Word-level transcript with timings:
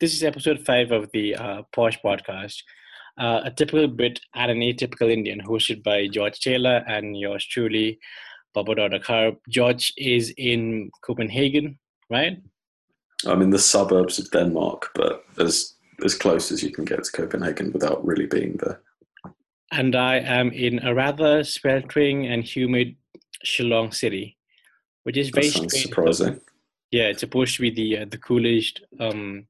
this 0.00 0.14
is 0.14 0.22
episode 0.22 0.64
five 0.64 0.90
of 0.92 1.10
the 1.12 1.34
uh, 1.34 1.62
Posh 1.72 1.98
podcast. 2.04 2.62
Uh, 3.18 3.40
a 3.44 3.50
typical 3.50 3.88
Brit 3.88 4.20
and 4.34 4.50
an 4.50 4.58
atypical 4.58 5.10
Indian, 5.10 5.40
hosted 5.40 5.82
by 5.82 6.06
George 6.06 6.38
Taylor 6.40 6.84
and 6.86 7.16
yours 7.16 7.44
truly, 7.44 7.98
Babatdor 8.56 8.92
Dkhar. 8.94 9.36
George 9.48 9.92
is 9.96 10.32
in 10.36 10.90
Copenhagen, 11.02 11.78
right? 12.10 12.38
I'm 13.26 13.42
in 13.42 13.50
the 13.50 13.58
suburbs 13.58 14.20
of 14.20 14.30
Denmark, 14.30 14.90
but 14.94 15.24
as 15.38 15.74
as 16.04 16.14
close 16.14 16.52
as 16.52 16.62
you 16.62 16.70
can 16.70 16.84
get 16.84 17.02
to 17.02 17.10
Copenhagen 17.10 17.72
without 17.72 18.06
really 18.06 18.26
being 18.26 18.56
there. 18.58 18.80
And 19.72 19.96
I 19.96 20.18
am 20.18 20.52
in 20.52 20.78
a 20.86 20.94
rather 20.94 21.42
sweltering 21.42 22.24
and 22.26 22.44
humid 22.44 22.94
Shillong 23.44 23.92
city, 23.92 24.36
which 25.02 25.16
is 25.16 25.30
very 25.30 25.48
That 25.48 25.54
sounds 25.54 25.72
strange. 25.72 25.88
surprising. 25.88 26.40
Yeah, 26.92 27.08
it's 27.08 27.18
supposed 27.20 27.56
to 27.56 27.62
be 27.62 27.70
the 27.70 27.98
uh, 27.98 28.04
the 28.08 28.18
coolest 28.18 28.80
um, 29.00 29.48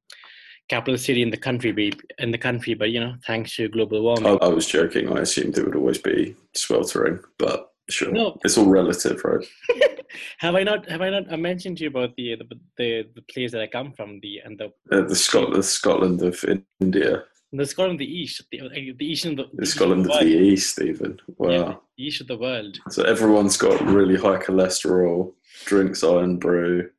capital 0.68 0.98
city 0.98 1.22
in 1.22 1.30
the 1.30 1.36
country, 1.36 1.72
be 1.72 1.92
in 2.18 2.30
the 2.30 2.38
country, 2.38 2.74
but 2.74 2.90
you 2.90 3.00
know, 3.00 3.14
thanks 3.26 3.54
to 3.56 3.68
global 3.68 4.02
warming. 4.02 4.26
I, 4.26 4.46
I 4.46 4.48
was 4.48 4.66
joking. 4.66 5.10
I 5.16 5.20
assumed 5.20 5.56
it 5.58 5.64
would 5.64 5.76
always 5.76 5.98
be 5.98 6.36
sweltering, 6.54 7.20
but 7.38 7.72
sure, 7.88 8.12
No. 8.12 8.38
it's 8.44 8.58
all 8.58 8.68
relative, 8.68 9.22
right? 9.24 9.46
have 10.38 10.54
I 10.54 10.62
not 10.62 10.88
have 10.90 11.00
I 11.02 11.10
not 11.10 11.32
I 11.32 11.36
mentioned 11.36 11.78
to 11.78 11.84
you 11.84 11.90
about 11.90 12.14
the 12.16 12.36
the 12.36 12.46
the, 12.76 13.08
the 13.14 13.22
place 13.32 13.52
that 13.52 13.62
I 13.62 13.66
come 13.66 13.92
from, 13.92 14.20
the 14.20 14.40
and 14.44 14.58
the 14.58 14.66
Uh, 14.94 15.06
the 15.08 15.16
Scotland, 15.16 15.56
the 15.56 15.62
Scotland 15.62 16.22
of 16.22 16.44
India, 16.80 17.24
the 17.52 17.66
Scotland, 17.66 17.98
the 17.98 18.04
east, 18.20 18.42
the, 18.52 18.60
the 18.98 19.06
east 19.06 19.24
of 19.24 19.36
the, 19.36 19.44
the 19.54 19.62
east 19.62 19.74
Scotland 19.74 20.06
of 20.06 20.18
the 20.18 20.24
the. 20.24 20.38
East, 20.52 20.80
even. 20.82 21.18
Wow. 21.38 21.50
Yeah, 21.50 21.74
the 21.96 22.04
east 22.04 22.20
of 22.20 22.26
the 22.26 22.36
world. 22.36 22.78
So 22.90 23.04
everyone's 23.04 23.56
got 23.56 23.80
really 23.80 24.16
high 24.16 24.36
cholesterol, 24.36 25.32
drinks 25.64 26.04
Irn-Bru, 26.04 26.90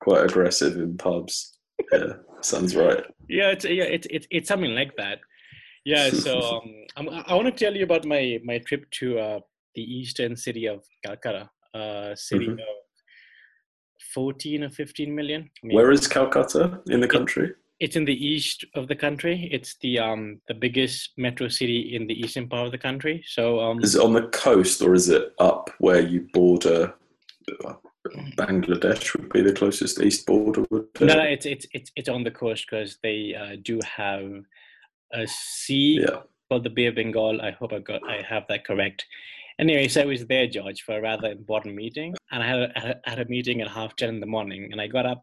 quite 0.00 0.24
aggressive 0.24 0.76
in 0.76 0.96
pubs. 0.96 1.58
Yeah, 1.92 2.12
sounds 2.46 2.74
right. 2.76 3.04
Yeah, 3.28 3.50
it's 3.50 3.64
yeah, 3.64 3.84
it's 3.84 4.06
it's 4.10 4.26
it's 4.30 4.48
something 4.48 4.74
like 4.74 4.92
that. 4.96 5.18
Yeah, 5.84 6.10
so 6.24 6.40
um, 6.40 6.84
I'm, 6.96 7.08
I 7.08 7.34
want 7.34 7.46
to 7.46 7.64
tell 7.64 7.74
you 7.76 7.84
about 7.84 8.04
my 8.04 8.40
my 8.44 8.58
trip 8.58 8.88
to 9.00 9.18
uh, 9.18 9.40
the 9.74 9.82
eastern 9.82 10.36
city 10.36 10.66
of 10.66 10.84
Calcutta, 11.04 11.50
a 11.74 12.14
city 12.16 12.46
Mhm. 12.48 12.52
of 12.54 12.76
fourteen 14.14 14.64
or 14.64 14.70
fifteen 14.70 15.14
million. 15.14 15.50
Where 15.62 15.90
is 15.90 16.06
Calcutta 16.08 16.80
in 16.88 17.00
the 17.00 17.08
country? 17.08 17.52
It's 17.78 17.94
in 17.96 18.06
the 18.06 18.26
east 18.26 18.64
of 18.74 18.88
the 18.88 18.96
country. 18.96 19.48
It's 19.52 19.76
the 19.82 19.98
um 19.98 20.40
the 20.48 20.54
biggest 20.54 21.10
metro 21.18 21.48
city 21.48 21.94
in 21.94 22.06
the 22.06 22.14
eastern 22.14 22.48
part 22.48 22.66
of 22.66 22.72
the 22.72 22.78
country. 22.78 23.22
So 23.26 23.60
um 23.60 23.82
Is 23.82 23.94
it 23.96 24.00
on 24.02 24.14
the 24.14 24.28
coast 24.28 24.80
or 24.82 24.94
is 24.94 25.08
it 25.08 25.32
up 25.38 25.70
where 25.78 26.00
you 26.00 26.20
border? 26.32 26.94
Bangladesh 28.36 29.12
would 29.16 29.28
be 29.32 29.42
the 29.42 29.52
closest 29.52 30.00
east 30.00 30.26
border. 30.26 30.64
Would 30.70 30.88
it? 31.00 31.00
no, 31.02 31.14
no, 31.16 31.22
it's 31.22 31.46
it's 31.46 31.66
it's 31.72 31.90
it's 31.96 32.08
on 32.08 32.24
the 32.24 32.30
coast 32.30 32.66
because 32.70 32.98
they 33.02 33.34
uh, 33.34 33.56
do 33.62 33.80
have 33.84 34.42
a 35.12 35.26
sea 35.26 36.00
Yeah. 36.00 36.22
called 36.48 36.64
the 36.64 36.70
Bay 36.70 36.86
of 36.86 36.94
Bengal. 36.96 37.40
I 37.40 37.50
hope 37.52 37.72
I 37.72 37.78
got 37.78 38.02
I 38.08 38.22
have 38.22 38.44
that 38.48 38.64
correct. 38.66 39.06
Anyway, 39.58 39.88
so 39.88 40.02
I 40.02 40.04
was 40.04 40.26
there, 40.26 40.46
George, 40.46 40.82
for 40.82 40.98
a 40.98 41.00
rather 41.00 41.30
important 41.30 41.74
meeting, 41.76 42.14
and 42.30 42.42
I 42.42 42.46
had 42.46 42.58
a, 42.58 42.98
I 43.06 43.10
had 43.10 43.20
a- 43.20 43.24
meeting 43.28 43.62
at 43.62 43.68
half 43.68 43.96
ten 43.96 44.10
in 44.10 44.20
the 44.20 44.26
morning, 44.26 44.68
and 44.70 44.80
I 44.80 44.86
got 44.86 45.06
up, 45.06 45.22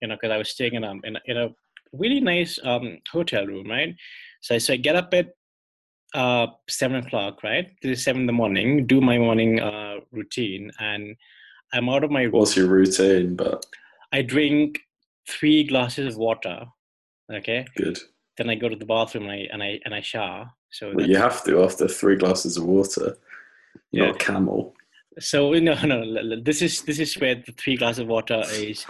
you 0.00 0.08
know, 0.08 0.14
because 0.14 0.30
I 0.32 0.38
was 0.38 0.50
staying 0.50 0.74
in 0.74 0.84
a 0.84 0.92
in 1.04 1.16
a, 1.16 1.20
in 1.26 1.36
a 1.36 1.48
really 1.92 2.20
nice 2.20 2.58
um, 2.64 2.98
hotel 3.12 3.46
room, 3.46 3.68
right? 3.68 3.94
So 4.40 4.58
so 4.58 4.72
I 4.72 4.76
get 4.76 4.96
up 4.96 5.12
at 5.12 5.28
uh, 6.14 6.46
seven 6.68 6.96
o'clock, 7.04 7.42
right? 7.42 7.66
This 7.82 7.98
is 7.98 8.04
seven 8.04 8.22
in 8.22 8.26
the 8.26 8.32
morning. 8.32 8.86
Do 8.86 9.00
my 9.00 9.18
morning 9.18 9.60
uh, 9.60 9.96
routine, 10.12 10.70
and 10.78 11.14
I'm 11.74 11.88
out 11.88 12.04
of 12.04 12.10
my. 12.10 12.26
What's 12.26 12.56
your 12.56 12.68
routine? 12.68 13.36
But 13.36 13.66
I 14.12 14.22
drink 14.22 14.80
three 15.28 15.64
glasses 15.64 16.14
of 16.14 16.18
water. 16.18 16.66
Okay, 17.32 17.66
good. 17.76 17.98
then 18.36 18.48
I 18.48 18.54
go 18.54 18.68
to 18.68 18.76
the 18.76 18.86
bathroom 18.86 19.24
and 19.24 19.32
I 19.32 19.48
and 19.52 19.62
I 19.62 19.80
and 19.84 19.94
I 19.94 20.00
shower. 20.00 20.50
So 20.70 20.92
Well, 20.94 21.08
you 21.08 21.16
have 21.16 21.44
to 21.44 21.62
after 21.62 21.88
three 21.88 22.16
glasses 22.16 22.56
of 22.56 22.64
water. 22.64 23.16
You're 23.90 24.06
Yeah. 24.06 24.12
Not 24.12 24.22
a 24.22 24.24
camel. 24.24 24.74
So 25.18 25.52
no, 25.68 25.74
no. 25.84 26.40
This 26.42 26.62
is 26.62 26.82
this 26.82 26.98
is 26.98 27.14
where 27.18 27.34
the 27.34 27.52
three 27.52 27.76
glasses 27.76 28.00
of 28.00 28.08
water 28.08 28.42
is 28.52 28.86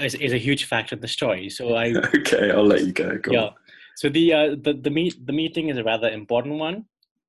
is, 0.00 0.14
is 0.14 0.32
a 0.32 0.38
huge 0.38 0.64
factor 0.64 0.94
in 0.94 1.00
the 1.00 1.08
story. 1.08 1.50
So 1.50 1.74
I 1.74 1.86
Okay, 2.20 2.50
I'll 2.50 2.64
let 2.66 2.84
you 2.84 2.92
go. 2.92 3.18
Go 3.18 3.32
yeah. 3.32 3.40
on. 3.40 3.54
So 3.96 4.08
the 4.08 4.32
uh, 4.32 4.48
the 4.62 4.74
the 4.74 4.90
meet 4.90 5.26
the 5.26 5.32
meeting 5.32 5.70
is 5.70 5.78
a 5.78 5.84
rather 5.84 6.08
important 6.08 6.56
one. 6.58 6.84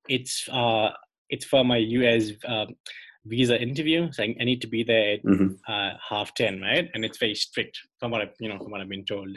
It's 0.08 0.48
uh 0.50 0.90
it's 1.30 1.44
for 1.44 1.64
my 1.64 1.76
US 1.78 2.30
um, 2.46 2.68
visa 3.28 3.60
interview. 3.60 4.10
So 4.12 4.22
I, 4.22 4.34
need 4.44 4.60
to 4.62 4.66
be 4.66 4.82
there 4.82 5.14
at 5.14 5.22
Mhm. 5.24 5.58
uh, 5.68 5.96
half 6.08 6.34
ten, 6.34 6.60
right? 6.60 6.88
And 6.94 7.04
it's 7.04 7.18
very 7.18 7.34
strict 7.34 7.78
from 7.98 8.10
what 8.12 8.22
I 8.22 8.30
you 8.40 8.48
know 8.48 8.58
from 8.58 8.70
what 8.72 8.80
I've 8.80 8.88
been 8.88 9.04
told. 9.04 9.36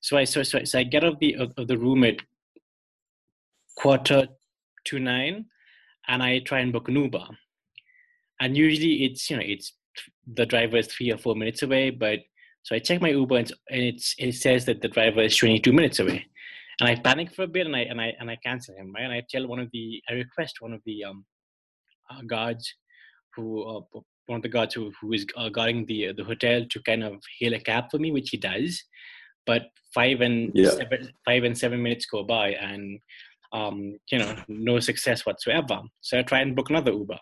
So 0.00 0.16
I 0.16 0.24
so 0.24 0.42
so, 0.42 0.64
so 0.64 0.78
I 0.78 0.84
get 0.84 1.04
out 1.04 1.14
of 1.14 1.18
the 1.20 1.34
of, 1.36 1.52
of 1.56 1.68
the 1.68 1.78
room 1.78 2.04
at 2.04 2.16
quarter 3.76 4.28
to 4.86 4.98
nine, 4.98 5.46
and 6.08 6.22
I 6.22 6.38
try 6.40 6.60
and 6.60 6.72
book 6.72 6.88
an 6.88 6.96
Uber. 6.96 7.26
And 8.40 8.56
usually 8.56 9.04
it's 9.04 9.28
you 9.30 9.36
know 9.36 9.42
it's 9.44 9.72
the 10.34 10.46
driver 10.46 10.76
is 10.78 10.88
three 10.88 11.10
or 11.12 11.18
four 11.18 11.34
minutes 11.34 11.62
away, 11.62 11.90
but 11.90 12.20
so 12.62 12.74
I 12.74 12.80
check 12.80 13.00
my 13.00 13.10
Uber 13.10 13.36
and, 13.36 13.50
it's- 13.70 14.14
and 14.18 14.28
it 14.28 14.34
says 14.34 14.64
that 14.66 14.80
the 14.82 14.88
driver 14.88 15.22
is 15.22 15.36
twenty 15.36 15.58
two 15.60 15.72
minutes 15.72 15.98
away, 16.00 16.26
and 16.80 16.88
I 16.88 16.96
panic 16.96 17.34
for 17.34 17.42
a 17.44 17.48
bit 17.56 17.66
and 17.66 17.76
I 17.76 17.80
and 17.92 18.00
I 18.00 18.12
and 18.20 18.30
I 18.30 18.36
cancel 18.44 18.74
him 18.76 18.92
right, 18.94 19.04
and 19.04 19.12
I 19.12 19.22
tell 19.30 19.46
one 19.46 19.60
of 19.60 19.70
the 19.72 20.02
I 20.10 20.14
request 20.14 20.60
one 20.60 20.72
of 20.72 20.82
the 20.86 21.04
um 21.04 21.24
uh, 22.10 22.22
guards 22.22 22.72
who 23.36 23.62
uh, 23.62 23.80
one 24.26 24.38
of 24.38 24.42
the 24.42 24.48
guards 24.48 24.74
who, 24.74 24.92
who 25.00 25.12
is 25.12 25.24
uh, 25.36 25.48
guarding 25.48 25.86
the 25.86 26.12
the 26.16 26.24
hotel 26.24 26.64
to 26.68 26.82
kind 26.82 27.04
of 27.04 27.14
hail 27.38 27.54
a 27.54 27.60
cab 27.60 27.84
for 27.90 27.98
me, 27.98 28.10
which 28.10 28.30
he 28.30 28.36
does. 28.36 28.82
But 29.46 29.62
five 29.94 30.20
and 30.22 30.50
Yeah. 30.54 30.70
seven, 30.70 31.12
five 31.24 31.44
and 31.44 31.56
seven 31.56 31.82
minutes 31.82 32.06
go 32.06 32.24
by, 32.24 32.50
and 32.54 32.98
um, 33.52 33.96
you 34.10 34.18
know, 34.18 34.34
no 34.48 34.80
success 34.80 35.24
whatsoever. 35.24 35.80
So 36.00 36.18
I 36.18 36.22
try 36.22 36.40
and 36.40 36.56
book 36.56 36.70
another 36.70 36.92
Uber. 36.92 37.18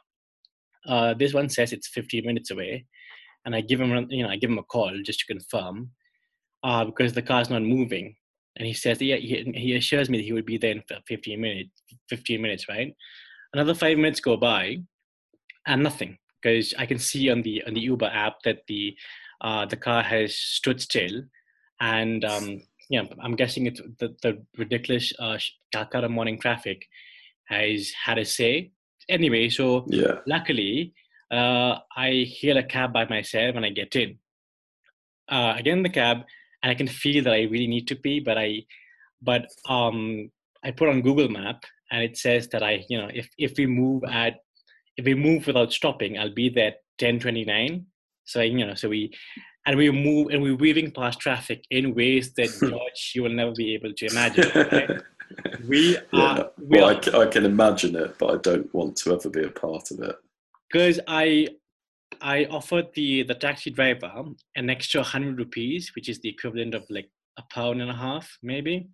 Uh, 0.86 1.14
this 1.14 1.34
one 1.34 1.48
says 1.48 1.72
it's 1.72 1.88
15 1.88 2.24
minutes 2.26 2.50
away, 2.50 2.86
and 3.44 3.54
I 3.54 3.60
give 3.60 3.80
him, 3.80 3.92
a- 3.92 4.06
you 4.08 4.22
know, 4.22 4.30
I 4.30 4.36
give 4.36 4.50
him 4.50 4.58
a 4.58 4.62
call 4.62 4.92
just 5.04 5.20
to 5.20 5.26
confirm, 5.26 5.90
uh, 6.62 6.84
because 6.86 7.12
the 7.12 7.22
car's 7.22 7.50
not 7.50 7.62
moving. 7.62 8.16
And 8.56 8.66
he 8.66 8.72
says, 8.74 9.00
yeah, 9.02 9.16
he, 9.16 9.50
he 9.54 9.74
assures 9.76 10.08
me 10.08 10.18
that 10.18 10.24
he 10.24 10.32
would 10.32 10.46
be 10.46 10.58
there 10.58 10.72
in 10.72 10.82
15 11.06 11.40
minutes. 11.40 11.82
15 12.08 12.40
minutes, 12.40 12.68
right? 12.68 12.94
Another 13.52 13.74
five 13.74 13.96
minutes 13.98 14.20
go 14.20 14.36
by, 14.36 14.78
and 15.66 15.82
nothing, 15.82 16.18
because 16.42 16.74
I 16.78 16.86
can 16.86 16.98
see 16.98 17.30
on 17.30 17.42
the 17.42 17.62
on 17.66 17.74
the 17.74 17.80
Uber 17.80 18.10
app 18.12 18.42
that 18.44 18.60
the 18.68 18.96
uh, 19.40 19.66
the 19.66 19.76
car 19.76 20.02
has 20.02 20.36
stood 20.36 20.80
still, 20.80 21.22
and 21.80 22.24
um, 22.24 22.62
yeah, 22.90 23.02
I'm 23.22 23.36
guessing 23.36 23.66
it's 23.66 23.80
the, 23.98 24.14
the 24.22 24.42
ridiculous 24.58 25.12
uh, 25.18 25.38
Calcutta 25.72 26.08
morning 26.08 26.38
traffic 26.38 26.86
has 27.48 27.90
had 28.04 28.18
a 28.18 28.24
say. 28.24 28.72
Anyway, 29.08 29.48
so 29.48 29.86
Yeah. 29.90 30.20
luckily, 30.26 30.94
uh, 31.30 31.78
I 31.96 32.26
hail 32.40 32.56
a 32.58 32.62
cab 32.62 32.92
by 32.92 33.06
myself 33.06 33.56
and 33.56 33.64
I 33.64 33.70
get 33.70 33.96
in. 33.96 34.18
Uh, 35.30 35.54
I 35.56 35.62
get 35.62 35.72
in 35.72 35.82
the 35.82 35.88
cab 35.88 36.18
and 36.62 36.70
I 36.70 36.74
can 36.74 36.86
feel 36.88 37.24
that 37.24 37.32
I 37.32 37.42
really 37.42 37.66
need 37.66 37.86
to 37.88 37.96
pee, 37.96 38.20
but 38.20 38.38
I, 38.38 38.64
but 39.22 39.46
um, 39.68 40.30
I 40.62 40.70
put 40.70 40.88
on 40.88 41.02
Google 41.02 41.28
Map 41.28 41.64
and 41.90 42.02
it 42.02 42.16
says 42.16 42.48
that 42.48 42.62
I, 42.62 42.84
you 42.88 42.98
know, 42.98 43.08
if 43.12 43.28
if 43.38 43.56
we 43.58 43.66
move 43.66 44.04
at, 44.04 44.36
if 44.96 45.04
we 45.04 45.14
move 45.14 45.46
without 45.46 45.72
stopping, 45.72 46.18
I'll 46.18 46.32
be 46.34 46.48
there 46.48 46.68
at 46.68 46.76
ten 46.98 47.18
twenty 47.18 47.44
nine. 47.44 47.86
So 48.24 48.40
you 48.40 48.66
know, 48.66 48.74
so 48.74 48.88
we, 48.88 49.12
and 49.66 49.76
we 49.76 49.90
move 49.90 50.28
and 50.30 50.42
we're 50.42 50.56
weaving 50.56 50.90
past 50.92 51.20
traffic 51.20 51.64
in 51.70 51.94
ways 51.94 52.32
that 52.34 52.48
George 52.60 53.12
you 53.14 53.22
will 53.22 53.30
never 53.34 53.52
be 53.52 53.74
able 53.74 53.92
to 53.94 54.06
imagine. 54.06 54.50
Right? 54.54 54.90
We 55.66 55.96
yeah. 56.12 56.22
are, 56.38 56.50
we 56.58 56.78
Well, 56.78 56.90
are 56.90 57.16
I, 57.16 57.22
I 57.22 57.26
can 57.26 57.44
imagine 57.44 57.96
it, 57.96 58.16
but 58.18 58.30
I 58.34 58.36
don't 58.38 58.72
want 58.74 58.96
to 58.98 59.14
ever 59.14 59.30
be 59.30 59.42
a 59.42 59.50
part 59.50 59.90
of 59.90 59.98
it. 60.00 60.16
because 60.70 61.00
I 61.08 61.48
I 62.20 62.44
offered 62.50 62.88
the 62.94 63.22
the 63.24 63.34
taxi 63.34 63.70
driver 63.70 64.12
an 64.54 64.70
extra 64.70 65.02
hundred 65.02 65.38
rupees, 65.38 65.92
which 65.96 66.08
is 66.08 66.20
the 66.20 66.28
equivalent 66.28 66.74
of 66.74 66.84
like 66.90 67.10
a 67.38 67.42
pound 67.52 67.80
and 67.82 67.90
a 67.90 67.94
half, 67.94 68.26
maybe. 68.42 68.88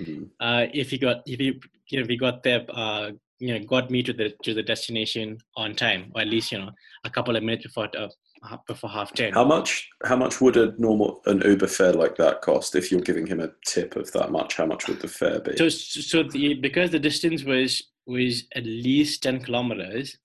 Mhm. 0.00 0.30
Uh, 0.40 0.66
if 0.72 0.90
he 0.90 0.98
got 0.98 1.18
if 1.26 1.38
he 1.38 1.46
you 1.90 1.98
know 1.98 2.02
if 2.02 2.08
he 2.08 2.16
got 2.16 2.42
there, 2.42 2.64
uh, 2.70 3.10
you 3.42 3.52
know, 3.52 3.64
got 3.66 3.90
me 3.90 4.04
to 4.04 4.12
the 4.12 4.32
to 4.44 4.54
the 4.54 4.62
destination 4.62 5.36
on 5.56 5.74
time, 5.74 6.12
or 6.14 6.20
at 6.20 6.28
least 6.28 6.52
you 6.52 6.58
know 6.58 6.70
a 7.04 7.10
couple 7.10 7.34
of 7.34 7.42
minutes 7.42 7.64
before 7.64 7.88
uh, 7.98 8.56
before 8.68 8.88
half 8.88 9.12
ten. 9.12 9.32
How 9.32 9.44
much? 9.44 9.88
How 10.04 10.14
much 10.14 10.40
would 10.40 10.56
a 10.56 10.74
normal 10.78 11.20
an 11.26 11.42
Uber 11.44 11.66
fare 11.66 11.92
like 11.92 12.14
that 12.16 12.40
cost? 12.40 12.76
If 12.76 12.92
you're 12.92 13.00
giving 13.00 13.26
him 13.26 13.40
a 13.40 13.50
tip 13.66 13.96
of 13.96 14.12
that 14.12 14.30
much, 14.30 14.56
how 14.56 14.66
much 14.66 14.86
would 14.86 15.00
the 15.00 15.08
fare 15.08 15.40
be? 15.40 15.56
So 15.56 15.68
so 15.68 16.22
the 16.22 16.54
because 16.54 16.92
the 16.92 17.00
distance 17.00 17.42
was 17.42 17.82
was 18.06 18.44
at 18.54 18.64
least 18.64 19.24
ten 19.24 19.42
kilometers, 19.42 20.18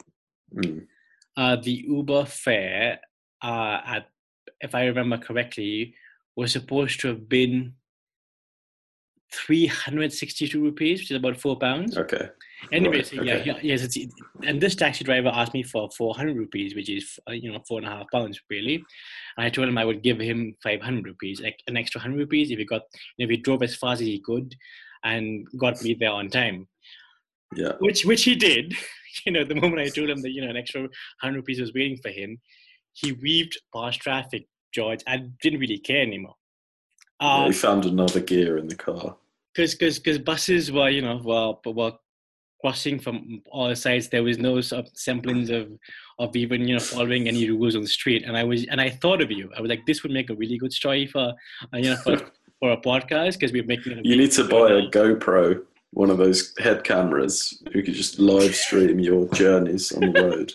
Mm. 0.56 0.88
uh, 1.36 1.56
the 1.58 1.84
Uber 1.90 2.24
fare, 2.26 3.00
uh, 3.44 3.80
at 3.86 4.10
if 4.62 4.74
I 4.76 4.86
remember 4.86 5.18
correctly, 5.18 5.96
was 6.36 6.52
supposed 6.54 7.02
to 7.02 7.08
have 7.10 7.28
been 7.28 7.74
362 9.34 10.62
rupees, 10.62 11.00
which 11.02 11.12
is 11.12 11.18
about 11.18 11.38
four 11.38 11.58
pounds. 11.60 11.98
Okay. 11.98 12.30
Anyway, 12.72 12.98
Right, 12.98 13.06
so 13.06 13.22
yeah, 13.22 13.34
okay. 13.36 13.44
yeah, 13.46 13.60
yes, 13.62 13.98
and 14.44 14.60
this 14.60 14.76
taxi 14.76 15.04
driver 15.04 15.30
asked 15.30 15.54
me 15.54 15.64
for 15.64 15.90
400 15.96 16.36
rupees, 16.36 16.76
which 16.76 16.90
is 16.90 17.20
uh, 17.30 17.34
you 17.34 17.52
know 17.52 17.60
four 17.68 17.78
and 17.80 17.88
a 17.88 17.92
half 17.92 18.06
pounds 18.12 18.40
really. 18.50 18.76
And 19.38 19.46
I 19.46 19.50
told 19.50 19.68
him 19.68 19.78
I 19.78 19.86
would 19.86 20.02
give 20.02 20.20
him 20.20 20.56
500 20.64 21.06
rupees, 21.06 21.40
like 21.42 21.60
an 21.68 21.78
extra 21.78 22.00
100 22.00 22.18
rupees 22.18 22.50
if 22.52 22.58
he 22.58 22.66
got 22.66 22.82
if 23.18 23.30
he 23.30 23.38
drove 23.38 23.62
as 23.64 23.76
fast 23.76 24.02
as 24.02 24.08
he 24.08 24.20
could, 24.20 24.56
and 25.04 25.46
got 25.60 25.82
me 25.84 25.94
there 25.94 26.10
on 26.12 26.30
time, 26.30 26.68
Yeah. 27.56 27.74
which 27.80 28.06
which 28.06 28.24
he 28.24 28.36
did. 28.36 28.74
You 29.26 29.32
know, 29.32 29.44
the 29.44 29.56
moment 29.56 29.82
I 29.82 29.90
told 29.90 30.12
him 30.12 30.22
that 30.22 30.30
you 30.32 30.44
know 30.44 30.50
an 30.52 30.58
extra 30.58 30.82
100 30.82 31.38
rupees 31.38 31.60
was 31.60 31.74
waiting 31.74 31.98
for 32.04 32.10
him, 32.10 32.40
he 32.94 33.14
weaved 33.14 33.60
past 33.74 34.00
traffic, 34.00 34.46
George. 34.76 35.02
I 35.08 35.24
didn't 35.42 35.60
really 35.60 35.80
care 35.80 36.04
anymore. 36.04 36.36
Yeah. 37.22 37.36
Um, 37.36 37.48
He 37.48 37.54
found 37.54 37.86
another 37.86 38.20
gear 38.20 38.58
in 38.58 38.68
the 38.68 38.76
car. 38.76 39.16
because 39.54 39.74
because 39.76 40.00
because 40.00 40.20
buses 40.20 40.72
were 40.72 40.90
you 40.90 41.02
know 41.02 41.18
were 41.24 41.74
were 41.74 41.94
crossing 42.62 43.00
from 43.00 43.42
all 43.52 43.74
sides. 43.76 44.10
There 44.10 44.24
was 44.24 44.38
no 44.38 44.62
sort 44.62 44.86
of 44.86 44.92
semblance 44.96 45.50
of 45.50 45.70
of 46.20 46.36
even 46.36 46.68
you 46.68 46.76
know 46.76 46.80
following 46.80 47.28
any 47.28 47.50
rules 47.50 47.76
on 47.76 47.82
the 47.84 47.88
street. 47.88 48.24
And 48.26 48.36
I 48.38 48.44
was 48.44 48.66
and 48.68 48.82
I 48.82 48.90
thought 48.90 49.22
of 49.22 49.32
you. 49.32 49.50
I 49.58 49.62
was 49.62 49.70
like, 49.70 49.86
this 49.86 50.04
would 50.04 50.12
make 50.12 50.30
a 50.30 50.36
really 50.36 50.58
good 50.58 50.74
story 50.74 51.08
for 51.08 51.34
uh, 51.74 51.78
you 51.78 51.92
know 51.92 51.98
for, 51.98 52.18
for 52.60 52.72
a 52.72 52.78
podcast 52.78 53.34
because 53.34 53.52
we're 53.52 53.64
making. 53.66 53.94
a 53.94 54.02
You 54.04 54.18
need 54.18 54.32
to 54.32 54.44
buy 54.44 54.72
a. 54.72 54.90
GoPro, 54.90 55.62
one 55.92 56.10
of 56.10 56.18
those 56.18 56.54
head 56.60 56.84
cameras, 56.84 57.62
who 57.72 57.84
could 57.84 57.94
just 57.94 58.20
live 58.20 58.56
stream 58.56 59.00
your 59.00 59.28
journeys 59.34 59.92
on 59.92 60.12
the 60.12 60.22
road. 60.22 60.54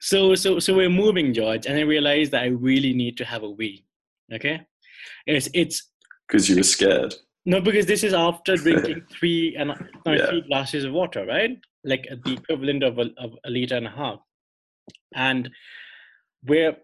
So 0.00 0.34
so 0.34 0.58
so 0.58 0.74
we're 0.74 0.90
moving, 0.90 1.32
George, 1.32 1.66
and 1.66 1.78
I 1.78 1.82
realized 1.82 2.32
that 2.32 2.42
I 2.42 2.48
really 2.48 2.92
need 2.92 3.16
to 3.18 3.24
have 3.24 3.42
a 3.42 3.50
wee. 3.50 3.84
Okay, 4.32 4.66
it's 5.26 5.48
it's 5.54 5.89
Because 6.30 6.48
you 6.48 6.56
were 6.56 6.62
scared. 6.62 7.14
No, 7.44 7.60
because 7.60 7.86
this 7.86 8.04
is 8.04 8.14
after 8.14 8.56
drinking 8.56 9.02
three 9.18 9.56
and 9.58 9.68
no, 10.06 10.12
Yeah. 10.12 10.26
three 10.26 10.42
glasses 10.42 10.84
of 10.84 10.92
water, 10.92 11.26
right? 11.26 11.58
Like 11.84 12.06
the 12.24 12.34
equivalent 12.34 12.84
of 12.84 12.98
a, 12.98 13.10
of 13.18 13.32
a 13.44 13.50
liter 13.50 13.76
and 13.76 13.86
a 13.86 13.90
half. 13.90 14.20
And 15.14 15.50
we're 16.44 16.76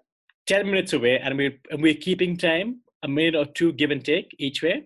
ten 0.47 0.67
minutes 0.67 0.93
away, 0.95 1.19
and 1.19 1.37
we're 1.37 1.59
and 1.71 1.83
we're 1.83 1.95
keeping 1.95 2.37
time, 2.37 2.81
a 3.03 3.09
minute 3.09 3.37
or 3.37 3.45
two, 3.47 3.73
give 3.73 3.91
and 3.91 4.05
take 4.05 4.35
each 4.39 4.63
way. 4.63 4.85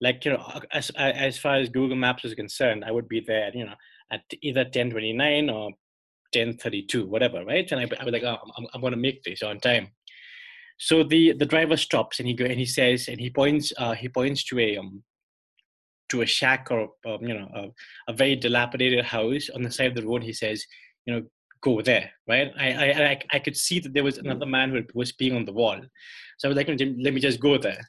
Like 0.00 0.24
you 0.24 0.32
know, 0.32 0.60
as 0.72 0.90
as 0.96 1.38
far 1.38 1.56
as 1.56 1.68
Google 1.68 1.96
Maps 1.96 2.24
is 2.24 2.34
concerned, 2.34 2.84
I 2.84 2.90
would 2.90 3.08
be 3.08 3.20
there, 3.20 3.50
you 3.54 3.66
know, 3.66 3.74
at 4.10 4.22
either 4.42 4.64
ten 4.64 4.90
twenty 4.90 5.12
nine 5.12 5.48
or 5.50 5.70
ten 6.32 6.56
thirty 6.56 6.82
two, 6.82 7.06
whatever, 7.06 7.44
right? 7.44 7.70
And 7.70 7.80
I, 7.80 7.88
I 8.00 8.04
was 8.04 8.12
like, 8.12 8.24
oh, 8.24 8.38
I'm, 8.58 8.66
I'm 8.74 8.80
going 8.80 8.92
to 8.92 8.98
make 8.98 9.22
this 9.22 9.42
on 9.42 9.60
time. 9.60 9.88
So 10.78 11.02
the 11.02 11.32
the 11.32 11.46
driver 11.46 11.76
stops 11.76 12.18
and 12.18 12.28
he 12.28 12.34
go 12.34 12.44
and 12.44 12.58
he 12.58 12.66
says 12.66 13.08
and 13.08 13.20
he 13.20 13.30
points 13.30 13.72
uh, 13.78 13.94
he 13.94 14.08
points 14.08 14.44
to 14.44 14.58
a 14.58 14.76
um 14.76 15.02
to 16.10 16.22
a 16.22 16.26
shack 16.26 16.68
or 16.70 16.90
um, 17.06 17.22
you 17.22 17.34
know 17.34 17.48
a, 17.54 18.12
a 18.12 18.14
very 18.14 18.36
dilapidated 18.36 19.04
house 19.04 19.48
on 19.54 19.62
the 19.62 19.70
side 19.70 19.88
of 19.88 19.94
the 19.94 20.06
road. 20.06 20.22
He 20.22 20.32
says, 20.32 20.64
you 21.06 21.14
know, 21.14 21.22
go 21.62 21.80
there, 21.80 22.10
right? 22.28 22.52
I 22.58 22.72
I 22.72 23.10
I, 23.10 23.20
I 23.32 23.38
could 23.38 23.56
see 23.56 23.80
that 23.80 23.94
there 23.94 24.04
was 24.04 24.18
another 24.18 24.46
man 24.46 24.70
who 24.70 24.82
was 24.94 25.12
peeing 25.12 25.36
on 25.36 25.44
the 25.44 25.52
wall, 25.52 25.80
so 26.38 26.48
I 26.48 26.50
was 26.50 26.56
like, 26.56 26.68
let 26.68 27.14
me 27.14 27.20
just 27.20 27.40
go 27.40 27.56
there. 27.56 27.80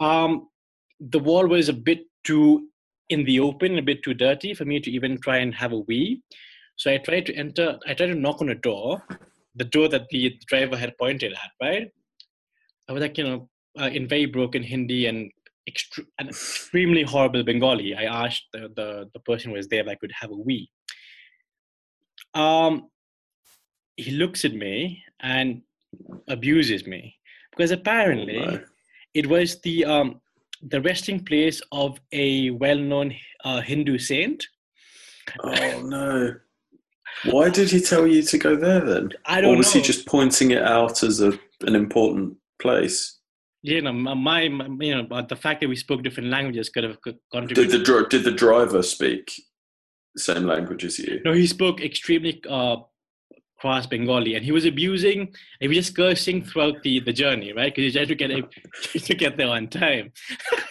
Um, 0.00 0.48
the 1.00 1.18
wall 1.18 1.46
was 1.46 1.68
a 1.68 1.72
bit 1.72 2.00
too 2.24 2.68
in 3.08 3.24
the 3.24 3.40
open, 3.40 3.78
a 3.78 3.82
bit 3.82 4.02
too 4.02 4.14
dirty 4.14 4.54
for 4.54 4.64
me 4.64 4.80
to 4.80 4.90
even 4.90 5.18
try 5.20 5.38
and 5.38 5.54
have 5.54 5.72
a 5.72 5.78
wee. 5.78 6.22
So 6.76 6.92
I 6.92 6.98
tried 6.98 7.26
to 7.26 7.34
enter. 7.34 7.78
I 7.86 7.94
tried 7.94 8.08
to 8.08 8.14
knock 8.14 8.40
on 8.40 8.50
a 8.50 8.54
door, 8.54 9.02
the 9.54 9.64
door 9.64 9.88
that 9.88 10.08
the 10.10 10.38
driver 10.46 10.76
had 10.76 10.96
pointed 10.98 11.32
at, 11.32 11.50
right? 11.60 11.90
I 12.88 12.92
was 12.92 13.02
like, 13.02 13.18
you 13.18 13.24
know, 13.24 13.48
uh, 13.78 13.86
in 13.86 14.08
very 14.08 14.26
broken 14.26 14.62
Hindi 14.62 15.06
and, 15.06 15.30
extre- 15.68 16.06
and 16.18 16.28
extremely 16.30 17.02
horrible 17.02 17.42
Bengali. 17.42 17.94
I 17.94 18.04
asked 18.04 18.46
the, 18.52 18.70
the, 18.74 19.10
the 19.12 19.20
person 19.20 19.50
who 19.50 19.56
was 19.56 19.68
there 19.68 19.80
if 19.80 19.88
I 19.88 19.94
could 19.94 20.12
have 20.18 20.30
a 20.30 20.36
wee. 20.36 20.70
Um, 22.34 22.88
he 23.96 24.12
looks 24.12 24.44
at 24.44 24.54
me 24.54 25.02
and 25.20 25.62
abuses 26.28 26.86
me 26.86 27.16
because 27.50 27.70
apparently 27.70 28.38
No. 28.38 28.62
it 29.14 29.26
was 29.26 29.60
the 29.62 29.84
um, 29.84 30.20
the 30.62 30.80
resting 30.80 31.24
place 31.24 31.60
of 31.72 32.00
a 32.12 32.50
well-known 32.50 33.14
uh, 33.44 33.60
Hindu 33.60 33.98
saint. 33.98 34.44
Oh 35.42 35.82
no. 35.84 36.34
Why 37.24 37.48
did 37.48 37.70
he 37.70 37.80
tell 37.80 38.06
you 38.06 38.22
to 38.22 38.38
go 38.38 38.56
there 38.56 38.80
then? 38.80 39.10
I 39.26 39.40
don't 39.40 39.52
know. 39.52 39.58
was 39.58 39.74
know. 39.74 39.80
he 39.80 39.86
just 39.86 40.06
pointing 40.06 40.50
it 40.52 40.62
out 40.62 41.02
as 41.02 41.20
a, 41.20 41.32
an 41.62 41.74
important 41.74 42.36
place? 42.58 43.14
you 43.62 43.82
know, 43.82 43.92
my, 43.92 44.42
you 44.42 44.94
know, 45.02 45.22
the 45.22 45.34
fact 45.36 45.60
that 45.60 45.68
we 45.68 45.74
spoke 45.74 46.02
different 46.04 46.30
languages 46.30 46.68
could 46.70 46.84
have 46.84 47.02
co- 47.02 47.10
Did 47.12 47.20
contributed. 47.32 47.84
the 47.86 48.06
did 48.08 48.24
the 48.24 48.30
driver 48.30 48.82
speak 48.84 49.32
the 50.14 50.20
same 50.22 50.44
language 50.44 50.84
as 50.84 50.98
you? 51.00 51.20
No, 51.24 51.32
he 51.32 51.46
spoke 51.46 51.80
extremely 51.82 52.40
uh, 52.48 52.76
cross 53.58 53.84
Bengali, 53.86 54.36
and 54.36 54.44
he 54.44 54.52
was 54.52 54.64
abusing. 54.64 55.34
He 55.58 55.66
was 55.66 55.76
just 55.76 55.96
cursing 55.96 56.44
throughout 56.44 56.82
the, 56.84 57.00
the 57.00 57.12
journey, 57.12 57.52
right? 57.52 57.74
Because 57.74 57.92
he 57.92 57.98
tried 57.98 58.08
to 58.08 58.14
get 58.14 58.30
to 59.06 59.14
get 59.14 59.36
there 59.36 59.48
on 59.48 59.66
time. 59.68 60.12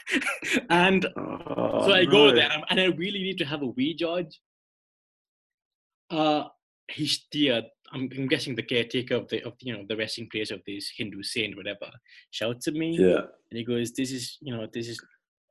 and 0.69 1.06
Oh, 1.18 1.88
so 1.88 1.94
I 1.94 2.06
go 2.06 2.31
there, 2.34 2.50
and 2.69 2.80
I 2.80 2.86
really 2.86 3.22
need 3.22 3.38
to 3.39 3.45
have 3.45 3.62
a 3.62 3.68
wee, 3.68 3.94
George. 3.95 4.39
Uh, 6.10 6.45
he's 6.89 7.25
the 7.34 7.51
uh, 7.51 7.62
I'm, 7.94 8.10
I'm 8.18 8.28
guessing 8.28 8.56
the 8.56 8.63
caretaker 8.63 9.16
of 9.16 9.28
the 9.30 9.44
of 9.44 9.54
you 9.60 9.74
know 9.74 9.84
the 9.88 9.98
resting 9.98 10.28
place 10.31 10.51
of 10.51 10.62
this 10.66 10.92
Hindu 10.98 11.24
saint, 11.24 11.56
whatever, 11.56 11.89
shouts 12.31 12.68
at 12.68 12.74
me, 12.74 12.98
Yeah. 13.00 13.22
and 13.50 13.57
he 13.57 13.63
goes, 13.63 13.92
"This 13.94 14.12
is 14.12 14.38
you 14.42 14.56
know 14.56 14.68
this 14.72 14.88
is." 14.88 15.00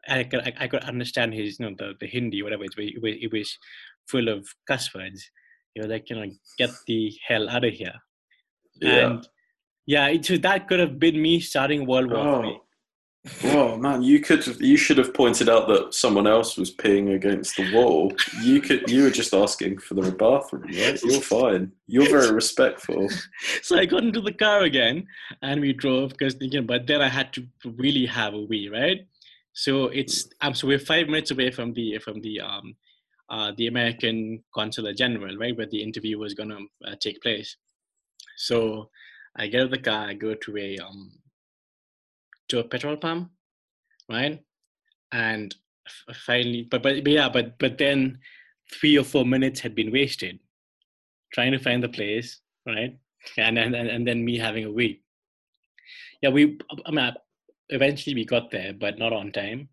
I 0.09 0.23
could 0.23 0.41
I, 0.41 0.53
I 0.61 0.69
could 0.69 0.85
understand 0.85 1.35
his 1.35 1.59
you 1.59 1.67
know 1.67 1.75
the, 1.77 1.95
the 2.01 2.07
Hindi 2.07 2.43
whatever 2.43 2.63
it 2.65 2.77
was, 2.77 2.87
it 2.87 3.03
was 3.03 3.15
it 3.21 3.33
was 3.33 3.59
full 4.07 4.29
of 4.29 4.47
cuss 4.69 4.95
words. 4.95 5.31
He 5.75 5.81
was 5.81 5.91
like 5.91 6.09
you 6.09 6.17
know 6.17 6.27
get 6.59 6.71
the 6.87 7.13
hell 7.27 7.49
out 7.51 7.65
of 7.65 7.73
here. 7.73 7.95
Yeah. 8.81 9.07
And 9.07 9.29
yeah, 9.87 10.07
it, 10.09 10.25
so 10.25 10.37
that 10.37 10.69
could 10.69 10.79
have 10.81 10.99
been 10.99 11.21
me 11.21 11.41
starting 11.41 11.87
World 11.87 12.11
War 12.11 12.19
oh. 12.21 12.41
Three. 12.43 12.59
Oh. 13.45 13.77
Man, 13.77 14.03
you 14.03 14.21
could 14.21 14.45
have, 14.45 14.61
you 14.61 14.77
should 14.77 14.99
have 14.99 15.13
pointed 15.15 15.49
out 15.49 15.69
that 15.69 15.95
someone 15.95 16.27
else 16.27 16.57
was 16.57 16.75
peeing 16.75 17.15
against 17.15 17.57
the 17.57 17.73
wall. 17.73 18.13
You 18.43 18.61
could 18.61 18.89
you 18.91 19.05
were 19.05 19.11
just 19.11 19.35
asking 19.35 19.79
for 19.79 19.95
the 19.95 20.11
bathroom, 20.13 20.65
right? 20.65 21.03
You're 21.03 21.21
fine. 21.21 21.73
You're 21.87 22.09
very 22.09 22.33
respectful. 22.33 23.09
So 23.63 23.79
I 23.79 23.87
got 23.87 24.03
into 24.03 24.21
the 24.21 24.33
car 24.33 24.63
again 24.63 25.07
and 25.43 25.61
we 25.61 25.73
drove 25.73 26.11
because 26.11 26.35
thinking, 26.35 26.67
but 26.67 26.87
then 26.87 27.03
I 27.03 27.09
had 27.09 27.33
to 27.35 27.47
really 27.65 28.07
have 28.07 28.35
a 28.35 28.41
wee, 28.41 28.69
right? 28.69 29.07
So 29.53 29.87
it's 29.87 30.29
um 30.41 30.55
so 30.55 30.67
we're 30.67 30.79
five 30.79 31.07
minutes 31.07 31.31
away 31.31 31.51
from 31.51 31.73
the 31.73 31.99
from 31.99 32.21
the 32.21 32.41
um 32.41 32.77
uh 33.31 33.53
the 33.57 33.67
American 33.67 34.43
consular 34.55 34.93
general, 34.93 35.37
right, 35.37 35.57
where 35.57 35.67
the 35.67 35.83
interview 35.83 36.19
was 36.19 36.35
gonna 36.35 36.59
uh, 36.87 36.95
take 37.01 37.23
place. 37.23 37.57
So 38.37 38.91
I 39.37 39.49
get 39.49 39.61
out 39.61 39.65
of 39.67 39.71
the 39.71 39.79
car, 39.79 40.07
I 40.07 40.15
go 40.15 40.35
to 40.35 40.57
a 40.57 40.79
um 40.79 41.11
to 42.49 42.59
a 42.59 42.65
petrol 42.65 42.97
pump, 42.97 43.31
right? 44.11 44.43
And 45.13 45.55
uh, 46.09 46.15
finally, 46.27 46.67
but, 46.71 46.83
but 46.83 47.03
but 47.05 47.13
yeah, 47.13 47.29
but 47.29 47.59
but 47.59 47.79
then 47.79 48.19
three 48.73 48.99
or 48.99 49.05
four 49.05 49.25
minutes 49.25 49.61
had 49.61 49.75
been 49.75 49.93
wasted 49.93 50.41
trying 51.33 51.53
to 51.53 51.59
find 51.59 51.83
the 51.83 51.89
place, 51.89 52.41
right? 52.67 52.99
And 53.37 53.59
and 53.59 53.75
and, 53.75 54.07
then 54.07 54.25
me 54.25 54.39
having 54.39 54.65
a 54.65 54.71
wee. 54.71 55.03
Yeah, 56.23 56.31
we. 56.31 56.59
I 56.87 56.91
mean, 56.91 57.13
eventually 57.69 58.15
we 58.15 58.25
got 58.25 58.51
there, 58.51 58.73
but 58.73 58.99
not 58.99 59.13
on 59.13 59.33
time. 59.33 59.69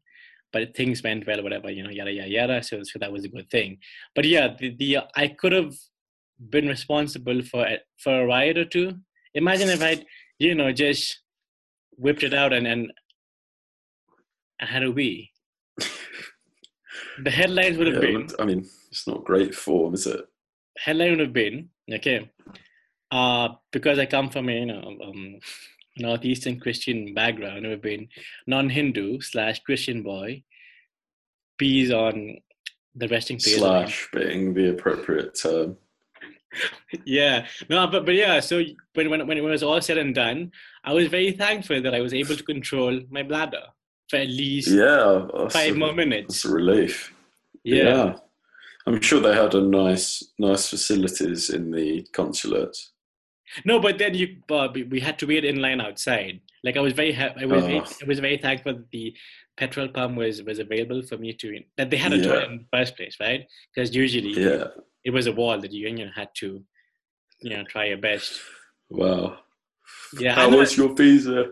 But 0.52 0.76
things 0.76 1.02
went 1.04 1.26
well, 1.26 1.42
whatever 1.42 1.72
you 1.72 1.84
know, 1.84 1.90
yada 1.90 2.12
yada 2.12 2.30
yada. 2.30 2.64
So 2.64 2.84
so 2.84 3.00
that 3.00 3.12
was 3.12 3.26
a 3.26 3.30
good 3.30 3.50
thing. 3.50 3.78
But 4.16 4.26
yeah, 4.26 4.56
the, 4.60 4.76
the 4.76 5.00
I 5.16 5.28
could 5.28 5.52
have 5.52 5.74
been 6.50 6.68
responsible 6.68 7.42
for 7.44 7.66
for 7.98 8.22
a 8.22 8.26
riot 8.26 8.58
or 8.58 8.66
two. 8.66 8.96
Imagine 9.34 9.70
if 9.70 9.82
I'd 9.82 10.06
you 10.40 10.56
know 10.56 10.72
just 10.72 11.23
whipped 11.98 12.24
it 12.24 12.34
out 12.34 12.54
and 12.54 12.68
and, 12.68 12.92
and 14.60 14.70
had 14.70 14.84
a 14.84 14.92
wee. 14.92 15.32
The 17.24 17.32
headlines 17.32 17.78
would 17.78 17.88
have 17.88 18.02
Yeah, 18.02 18.10
been 18.12 18.28
I 18.40 18.46
mean, 18.46 18.66
it's 18.90 19.08
not 19.08 19.24
great 19.26 19.54
form, 19.56 19.94
is 19.94 20.08
it? 20.08 20.26
headline 20.80 21.12
would 21.12 21.20
have 21.20 21.34
been 21.34 21.70
okay 21.94 22.28
uh 23.12 23.50
because 23.72 24.00
i 24.00 24.08
come 24.08 24.28
from 24.28 24.50
a 24.50 24.54
you 24.54 24.66
know 24.66 24.82
um 25.04 25.38
northeastern 26.00 26.60
christian 26.60 27.14
background 27.14 27.58
it 27.60 27.62
would 27.68 27.72
have 27.74 27.82
been 27.84 28.08
non-hindu 28.48 29.22
slash 29.22 29.60
christian 29.60 30.02
boy 30.02 30.42
peas 31.60 31.92
on 31.92 32.36
the 32.96 33.08
resting 33.10 33.38
place 33.38 33.56
Slash 33.58 34.10
being 34.14 34.56
the 34.56 34.72
appropriate 34.72 35.36
term. 35.36 35.78
yeah 37.06 37.46
no 37.70 37.86
but 37.86 38.06
but 38.08 38.16
yeah 38.16 38.40
so 38.40 38.64
when, 38.96 39.12
when 39.12 39.28
when 39.28 39.38
it 39.38 39.42
was 39.42 39.62
all 39.62 39.80
said 39.80 40.00
and 40.00 40.16
done 40.16 40.52
i 40.84 40.94
was 40.94 41.08
very 41.08 41.32
thankful 41.32 41.82
that 41.82 41.96
i 41.96 42.02
was 42.02 42.14
able 42.14 42.36
to 42.36 42.44
control 42.44 43.00
my 43.10 43.24
bladder 43.24 43.64
for 44.10 44.18
at 44.18 44.28
least 44.28 44.68
Yeah, 44.70 45.28
five 45.50 45.74
a, 45.76 45.78
more 45.78 45.90
that's 45.90 45.98
minutes 45.98 46.46
a 46.46 46.50
relief. 46.50 47.14
yeah. 47.64 48.16
I'm 48.86 49.00
sure 49.02 49.22
they 49.22 49.34
had 49.34 49.56
a 49.56 49.62
nice, 49.62 50.22
nice 50.38 50.68
facilities 50.70 51.50
in 51.50 51.72
the 51.72 52.06
consulate. 52.12 52.76
No, 53.64 53.80
but 53.80 53.98
then 53.98 54.14
you 54.14 54.28
uh, 54.52 54.68
we- 54.74 55.00
had 55.00 55.18
to 55.20 55.26
wait 55.28 55.46
in 55.46 55.62
line 55.62 55.80
outside. 55.80 56.42
Like 56.66 56.76
I 56.76 56.82
was 56.82 56.92
very 56.92 57.14
ha- 57.14 57.34
I 57.40 57.46
was 57.46 57.64
very, 57.64 57.80
Oh. 57.80 57.86
I 58.04 58.06
was 58.06 58.20
very 58.20 58.38
thankful 58.38 58.74
that 58.74 58.92
the 58.92 59.16
petrol 59.56 59.88
pump 59.88 60.18
was 60.18 60.44
was 60.44 60.60
available 60.60 61.02
for 61.02 61.18
me 61.18 61.32
to 61.32 61.48
that 61.78 61.90
they 61.92 61.96
had 62.06 62.12
a 62.12 62.18
Yeah. 62.18 62.24
toilet 62.28 62.50
in 62.52 62.58
the 62.58 62.78
first 62.78 62.98
place, 62.98 63.16
right? 63.22 63.48
Because 63.74 63.96
usually 63.96 64.34
Yeah. 64.48 64.66
it 65.06 65.12
was 65.12 65.28
a 65.28 65.32
wall 65.40 65.58
that 65.62 65.72
you 65.72 65.88
you 65.88 66.06
know, 66.06 66.12
had 66.14 66.32
to 66.42 66.48
you 67.42 67.50
know 67.52 67.64
try 67.64 67.86
your 67.86 68.02
best. 68.10 68.32
Wow. 68.90 69.40
Yeah, 70.20 70.36
How 70.36 70.50
was 70.50 70.78
your 70.78 70.94
visa? 70.94 71.52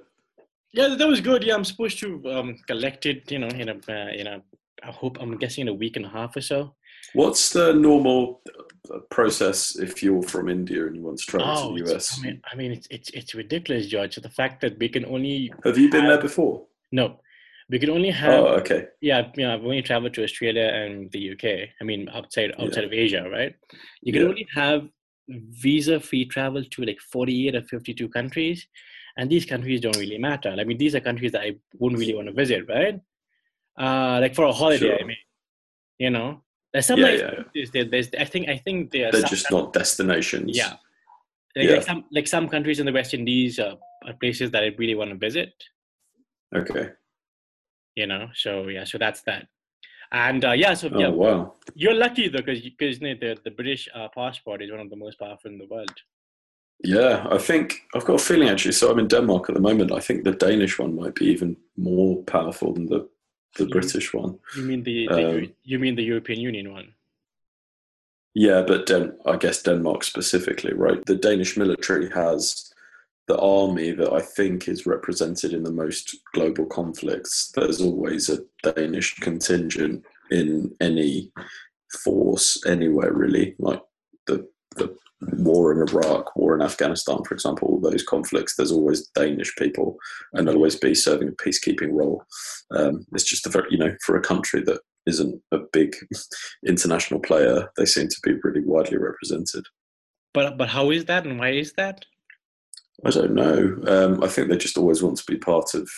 yeah, 0.73 0.95
that 0.95 1.07
was 1.07 1.21
good. 1.21 1.43
Yeah, 1.43 1.55
I'm 1.55 1.65
supposed 1.65 1.99
to 1.99 2.21
um, 2.31 2.55
collect 2.67 3.05
it. 3.05 3.31
You 3.31 3.39
know, 3.39 3.47
in 3.47 3.69
a 3.69 3.75
uh, 3.89 4.11
in 4.13 4.27
a 4.27 4.41
I 4.83 4.91
hope 4.91 5.17
I'm 5.21 5.37
guessing 5.37 5.63
in 5.63 5.67
a 5.67 5.73
week 5.73 5.95
and 5.97 6.05
a 6.05 6.09
half 6.09 6.35
or 6.35 6.41
so. 6.41 6.75
What's 7.13 7.49
the 7.51 7.73
normal 7.73 8.41
uh, 8.93 8.99
process 9.09 9.75
if 9.77 10.01
you're 10.01 10.23
from 10.23 10.47
India 10.49 10.85
and 10.87 10.95
you 10.95 11.01
want 11.03 11.19
to 11.19 11.25
travel 11.25 11.51
Oh, 11.53 11.75
to 11.77 11.83
the 11.83 11.93
US? 11.93 12.17
I 12.17 12.21
mean, 12.25 12.41
I 12.51 12.55
mean, 12.55 12.71
it's 12.71 12.87
it's 12.89 13.09
it's 13.09 13.35
ridiculous, 13.35 13.87
George. 13.87 14.15
The 14.15 14.29
fact 14.29 14.61
that 14.61 14.77
we 14.79 14.87
can 14.89 15.05
only 15.05 15.51
Have 15.65 15.77
you 15.77 15.89
been 15.89 16.05
there 16.05 16.21
before? 16.21 16.65
no, 16.91 17.19
we 17.69 17.79
can 17.79 17.89
only 17.89 18.11
have 18.11 18.33
Oh, 18.33 18.47
okay. 18.61 18.87
yeah, 19.01 19.29
you 19.35 19.43
know, 19.45 19.53
I've 19.53 19.63
only 19.63 19.81
traveled 19.81 20.13
to 20.15 20.23
Australia 20.23 20.63
and 20.65 21.11
the 21.11 21.31
UK. 21.33 21.69
I 21.79 21.83
mean, 21.83 22.09
outside 22.09 22.51
Yeah. 22.57 22.63
outside 22.63 22.85
of 22.85 22.93
Asia, 22.93 23.27
right? 23.29 23.55
You 24.01 24.13
can 24.13 24.21
Yeah. 24.23 24.29
only 24.29 24.47
have 24.55 24.89
visa-free 25.27 26.25
travel 26.25 26.63
to 26.63 26.83
like 26.83 26.99
48 26.99 27.55
or 27.55 27.61
52 27.63 28.09
countries, 28.09 28.67
and 29.17 29.29
these 29.29 29.45
countries 29.45 29.81
don't 29.81 29.97
really 29.97 30.17
matter. 30.17 30.49
I 30.57 30.63
mean, 30.63 30.77
these 30.77 30.95
are 30.95 30.99
countries 30.99 31.31
that 31.33 31.41
I 31.41 31.55
wouldn't 31.79 31.99
really 31.99 32.15
want 32.15 32.27
to 32.27 32.33
visit, 32.33 32.67
right? 32.67 32.99
Uh, 33.77 34.19
like 34.21 34.35
for 34.35 34.45
a 34.45 34.51
holiday, 34.51 34.97
I 35.01 35.03
mean, 35.05 35.17
you 35.97 36.09
know, 36.09 36.41
there's 36.73 36.85
some 36.85 36.99
Yeah, 36.99 37.43
yeah. 37.53 37.65
There, 37.73 37.85
there's, 37.85 38.09
I 38.17 38.25
think, 38.25 38.49
I 38.49 38.57
think 38.57 38.91
there 38.91 39.09
are 39.09 39.11
They're 39.11 39.21
just 39.23 39.51
not 39.51 39.73
destinations. 39.73 40.55
yeah. 40.57 40.73
Like, 41.55 41.65
Yeah. 41.67 41.73
like 41.75 41.83
some 41.83 42.05
like 42.11 42.27
some 42.27 42.47
countries 42.47 42.79
in 42.79 42.85
the 42.85 42.93
West 42.93 43.13
Indies 43.13 43.59
are, 43.59 43.75
are 44.05 44.13
places 44.13 44.51
that 44.51 44.63
I 44.63 44.67
really 44.77 44.95
want 44.95 45.09
to 45.09 45.17
visit 45.17 45.53
Okay. 46.55 46.89
you 47.95 48.07
know 48.07 48.29
so 48.33 48.67
yeah 48.69 48.85
so 48.85 48.97
that's 48.97 49.21
that 49.23 49.47
and 50.11 50.43
uh, 50.45 50.51
yeah 50.51 50.73
so 50.73 50.89
Oh, 50.93 50.99
yeah 50.99 51.07
wow. 51.09 51.53
you're 51.75 51.93
lucky 51.93 52.27
though 52.29 52.39
because 52.43 52.61
because 52.61 52.99
the, 52.99 53.37
the 53.43 53.51
british 53.51 53.89
uh, 53.95 54.07
passport 54.13 54.61
is 54.61 54.71
one 54.71 54.79
of 54.81 54.89
the 54.89 54.95
most 54.95 55.19
powerful 55.19 55.51
in 55.51 55.57
the 55.57 55.67
world 55.67 56.01
Yeah, 56.83 57.27
I 57.35 57.37
think 57.37 57.73
I've 57.95 58.05
got 58.05 58.19
a 58.21 58.23
feeling 58.23 58.49
actually. 58.49 58.73
So 58.73 58.89
I'm 58.91 58.99
in 58.99 59.07
Denmark 59.07 59.49
at 59.49 59.55
the 59.55 59.61
moment. 59.61 59.91
I 59.91 59.99
think 60.01 60.23
the 60.23 60.31
Danish 60.45 60.79
one 60.79 60.95
might 60.95 61.13
be 61.15 61.25
even 61.25 61.55
more 61.77 62.23
powerful 62.25 62.73
than 62.73 62.87
the 62.87 63.07
the 63.57 63.65
Mhm. 63.65 63.71
British 63.71 64.13
one. 64.15 64.39
you 64.57 64.63
mean 64.63 64.83
the, 64.83 65.07
the 65.07 65.23
Um, 65.25 65.53
you 65.63 65.79
mean 65.79 65.95
the 65.95 66.03
european 66.13 66.39
union 66.49 66.73
one 66.73 66.93
Yeah, 68.33 68.63
but 68.67 68.87
Den- 68.87 69.17
I 69.25 69.37
guess 69.37 69.63
Denmark 69.63 70.03
specifically, 70.03 70.73
right? 70.73 71.05
The 71.05 71.15
Danish 71.15 71.57
military 71.57 72.09
has 72.09 72.70
the 73.27 73.37
army 73.37 73.91
that 73.91 74.11
I 74.11 74.21
think 74.21 74.67
is 74.67 74.85
represented 74.85 75.53
in 75.53 75.63
the 75.63 75.71
most 75.71 76.17
global 76.33 76.65
conflicts. 76.65 77.51
There's 77.55 77.81
always 77.81 78.29
a 78.29 78.39
Danish 78.73 79.15
contingent 79.15 80.03
in 80.31 80.75
any 80.81 81.31
force 82.03 82.61
anywhere, 82.65 83.13
really. 83.13 83.55
Like 83.59 83.81
the 84.27 84.47
the 84.75 84.95
war 85.21 85.71
in 85.71 85.87
Iraq, 85.87 86.35
war 86.35 86.55
in 86.55 86.61
Afghanistan, 86.61 87.23
for 87.23 87.33
example, 87.33 87.67
all 87.67 87.79
those 87.79 88.03
conflicts. 88.03 88.55
There's 88.55 88.71
always 88.71 89.07
Danish 89.09 89.55
people, 89.55 89.97
and 90.33 90.47
they'll 90.47 90.55
always 90.55 90.77
be 90.77 90.95
serving 90.95 91.27
a 91.27 91.31
peacekeeping 91.31 91.91
role. 91.91 92.23
Um, 92.71 93.05
it's 93.13 93.23
just 93.23 93.45
a 93.45 93.49
very, 93.49 93.67
you 93.69 93.77
know, 93.77 93.95
for 94.03 94.17
a 94.17 94.21
country 94.21 94.61
that 94.63 94.81
isn't 95.05 95.41
a 95.51 95.59
big 95.71 95.95
international 96.67 97.19
player, 97.19 97.69
they 97.77 97.85
seem 97.85 98.07
to 98.07 98.17
be 98.23 98.33
really 98.43 98.61
widely 98.65 98.97
represented. 98.97 99.65
but 100.33 100.57
but 100.57 100.69
how 100.69 100.91
is 100.91 101.05
that 101.05 101.25
and 101.25 101.39
why 101.39 101.49
is 101.49 101.73
that 101.73 102.05
I 103.05 103.09
don't 103.09 103.33
know. 103.33 103.77
Um, 103.87 104.23
I 104.23 104.27
think 104.27 104.49
they 104.49 104.57
just 104.57 104.77
always 104.77 105.01
want 105.01 105.17
to 105.17 105.25
be 105.25 105.37
part 105.37 105.73
of. 105.73 105.89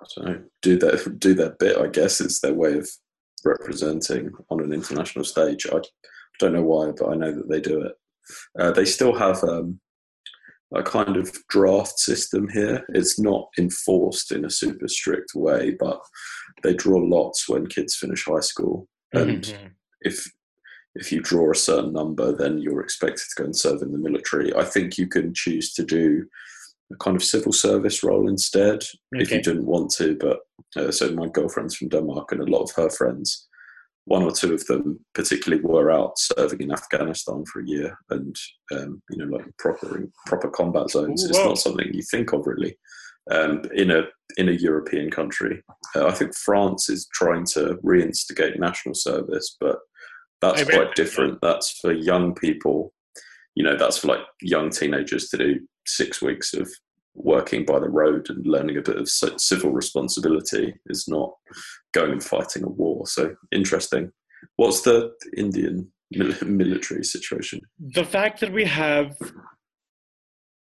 I 0.00 0.04
don't 0.16 0.26
know. 0.26 0.42
Do 0.62 0.78
their 0.78 0.96
do 0.96 1.34
their 1.34 1.50
bit. 1.58 1.78
I 1.78 1.86
guess 1.88 2.20
it's 2.20 2.40
their 2.40 2.54
way 2.54 2.74
of 2.78 2.88
representing 3.44 4.30
on 4.50 4.60
an 4.60 4.72
international 4.72 5.24
stage. 5.24 5.66
I 5.72 5.80
don't 6.38 6.52
know 6.52 6.62
why, 6.62 6.92
but 6.92 7.08
I 7.10 7.14
know 7.14 7.32
that 7.34 7.48
they 7.48 7.60
do 7.60 7.82
it. 7.82 7.92
Uh, 8.58 8.70
they 8.70 8.84
still 8.84 9.14
have 9.14 9.42
um, 9.44 9.80
a 10.74 10.82
kind 10.82 11.16
of 11.16 11.30
draft 11.48 11.98
system 11.98 12.48
here. 12.48 12.84
It's 12.90 13.18
not 13.18 13.48
enforced 13.58 14.32
in 14.32 14.44
a 14.44 14.50
super 14.50 14.88
strict 14.88 15.34
way, 15.34 15.76
but 15.78 16.00
they 16.62 16.74
draw 16.74 16.98
lots 16.98 17.48
when 17.48 17.66
kids 17.66 17.96
finish 17.96 18.24
high 18.26 18.40
school, 18.40 18.88
and 19.12 19.44
Mhm. 19.44 19.70
if 20.02 20.30
if 20.94 21.12
you 21.12 21.20
draw 21.20 21.50
a 21.50 21.54
certain 21.56 21.92
number, 21.92 22.34
then 22.34 22.58
you're 22.58 22.80
expected 22.80 23.24
to 23.30 23.42
go 23.42 23.44
and 23.44 23.56
serve 23.56 23.82
in 23.82 23.92
the 23.92 23.98
military. 23.98 24.54
I 24.54 24.64
think 24.64 24.98
you 24.98 25.06
can 25.06 25.32
choose 25.34 25.72
to 25.74 25.84
do 25.84 26.26
a 26.92 26.96
kind 26.96 27.16
of 27.16 27.22
civil 27.22 27.52
service 27.52 28.02
role 28.02 28.28
instead 28.28 28.82
if 29.12 29.30
you 29.30 29.40
didn't 29.40 29.66
want 29.66 29.90
to. 29.92 30.16
But 30.16 30.40
uh, 30.76 30.90
so 30.90 31.12
my 31.12 31.28
girlfriend's 31.28 31.76
from 31.76 31.88
Denmark, 31.88 32.32
and 32.32 32.40
a 32.40 32.50
lot 32.50 32.62
of 32.62 32.72
her 32.72 32.90
friends, 32.90 33.48
one 34.06 34.22
or 34.22 34.32
two 34.32 34.52
of 34.52 34.66
them 34.66 34.98
particularly, 35.14 35.62
were 35.62 35.92
out 35.92 36.18
serving 36.18 36.60
in 36.60 36.72
Afghanistan 36.72 37.44
for 37.44 37.60
a 37.60 37.66
year, 37.66 37.96
and 38.10 38.34
um, 38.72 39.00
you 39.10 39.18
know, 39.18 39.36
like 39.36 39.46
proper 39.58 40.08
proper 40.26 40.50
combat 40.50 40.90
zones. 40.90 41.24
Ooh, 41.24 41.28
it's 41.28 41.38
wow. 41.38 41.48
not 41.48 41.58
something 41.58 41.88
you 41.92 42.02
think 42.02 42.32
of 42.32 42.46
really. 42.46 42.76
Um, 43.30 43.62
in 43.74 43.92
a 43.92 44.04
in 44.38 44.48
a 44.48 44.52
European 44.52 45.10
country, 45.10 45.62
uh, 45.94 46.08
I 46.08 46.12
think 46.12 46.34
France 46.34 46.88
is 46.88 47.06
trying 47.12 47.44
to 47.52 47.78
reinstigate 47.84 48.58
national 48.58 48.94
service, 48.94 49.56
but 49.60 49.78
that's 50.40 50.64
quite 50.64 50.94
different. 50.94 51.40
That's 51.40 51.78
for 51.80 51.92
young 51.92 52.34
people. 52.34 52.92
You 53.54 53.64
know, 53.64 53.76
that's 53.76 53.98
for 53.98 54.08
like 54.08 54.20
young 54.40 54.70
teenagers 54.70 55.28
to 55.30 55.36
do 55.36 55.60
six 55.86 56.22
weeks 56.22 56.54
of 56.54 56.70
working 57.14 57.64
by 57.64 57.78
the 57.80 57.88
road 57.88 58.30
and 58.30 58.46
learning 58.46 58.76
a 58.76 58.82
bit 58.82 58.96
of 58.96 59.08
civil 59.08 59.72
responsibility. 59.72 60.74
Is 60.86 61.08
not 61.08 61.32
going 61.92 62.12
and 62.12 62.24
fighting 62.24 62.64
a 62.64 62.68
war. 62.68 63.06
So 63.06 63.34
interesting. 63.52 64.12
What's 64.56 64.82
the 64.82 65.12
Indian 65.36 65.90
military 66.42 67.04
situation? 67.04 67.60
the 67.78 68.04
fact 68.04 68.40
that 68.40 68.52
we 68.52 68.64
have 68.64 69.16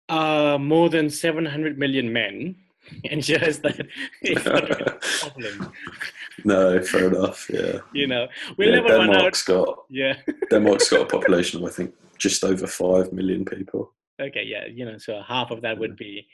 uh, 0.09 0.57
more 0.59 0.89
than 0.89 1.11
700 1.11 1.79
million 1.79 2.13
men 2.13 2.57
ensures 3.05 3.59
that 3.61 3.87
it's 4.23 4.45
not 4.45 4.71
a 4.71 4.99
problem. 5.21 5.73
no, 6.45 6.83
fair 6.83 7.07
enough. 7.09 7.49
Yeah, 7.51 7.79
You 7.93 8.07
know, 8.07 8.27
we'll 8.57 8.69
yeah 8.71 8.77
never 8.77 8.89
run 8.99 9.09
out. 9.11 9.15
Denmark's 9.15 9.43
got 9.45 9.85
Yeah. 9.91 10.15
Denmark's 10.51 10.91
got 10.91 11.03
a 11.03 11.07
population 11.07 11.63
of 11.63 11.69
I 11.71 11.73
think 11.73 11.95
just 12.19 12.45
over 12.45 12.67
five 12.67 13.13
million 13.13 13.45
people. 13.45 13.93
Okay. 14.21 14.45
Yeah. 14.47 14.67
You 14.67 14.85
know, 14.85 14.99
so 14.99 15.23
half 15.27 15.51
of 15.51 15.61
that 15.63 15.79
would 15.79 15.97
be, 15.97 16.27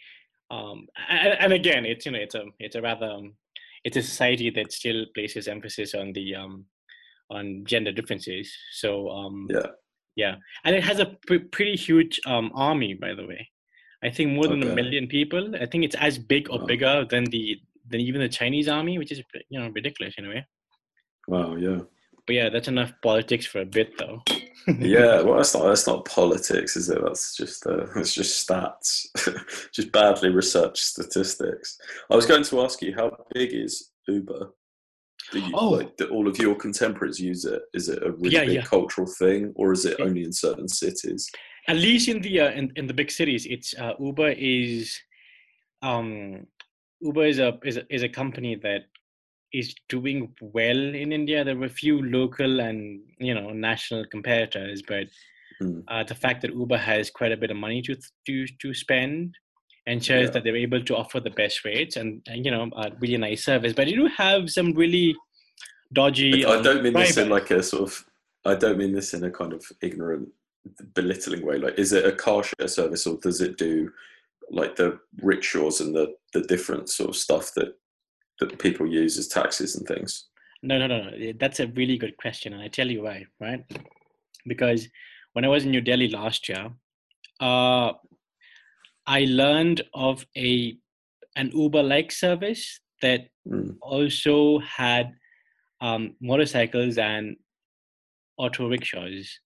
um, 0.50 0.86
and, 1.08 1.34
and 1.40 1.52
again, 1.52 1.84
it's 1.84 2.06
you 2.06 2.12
know, 2.12 2.18
it's 2.18 2.34
a 2.34 2.44
it's 2.58 2.76
a 2.76 2.82
rather 2.82 3.06
um, 3.06 3.34
it's 3.84 3.96
a 3.96 4.02
society 4.02 4.50
that 4.50 4.72
still 4.72 5.04
places 5.14 5.48
emphasis 5.48 5.94
on 5.94 6.12
the 6.12 6.34
um, 6.34 6.64
on 7.30 7.64
gender 7.66 7.92
differences. 7.92 8.54
So 8.72 9.08
um, 9.10 9.46
Yeah. 9.50 9.66
yeah, 10.16 10.34
and 10.64 10.74
it 10.76 10.84
has 10.84 10.98
a 11.00 11.06
pre- 11.26 11.48
pretty 11.56 11.76
huge 11.76 12.20
um 12.26 12.50
army, 12.54 12.94
by 12.94 13.14
the 13.14 13.26
way. 13.26 13.48
I 14.04 14.10
think 14.10 14.32
more 14.32 14.46
than 14.46 14.62
a 14.62 14.74
million 14.74 15.06
people. 15.06 15.54
I 15.56 15.66
think 15.66 15.84
it's 15.84 15.96
as 15.96 16.18
big 16.18 16.50
or 16.50 16.58
Wow. 16.58 16.66
bigger 16.66 17.04
than 17.08 17.24
the 17.24 17.58
than 17.90 18.00
even 18.00 18.20
the 18.20 18.28
Chinese 18.28 18.68
army, 18.68 18.98
which 18.98 19.12
is 19.12 19.22
you 19.50 19.58
know 19.58 19.68
ridiculous 19.74 20.14
in 20.18 20.26
a 20.26 20.28
way. 20.28 20.46
Wow. 21.28 21.56
Yeah. 21.56 21.80
But 22.26 22.36
yeah, 22.36 22.48
that's 22.48 22.68
enough 22.68 22.92
politics 23.02 23.44
for 23.44 23.60
a 23.60 23.66
bit, 23.66 23.98
though. 23.98 24.22
yeah, 24.78 25.20
well, 25.24 25.36
that's 25.36 25.54
not 25.54 25.64
that's 25.66 25.86
not 25.86 26.06
politics, 26.06 26.74
is 26.76 26.88
it? 26.88 26.98
That's 27.04 27.36
just 27.36 27.66
uh, 27.66 27.86
that's 27.94 28.14
just 28.14 28.46
stats, 28.48 29.06
just 29.74 29.92
badly 29.92 30.30
researched 30.30 30.78
statistics. 30.84 31.78
I 32.10 32.16
was 32.16 32.24
going 32.26 32.44
to 32.44 32.60
ask 32.62 32.80
you, 32.82 32.94
how 32.94 33.14
big 33.34 33.52
is 33.52 33.90
Uber? 34.08 34.52
Do 35.32 35.38
you, 35.38 35.52
Oh. 35.54 35.70
like, 35.70 35.96
do 35.96 36.06
all 36.08 36.26
of 36.28 36.38
your 36.38 36.54
contemporaries 36.54 37.20
use 37.20 37.44
it? 37.44 37.62
Is 37.74 37.88
it 37.88 38.02
a 38.02 38.12
really 38.12 38.34
Yeah, 38.36 38.44
big 38.44 38.54
yeah. 38.56 38.62
cultural 38.62 39.06
thing, 39.06 39.52
or 39.56 39.72
is 39.72 39.84
it 39.84 40.00
only 40.00 40.22
in 40.24 40.32
certain 40.32 40.68
cities? 40.68 41.30
At 41.68 41.76
least 41.76 42.08
in 42.08 42.20
the 42.20 42.40
uh, 42.40 42.50
in, 42.50 42.72
in 42.76 42.86
the 42.86 42.94
big 42.94 43.10
cities, 43.10 43.46
it's 43.46 43.74
uh, 43.74 43.94
Uber 43.98 44.30
is 44.30 44.98
um 45.82 46.46
Uber 47.00 47.24
is 47.24 47.38
a 47.38 47.58
is 47.64 47.76
a, 47.76 47.94
is 47.94 48.02
a 48.02 48.08
company 48.08 48.54
that 48.56 48.82
is 49.52 49.74
doing 49.88 50.34
well 50.40 50.76
in 50.76 51.12
India. 51.12 51.44
There 51.44 51.56
were 51.56 51.66
a 51.66 51.80
few 51.84 52.02
local 52.02 52.60
and 52.60 53.00
you 53.18 53.34
know 53.34 53.50
national 53.50 54.04
competitors, 54.06 54.82
but 54.86 55.06
Hmm. 55.60 55.80
uh, 55.86 56.02
the 56.02 56.16
fact 56.16 56.42
that 56.42 56.52
Uber 56.52 56.76
has 56.76 57.10
quite 57.10 57.30
a 57.30 57.36
bit 57.36 57.50
of 57.50 57.56
money 57.56 57.80
to 57.82 57.94
to 58.26 58.46
to 58.60 58.74
spend 58.74 59.36
ensures 59.86 60.26
Yeah. 60.26 60.30
that 60.32 60.44
they're 60.44 60.56
able 60.56 60.82
to 60.82 60.96
offer 60.96 61.20
the 61.20 61.30
best 61.30 61.64
rates 61.64 61.96
and, 61.96 62.22
and 62.26 62.44
you 62.44 62.50
know 62.50 62.68
a 62.76 62.90
really 62.98 63.18
nice 63.18 63.44
service. 63.44 63.72
But 63.72 63.86
you 63.88 63.96
do 63.96 64.08
have 64.16 64.50
some 64.50 64.72
really 64.72 65.14
dodgy. 65.92 66.44
I 66.44 66.56
um, 66.56 66.62
don't 66.62 66.82
mean 66.82 66.94
this 66.94 67.16
in 67.16 67.28
like 67.28 67.50
a 67.50 67.62
sort 67.62 67.82
of. 67.82 68.04
I 68.44 68.54
don't 68.54 68.78
mean 68.78 68.92
this 68.92 69.14
in 69.14 69.24
a 69.24 69.30
kind 69.30 69.52
of 69.52 69.64
ignorant, 69.80 70.28
belittling 70.94 71.44
way. 71.44 71.58
Like, 71.58 71.78
is 71.78 71.92
it 71.92 72.04
a 72.04 72.12
car 72.12 72.42
share 72.42 72.68
service, 72.68 73.06
or 73.06 73.18
does 73.20 73.40
it 73.40 73.58
do 73.58 73.90
like 74.50 74.76
the 74.76 74.98
rickshaws 75.22 75.80
and 75.80 75.94
the 75.94 76.14
the 76.32 76.42
different 76.42 76.88
sort 76.88 77.10
of 77.10 77.16
stuff 77.16 77.52
that 77.56 77.74
that 78.40 78.58
people 78.58 78.86
use 78.86 79.18
as 79.18 79.28
taxis 79.28 79.76
and 79.76 79.86
things? 79.86 80.28
No, 80.62 80.78
no, 80.78 80.86
no, 80.86 81.10
no. 81.10 81.32
That's 81.38 81.60
a 81.60 81.68
really 81.68 81.98
good 81.98 82.16
question, 82.16 82.52
and 82.52 82.62
I 82.62 82.68
tell 82.68 82.90
you 82.90 83.02
why, 83.02 83.26
right? 83.40 83.64
Because 84.46 84.88
when 85.32 85.44
I 85.44 85.48
was 85.48 85.64
in 85.64 85.70
New 85.70 85.80
Delhi 85.80 86.08
last 86.08 86.48
year, 86.48 86.70
uh, 87.40 87.92
I 89.06 89.24
learned 89.28 89.82
of 89.92 90.26
a 90.36 90.76
an 91.36 91.50
Uber-like 91.52 92.12
service 92.12 92.80
that 93.02 93.28
Mm. 93.46 93.76
also 93.82 94.58
had 94.60 95.12
um, 95.82 96.16
motorcycles 96.22 96.96
and 96.96 97.36
auto 98.38 98.68
rickshaws 98.70 99.38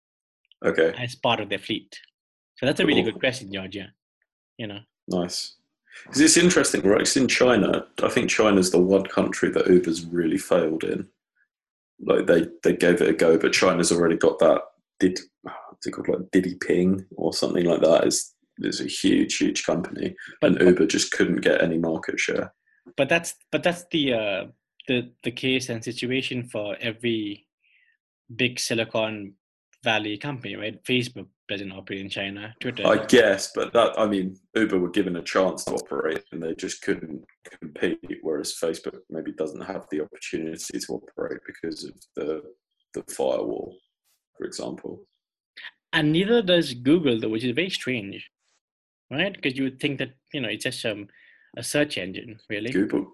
Okay, 0.65 0.93
as 0.99 1.15
part 1.15 1.41
of 1.41 1.49
their 1.49 1.59
fleet. 1.59 1.99
So 2.57 2.67
that's 2.67 2.81
a 2.81 2.87
really 2.87 3.03
Cool. 3.03 3.13
good 3.13 3.21
question, 3.21 3.53
Georgia. 3.53 3.93
You 4.57 4.67
know, 4.67 4.81
nice. 5.09 5.55
Because 6.05 6.21
it's 6.21 6.37
interesting, 6.37 6.83
right? 6.83 7.01
It's 7.01 7.17
in 7.17 7.27
China, 7.29 7.87
I 8.03 8.09
think 8.09 8.31
China's 8.31 8.71
the 8.71 8.79
one 8.81 9.05
country 9.07 9.51
that 9.51 9.67
Uber's 9.69 10.05
really 10.07 10.39
failed 10.39 10.85
in. 10.85 11.09
Like 12.01 12.27
they, 12.27 12.47
they 12.63 12.77
gave 12.77 13.01
it 13.03 13.09
a 13.09 13.13
go, 13.13 13.37
but 13.39 13.53
China's 13.53 13.91
already 13.91 14.17
got 14.17 14.39
that. 14.39 14.63
Did 15.01 15.19
what's 15.43 15.87
it 15.87 15.93
called 15.93 16.09
like 16.09 16.31
Diddy 16.33 16.55
Ping 16.57 17.05
or 17.17 17.33
something 17.33 17.65
like 17.65 17.81
that? 17.81 18.07
Is 18.07 18.35
is 18.61 18.81
a 18.81 18.85
huge, 18.87 19.37
huge 19.37 19.65
company, 19.65 20.15
but 20.41 20.53
and 20.53 20.61
Uber 20.61 20.87
just 20.87 21.13
couldn't 21.13 21.41
get 21.41 21.63
any 21.63 21.79
market 21.79 22.19
share. 22.19 22.53
but 22.97 23.09
that's 23.09 23.35
but 23.53 23.63
that's 23.63 23.85
the 23.93 24.13
uh, 24.13 24.45
the 24.89 25.11
the 25.23 25.31
case 25.33 25.69
and 25.69 25.83
situation 25.83 26.45
for 26.45 26.77
every 26.81 27.47
big 28.35 28.59
Silicon 28.61 29.35
Valley 29.85 30.19
company, 30.19 30.57
right? 30.57 30.83
Facebook 30.85 31.29
doesn't 31.49 31.71
operate 31.73 32.01
in 32.01 32.09
China. 32.11 32.55
Twitter. 32.61 32.87
I 32.87 33.05
guess, 33.07 33.53
but 33.55 33.73
that 33.73 33.99
I 33.99 34.07
mean, 34.07 34.37
Uber 34.55 34.79
were 34.79 34.91
given 34.91 35.17
a 35.17 35.23
chance 35.23 35.65
to 35.65 35.73
operate, 35.73 36.25
and 36.33 36.43
they 36.43 36.55
just 36.55 36.83
couldn't 36.83 37.25
compete. 37.61 38.19
Whereas 38.23 38.59
Facebook 38.61 38.99
maybe 39.09 39.33
doesn't 39.33 39.61
have 39.61 39.87
the 39.91 40.01
opportunity 40.01 40.79
to 40.79 40.93
operate 40.93 41.41
because 41.47 41.85
of 41.85 41.95
the 42.17 42.43
the 42.95 43.05
firewall, 43.13 43.77
for 44.37 44.45
example. 44.47 45.07
and 45.93 46.13
neither 46.13 46.43
does 46.43 46.75
Google, 46.75 47.21
though, 47.21 47.29
which 47.29 47.45
is 47.45 47.55
very 47.55 47.71
strange, 47.71 48.31
right? 49.11 49.33
Because 49.33 49.57
you 49.57 49.65
would 49.65 49.81
think 49.81 49.99
that 49.99 50.11
you 50.33 50.41
know 50.41 50.49
it's 50.49 50.65
just 50.65 50.85
um, 50.85 51.09
a 51.57 51.63
search 51.63 51.99
engine, 51.99 52.39
really. 52.51 52.71
Google. 52.71 53.13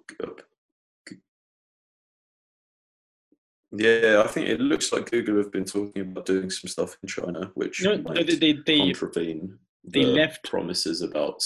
Yeah, 3.76 4.22
I 4.24 4.28
think 4.28 4.48
it 4.48 4.60
looks 4.60 4.92
like 4.92 5.10
Google 5.10 5.36
have 5.38 5.50
been 5.52 5.64
talking 5.64 6.02
about 6.02 6.26
doing 6.26 6.50
some 6.50 6.68
stuff 6.68 6.96
in 7.02 7.08
China, 7.08 7.50
which 7.54 7.82
No, 7.82 7.96
they 7.96 8.22
they 8.22 8.52
they, 8.52 8.78
contravene 8.78 9.58
they 9.84 10.04
the 10.04 10.10
left- 10.10 10.48
promises 10.48 11.02
about, 11.02 11.42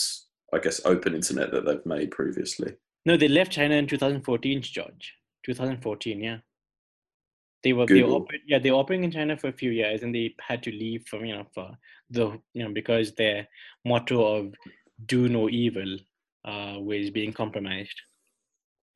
I 0.52 0.58
guess, 0.58 0.80
open 0.84 1.14
internet 1.14 1.50
that 1.52 1.64
they've 1.64 1.86
made 1.86 2.10
previously. 2.10 2.74
no 3.06 3.16
they 3.16 3.28
left 3.28 3.52
China 3.52 3.74
in 3.76 3.86
2014, 3.86 4.62
George. 4.62 5.14
2014, 5.44 6.20
yeah. 6.22 6.38
They 7.64 7.72
were 7.72 7.86
they 7.86 8.02
were 8.02 8.20
oper- 8.20 8.40
yeah 8.46 8.58
they 8.60 8.70
were 8.70 8.78
operating 8.78 9.04
in 9.04 9.10
China 9.10 9.36
for 9.36 9.48
a 9.48 9.52
few 9.52 9.70
years, 9.70 10.02
and 10.02 10.14
they 10.14 10.34
had 10.40 10.62
to 10.64 10.70
leave 10.70 11.06
from 11.08 11.24
you 11.24 11.34
know 11.34 11.46
for 11.54 11.76
the 12.10 12.40
you 12.54 12.62
know 12.64 12.72
because 12.72 13.14
their 13.14 13.48
motto 13.84 14.24
of 14.36 14.54
"do 15.06 15.28
no 15.28 15.48
evil" 15.48 15.96
uh, 16.44 16.76
was 16.78 17.10
being 17.10 17.32
compromised. 17.32 17.98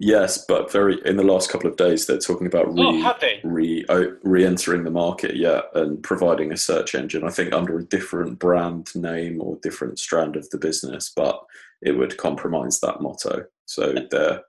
Yes, 0.05 0.45
but 0.49 0.73
very 0.73 1.01
in 1.05 1.17
the 1.17 1.23
last 1.23 1.49
couple 1.49 1.71
of 1.71 1.77
days, 1.77 2.07
they're 2.07 2.19
talking 2.19 2.49
about 2.49 2.75
re, 2.75 3.05
oh, 3.05 3.37
re, 3.45 3.85
re-entering 4.25 4.83
the 4.83 4.91
market, 4.91 5.37
yeah, 5.37 5.61
and 5.77 6.03
providing 6.03 6.51
a 6.51 6.57
search 6.57 6.97
engine. 6.97 7.23
I 7.23 7.31
think 7.31 7.53
under 7.53 7.79
a 7.79 7.85
different 7.85 8.41
brand 8.41 8.93
name 8.97 9.41
or 9.41 9.61
different 9.63 10.01
strand 10.01 10.35
of 10.35 10.51
the 10.51 10.59
business, 10.59 11.13
but 11.15 11.41
it 11.83 11.93
would 11.93 12.19
compromise 12.19 12.81
that 12.81 13.01
motto. 13.01 13.45
So 13.67 13.95
there, 14.11 14.41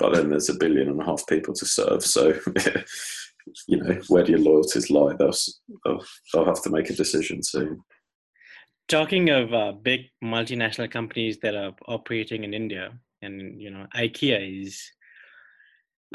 but 0.00 0.12
then 0.12 0.28
there's 0.28 0.48
a 0.48 0.54
billion 0.54 0.88
and 0.88 1.00
a 1.00 1.04
half 1.04 1.24
people 1.28 1.54
to 1.54 1.66
serve. 1.66 2.04
So 2.04 2.34
you 3.68 3.76
know, 3.76 4.00
where 4.08 4.24
do 4.24 4.32
your 4.32 4.40
loyalties 4.40 4.90
lie? 4.90 5.14
They'll 5.16 5.30
they'll, 5.84 6.04
they'll 6.34 6.46
have 6.46 6.64
to 6.64 6.70
make 6.70 6.90
a 6.90 6.94
decision 6.94 7.44
soon. 7.44 7.80
Talking 8.88 9.30
of 9.30 9.54
uh, 9.54 9.70
big 9.70 10.06
multinational 10.20 10.90
companies 10.90 11.38
that 11.42 11.54
are 11.54 11.74
operating 11.86 12.42
in 12.42 12.52
India, 12.52 12.98
and 13.22 13.60
you 13.60 13.70
know, 13.70 13.86
IKEA 13.94 14.62
is 14.62 14.90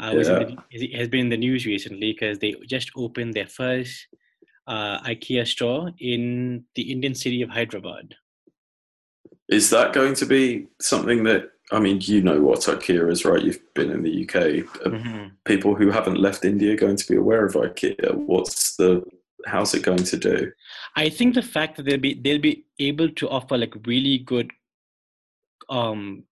uh, 0.02 0.12
was 0.14 0.28
in 0.28 0.56
the, 0.70 0.92
has 0.94 1.08
been 1.08 1.20
in 1.20 1.28
the 1.28 1.36
news 1.36 1.64
recently 1.66 2.12
because 2.12 2.38
they 2.38 2.54
just 2.66 2.90
opened 2.96 3.34
their 3.34 3.46
first 3.46 4.06
uh, 4.66 5.00
IKEA 5.02 5.46
store 5.46 5.92
in 6.00 6.64
the 6.74 6.90
Indian 6.90 7.14
city 7.14 7.42
of 7.42 7.50
Hyderabad. 7.50 8.14
Is 9.48 9.70
that 9.70 9.92
going 9.92 10.14
to 10.14 10.26
be 10.26 10.66
something 10.80 11.24
that 11.24 11.50
I 11.72 11.78
mean? 11.78 12.00
You 12.00 12.22
know 12.22 12.40
what 12.40 12.60
IKEA 12.60 13.10
is, 13.10 13.24
right? 13.24 13.42
You've 13.42 13.62
been 13.74 13.90
in 13.90 14.02
the 14.02 14.22
UK. 14.24 14.64
Mhm. 14.86 15.32
people 15.44 15.74
who 15.74 15.90
haven't 15.90 16.18
left 16.18 16.44
India 16.44 16.76
going 16.76 16.96
to 16.96 17.06
be 17.08 17.16
aware 17.16 17.46
of 17.46 17.54
IKEA? 17.54 18.14
What's 18.14 18.76
the 18.76 19.04
how's 19.46 19.74
it 19.74 19.84
going 19.84 20.02
to 20.02 20.16
do? 20.16 20.52
I 20.96 21.08
think 21.08 21.34
the 21.34 21.42
fact 21.42 21.76
that 21.76 21.84
they'll 21.84 21.98
be 21.98 22.14
they'll 22.14 22.40
be 22.40 22.66
able 22.80 23.08
to 23.10 23.28
offer 23.28 23.56
like 23.56 23.74
really 23.86 24.18
good 24.18 24.50
um 25.68 26.24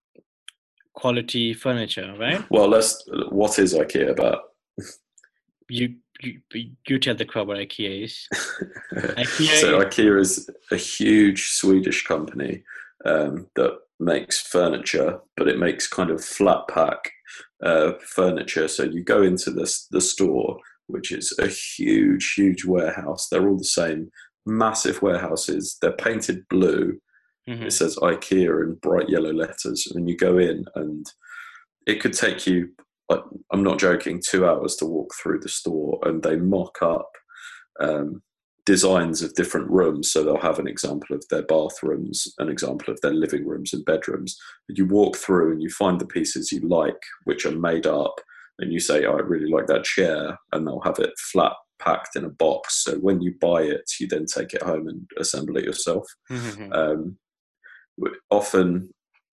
quality 0.95 1.55
furniture, 1.55 2.15
right? 2.19 2.45
Well, 2.51 2.69
let's. 2.69 3.05
What 3.31 3.59
is 3.59 3.75
IKEA 3.75 4.11
about? 4.11 4.41
You 5.69 5.97
you, 6.21 6.41
you 6.87 6.99
tell 6.99 7.15
the 7.15 7.25
crowd 7.25 7.49
what 7.49 7.59
IKEA 7.59 8.05
is. 8.05 8.29
IKEA 8.95 9.61
so 9.61 9.81
is- 9.81 9.87
IKEA 9.87 10.21
is 10.21 10.51
a 10.71 10.77
huge 10.77 11.51
Swedish 11.51 12.07
company 12.07 12.63
um, 13.05 13.49
that 13.57 13.79
makes 14.01 14.41
furniture, 14.41 15.21
but 15.37 15.49
it 15.49 15.59
makes 15.59 15.87
kind 15.87 16.11
of 16.11 16.25
flat 16.25 16.67
pack 16.69 17.11
uh, 17.63 17.93
furniture. 18.01 18.69
So 18.69 18.85
you 18.85 19.03
go 19.03 19.23
into 19.23 19.51
this 19.51 19.87
the 19.91 20.01
store, 20.01 20.59
which 20.87 21.13
is 21.13 21.37
a 21.39 21.49
huge, 21.49 22.35
huge 22.35 22.65
warehouse. 22.65 23.29
They're 23.29 23.49
all 23.49 23.59
the 23.59 23.65
same, 23.65 24.11
massive 24.47 25.03
warehouses. 25.03 25.77
They're 25.81 25.93
painted 25.93 26.49
blue. 26.49 26.99
Mhm. 27.49 27.67
It 27.67 27.73
says 27.73 27.97
IKEA 27.97 28.63
in 28.65 28.75
bright 28.77 29.09
yellow 29.09 29.33
letters, 29.33 29.87
and 29.95 30.09
you 30.09 30.17
go 30.17 30.39
in, 30.39 30.65
and 30.75 31.07
it 31.87 32.01
could 32.01 32.13
take 32.15 32.47
you. 32.47 32.71
Like, 33.11 33.23
I'm 33.53 33.63
not 33.63 33.79
joking, 33.79 34.23
two 34.27 34.47
hours 34.47 34.77
to 34.77 34.87
walk 34.87 35.13
through 35.23 35.41
the 35.41 35.49
store, 35.49 35.99
and 36.05 36.23
they 36.23 36.37
mock 36.37 36.79
up 36.83 37.11
um, 37.81 38.23
designs 38.65 39.21
of 39.21 39.35
different 39.35 39.69
rooms. 39.71 40.11
So 40.11 40.23
they'll 40.25 40.39
have 40.41 40.59
an 40.59 40.69
example 40.69 41.15
of 41.15 41.23
their 41.29 41.43
bathrooms, 41.43 42.33
an 42.39 42.49
example 42.49 42.95
of 42.95 43.01
their 43.03 43.13
living 43.13 43.47
rooms 43.47 43.75
and 43.75 43.85
bedrooms. 43.85 44.39
And 44.69 44.79
you 44.79 44.87
walk 44.87 45.17
through 45.17 45.53
and 45.53 45.61
you 45.63 45.69
find 45.69 46.01
the 46.01 46.07
pieces 46.07 46.51
you 46.51 46.61
like, 46.67 46.97
which 47.25 47.45
are 47.45 47.51
made 47.51 47.87
up, 47.87 48.15
and 48.59 48.73
you 48.73 48.81
say, 48.81 49.05
oh, 49.05 49.17
"I 49.17 49.21
really 49.21 49.51
like 49.51 49.67
that 49.67 49.85
chair," 49.85 50.39
and 50.53 50.67
they'll 50.67 50.81
have 50.81 50.99
it 50.99 51.13
flat 51.19 51.53
packed 51.81 52.17
in 52.17 52.25
a 52.25 52.31
box. 52.31 52.83
So 52.85 52.95
when 53.01 53.21
you 53.21 53.35
buy 53.41 53.63
it, 53.65 53.83
you 54.01 54.07
then 54.09 54.25
take 54.27 54.55
it 54.55 54.63
home 54.63 54.89
and 54.89 55.07
assemble 55.19 55.57
it 55.59 55.65
yourself 55.65 56.07
Mhm. 56.31 56.73
um, 56.75 57.19
often 58.31 58.91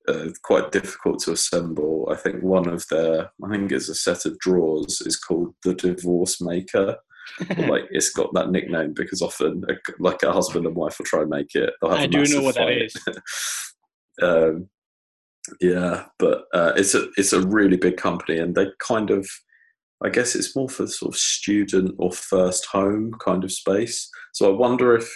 uh, 0.07 0.27
quite 0.43 0.71
difficult 0.71 1.19
to 1.19 1.31
assemble. 1.31 2.07
I 2.11 2.15
think 2.15 2.43
one 2.43 2.67
of 2.67 2.85
their, 2.89 3.31
I 3.43 3.49
think 3.49 3.71
it's 3.71 3.89
a 3.89 3.95
set 3.95 4.25
of 4.25 4.39
drawers, 4.39 5.01
is 5.01 5.17
called 5.17 5.53
the 5.63 5.73
Divorce 5.73 6.41
Maker. 6.41 6.97
like 7.57 7.83
it's 7.91 8.09
got 8.09 8.33
that 8.33 8.49
nickname 8.49 8.93
because 8.93 9.21
often, 9.21 9.63
a, 9.69 9.73
like 9.99 10.23
a 10.23 10.33
husband 10.33 10.65
and 10.65 10.75
wife 10.75 10.97
will 10.97 11.05
try 11.05 11.21
and 11.21 11.29
make 11.29 11.53
it. 11.55 11.71
I 11.83 12.07
do 12.07 12.23
know 12.25 12.41
what 12.41 12.55
that 12.55 12.67
fight. 12.67 12.81
is. 12.81 12.95
um, 14.21 14.69
yeah, 15.59 16.05
but 16.19 16.43
uh, 16.53 16.73
it's 16.75 16.93
a 16.93 17.07
it's 17.17 17.33
a 17.33 17.45
really 17.45 17.77
big 17.77 17.97
company, 17.97 18.37
and 18.37 18.55
they 18.55 18.67
kind 18.79 19.11
of, 19.11 19.29
I 20.03 20.09
guess 20.09 20.35
it's 20.35 20.55
more 20.55 20.69
for 20.69 20.87
sort 20.87 21.13
of 21.13 21.19
student 21.19 21.95
or 21.99 22.11
first 22.11 22.65
home 22.65 23.11
kind 23.23 23.43
of 23.43 23.51
space. 23.51 24.09
So 24.33 24.51
I 24.51 24.57
wonder 24.57 24.95
if 24.95 25.09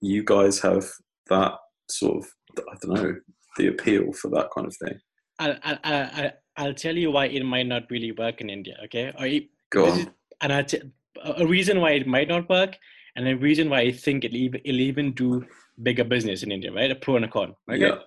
you 0.00 0.24
guys 0.24 0.60
have 0.60 0.84
that 1.30 1.52
sort 1.88 2.18
of 2.18 2.30
I 2.58 2.76
don't 2.80 2.94
know 2.94 3.14
the 3.56 3.66
appeal 3.68 4.12
for 4.12 4.28
that 4.30 4.48
kind 4.54 4.66
of 4.66 4.76
thing. 4.76 4.98
I'll, 5.38 5.56
I'll, 5.62 5.78
I'll, 5.84 6.30
I'll 6.56 6.74
tell 6.74 6.96
you 6.96 7.10
why 7.10 7.26
it 7.26 7.44
might 7.44 7.66
not 7.66 7.84
really 7.90 8.12
work 8.12 8.40
in 8.40 8.50
India, 8.50 8.76
okay? 8.84 9.12
Or 9.18 9.26
it, 9.26 9.48
Go 9.70 9.90
on. 9.90 9.98
is- 10.00 10.06
and 10.40 10.52
I'll 10.52 10.64
t- 10.64 10.80
a 11.24 11.46
reason 11.46 11.80
why 11.80 11.92
it 11.92 12.06
might 12.06 12.28
not 12.28 12.48
work, 12.48 12.76
and 13.16 13.28
a 13.28 13.36
reason 13.36 13.70
why 13.70 13.80
I 13.80 13.92
think 13.92 14.24
it'll 14.24 14.36
even, 14.36 14.60
it'll 14.64 14.80
even 14.80 15.12
do 15.12 15.44
bigger 15.82 16.04
business 16.04 16.42
in 16.42 16.50
India, 16.50 16.72
right? 16.72 16.90
A 16.90 16.96
pro 16.96 17.16
and 17.16 17.24
a 17.24 17.28
con. 17.28 17.54
Okay. 17.70 17.80
Yeah. 17.80 17.98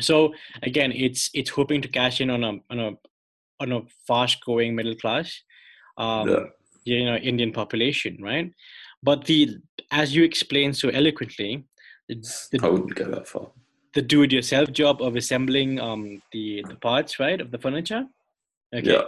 So 0.00 0.34
again, 0.62 0.92
it's 0.92 1.30
it's 1.34 1.50
hoping 1.50 1.80
to 1.82 1.88
cash 1.88 2.20
in 2.20 2.30
on 2.30 2.44
a 2.44 2.52
on 2.70 2.78
a 2.80 2.92
on 3.60 3.72
a 3.72 3.80
fast 4.06 4.40
growing 4.42 4.74
middle 4.76 4.94
class, 4.94 5.42
um, 5.96 6.28
Yeah. 6.28 6.44
you 6.84 7.04
know, 7.04 7.16
Indian 7.16 7.50
population, 7.52 8.18
right? 8.20 8.52
But 9.02 9.24
the 9.24 9.56
as 9.90 10.14
you 10.14 10.22
explained 10.22 10.76
so 10.76 10.88
eloquently, 10.90 11.64
the, 12.08 12.14
the 12.52 12.60
I 12.62 12.68
wouldn't 12.68 12.94
go 12.94 13.10
that 13.10 13.26
far. 13.26 13.50
The 13.96 14.02
do-it-yourself 14.12 14.72
job 14.80 15.00
of 15.06 15.16
assembling 15.22 15.70
um, 15.88 16.02
the 16.34 16.46
the 16.70 16.76
parts, 16.88 17.12
right, 17.24 17.40
of 17.44 17.48
the 17.50 17.60
furniture. 17.66 18.02
Okay, 18.78 18.92
Yeah. 18.92 19.04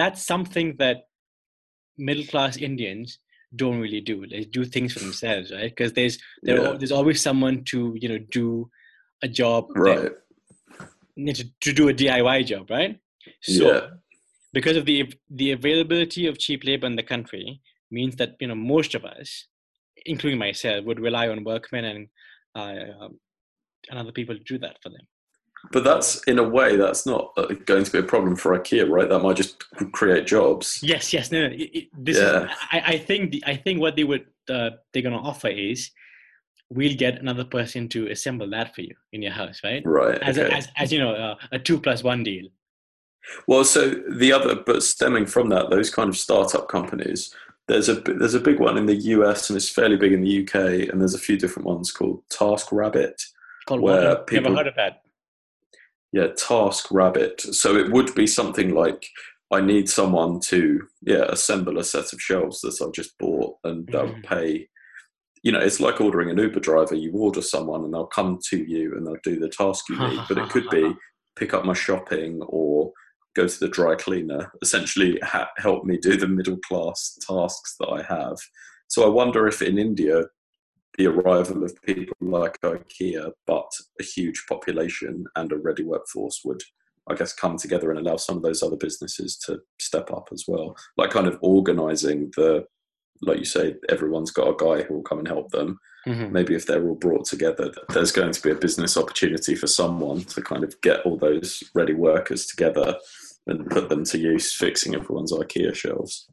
that's 0.00 0.20
something 0.32 0.68
that 0.82 0.98
middle-class 2.08 2.54
Indians 2.68 3.18
don't 3.60 3.80
really 3.84 4.02
do. 4.12 4.16
They 4.32 4.42
do 4.58 4.62
things 4.74 4.92
for 4.94 5.00
themselves, 5.06 5.46
right? 5.58 5.70
Because 5.74 5.92
there's 5.98 6.16
there 6.46 6.58
Yeah. 6.62 6.72
there's 6.78 6.96
always 6.98 7.18
someone 7.28 7.56
to 7.72 7.78
you 8.02 8.08
know 8.10 8.20
do 8.40 8.48
a 9.26 9.28
job, 9.40 9.62
that- 9.74 10.02
Right. 11.18 11.36
to, 11.38 11.44
to 11.66 11.70
do 11.80 11.88
a 11.92 11.94
DIY 12.02 12.38
job, 12.52 12.64
right? 12.78 12.94
So 13.54 13.64
Yeah. 13.68 13.80
because 14.58 14.76
of 14.80 14.84
the 14.90 14.98
the 15.40 15.48
availability 15.58 16.22
of 16.30 16.38
cheap 16.44 16.60
labor 16.70 16.86
in 16.92 16.96
the 17.00 17.08
country 17.14 17.46
means 17.98 18.14
that 18.20 18.30
you 18.42 18.48
know 18.50 18.60
most 18.74 18.92
of 18.98 19.02
us, 19.14 19.28
including 20.12 20.38
myself, 20.46 20.84
would 20.86 21.00
rely 21.08 21.26
on 21.32 21.44
workmen 21.52 21.84
and 21.92 22.00
uh, 22.60 23.08
another 23.90 24.12
people 24.12 24.36
to 24.36 24.44
do 24.44 24.58
that 24.58 24.76
for 24.82 24.90
them. 24.90 25.02
But 25.72 25.84
that's 25.84 26.22
in 26.24 26.38
a 26.38 26.48
way 26.48 26.76
that's 26.76 27.04
not 27.04 27.32
uh, 27.36 27.46
going 27.66 27.84
to 27.84 27.90
be 27.90 27.98
a 27.98 28.02
problem 28.02 28.36
for 28.36 28.56
IKEA, 28.56 28.88
right? 28.88 29.08
That 29.08 29.18
might 29.20 29.36
just 29.36 29.64
create 29.92 30.26
jobs. 30.26 30.78
Yes, 30.82 31.12
yes, 31.12 31.32
no, 31.32 31.48
no. 31.48 31.54
It, 31.54 31.70
it, 31.74 31.88
this 31.92 32.16
yeah. 32.16 32.44
is, 32.44 32.50
I, 32.70 32.82
I 32.86 32.98
think 32.98 33.32
the, 33.32 33.42
I 33.44 33.56
think 33.56 33.80
what 33.80 33.96
they 33.96 34.04
would 34.04 34.26
uh, 34.48 34.70
they're 34.92 35.02
going 35.02 35.14
to 35.16 35.20
offer 35.20 35.48
is 35.48 35.90
we'll 36.70 36.96
get 36.96 37.18
another 37.18 37.44
person 37.44 37.88
to 37.88 38.08
assemble 38.08 38.48
that 38.50 38.74
for 38.74 38.82
you 38.82 38.94
in 39.12 39.22
your 39.22 39.32
house, 39.32 39.60
right? 39.64 39.82
Right. 39.84 40.18
As 40.22 40.38
okay. 40.38 40.48
a, 40.48 40.56
as, 40.56 40.68
as 40.76 40.92
you 40.92 41.00
know, 41.00 41.14
uh, 41.14 41.34
a 41.50 41.58
two 41.58 41.80
plus 41.80 42.02
one 42.02 42.22
deal. 42.22 42.46
Well, 43.46 43.64
so 43.64 43.90
the 43.90 44.32
other, 44.32 44.54
but 44.54 44.82
stemming 44.82 45.26
from 45.26 45.48
that, 45.50 45.70
those 45.70 45.90
kind 45.90 46.08
of 46.08 46.16
startup 46.16 46.68
companies, 46.68 47.34
there's 47.66 47.88
a 47.88 47.94
there's 47.94 48.34
a 48.34 48.40
big 48.40 48.58
one 48.58 48.78
in 48.78 48.86
the 48.86 48.96
US 48.96 49.50
and 49.50 49.56
it's 49.56 49.68
fairly 49.68 49.96
big 49.96 50.12
in 50.12 50.22
the 50.22 50.42
UK, 50.42 50.88
and 50.88 51.00
there's 51.00 51.14
a 51.14 51.18
few 51.18 51.36
different 51.36 51.66
ones 51.66 51.90
called 51.90 52.22
Task 52.30 52.68
TaskRabbit. 52.68 53.22
Where 53.70 54.08
what? 54.10 54.26
people, 54.26 54.50
never 54.50 54.56
heard 54.56 54.66
of 54.68 54.76
that. 54.76 55.02
Yeah, 56.12 56.28
TaskRabbit. 56.28 57.54
So 57.54 57.76
it 57.76 57.92
would 57.92 58.14
be 58.14 58.26
something 58.26 58.74
like 58.74 59.06
I 59.52 59.60
need 59.60 59.88
someone 59.88 60.40
to 60.46 60.82
yeah 61.02 61.24
assemble 61.28 61.78
a 61.78 61.84
set 61.84 62.12
of 62.12 62.20
shelves 62.20 62.60
that 62.60 62.80
I've 62.82 62.92
just 62.92 63.16
bought, 63.18 63.56
and 63.64 63.86
they'll 63.88 64.08
mm. 64.08 64.24
pay. 64.24 64.68
You 65.42 65.52
know, 65.52 65.60
it's 65.60 65.80
like 65.80 66.00
ordering 66.00 66.30
an 66.30 66.38
Uber 66.38 66.60
driver. 66.60 66.94
You 66.94 67.12
order 67.12 67.42
someone, 67.42 67.84
and 67.84 67.94
they'll 67.94 68.06
come 68.06 68.38
to 68.50 68.58
you, 68.58 68.94
and 68.96 69.06
they'll 69.06 69.16
do 69.22 69.38
the 69.38 69.48
task 69.48 69.88
you 69.88 69.98
need. 69.98 70.20
but 70.28 70.38
it 70.38 70.48
could 70.50 70.68
be 70.70 70.94
pick 71.36 71.54
up 71.54 71.64
my 71.64 71.74
shopping 71.74 72.40
or 72.42 72.92
go 73.36 73.46
to 73.46 73.60
the 73.60 73.68
dry 73.68 73.94
cleaner. 73.94 74.50
Essentially, 74.62 75.18
ha- 75.22 75.50
help 75.58 75.84
me 75.84 75.96
do 75.96 76.16
the 76.16 76.26
middle 76.26 76.58
class 76.58 77.16
tasks 77.26 77.76
that 77.78 77.88
I 77.88 78.02
have. 78.02 78.36
So 78.88 79.04
I 79.04 79.08
wonder 79.08 79.46
if 79.46 79.62
in 79.62 79.78
India 79.78 80.24
the 80.98 81.06
arrival 81.06 81.64
of 81.64 81.80
people 81.82 82.14
like 82.20 82.60
IKEA, 82.60 83.30
but 83.46 83.70
a 84.00 84.02
huge 84.02 84.44
population 84.48 85.24
and 85.36 85.52
a 85.52 85.56
ready 85.56 85.84
workforce 85.84 86.42
would, 86.44 86.60
I 87.08 87.14
guess, 87.14 87.32
come 87.32 87.56
together 87.56 87.90
and 87.90 88.00
allow 88.00 88.16
some 88.16 88.36
of 88.36 88.42
those 88.42 88.62
other 88.62 88.76
businesses 88.76 89.36
to 89.46 89.60
step 89.78 90.10
up 90.12 90.28
as 90.32 90.44
well. 90.48 90.76
Like 90.96 91.10
kind 91.10 91.28
of 91.28 91.38
organizing 91.40 92.32
the, 92.36 92.66
like 93.22 93.38
you 93.38 93.44
say, 93.44 93.76
everyone's 93.88 94.32
got 94.32 94.48
a 94.48 94.56
guy 94.56 94.82
who 94.82 94.94
will 94.94 95.02
come 95.02 95.20
and 95.20 95.28
help 95.28 95.50
them. 95.50 95.78
Mm-hmm. 96.06 96.32
Maybe 96.32 96.56
if 96.56 96.66
they're 96.66 96.86
all 96.86 96.96
brought 96.96 97.26
together, 97.26 97.72
there's 97.90 98.12
going 98.12 98.32
to 98.32 98.42
be 98.42 98.50
a 98.50 98.56
business 98.56 98.96
opportunity 98.96 99.54
for 99.54 99.68
someone 99.68 100.22
to 100.24 100.42
kind 100.42 100.64
of 100.64 100.80
get 100.80 101.00
all 101.06 101.16
those 101.16 101.62
ready 101.74 101.94
workers 101.94 102.46
together 102.46 102.96
and 103.46 103.70
put 103.70 103.88
them 103.88 104.04
to 104.04 104.18
use 104.18 104.52
fixing 104.52 104.96
everyone's 104.96 105.32
IKEA 105.32 105.74
shelves. 105.74 106.28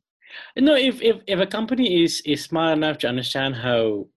No, 0.58 0.76
if, 0.76 1.02
if, 1.02 1.18
if 1.28 1.40
a 1.40 1.46
company 1.46 2.04
is, 2.04 2.22
is 2.26 2.44
smart 2.44 2.78
enough 2.78 2.98
to 3.00 3.08
understand 3.08 3.56
how 3.56 4.08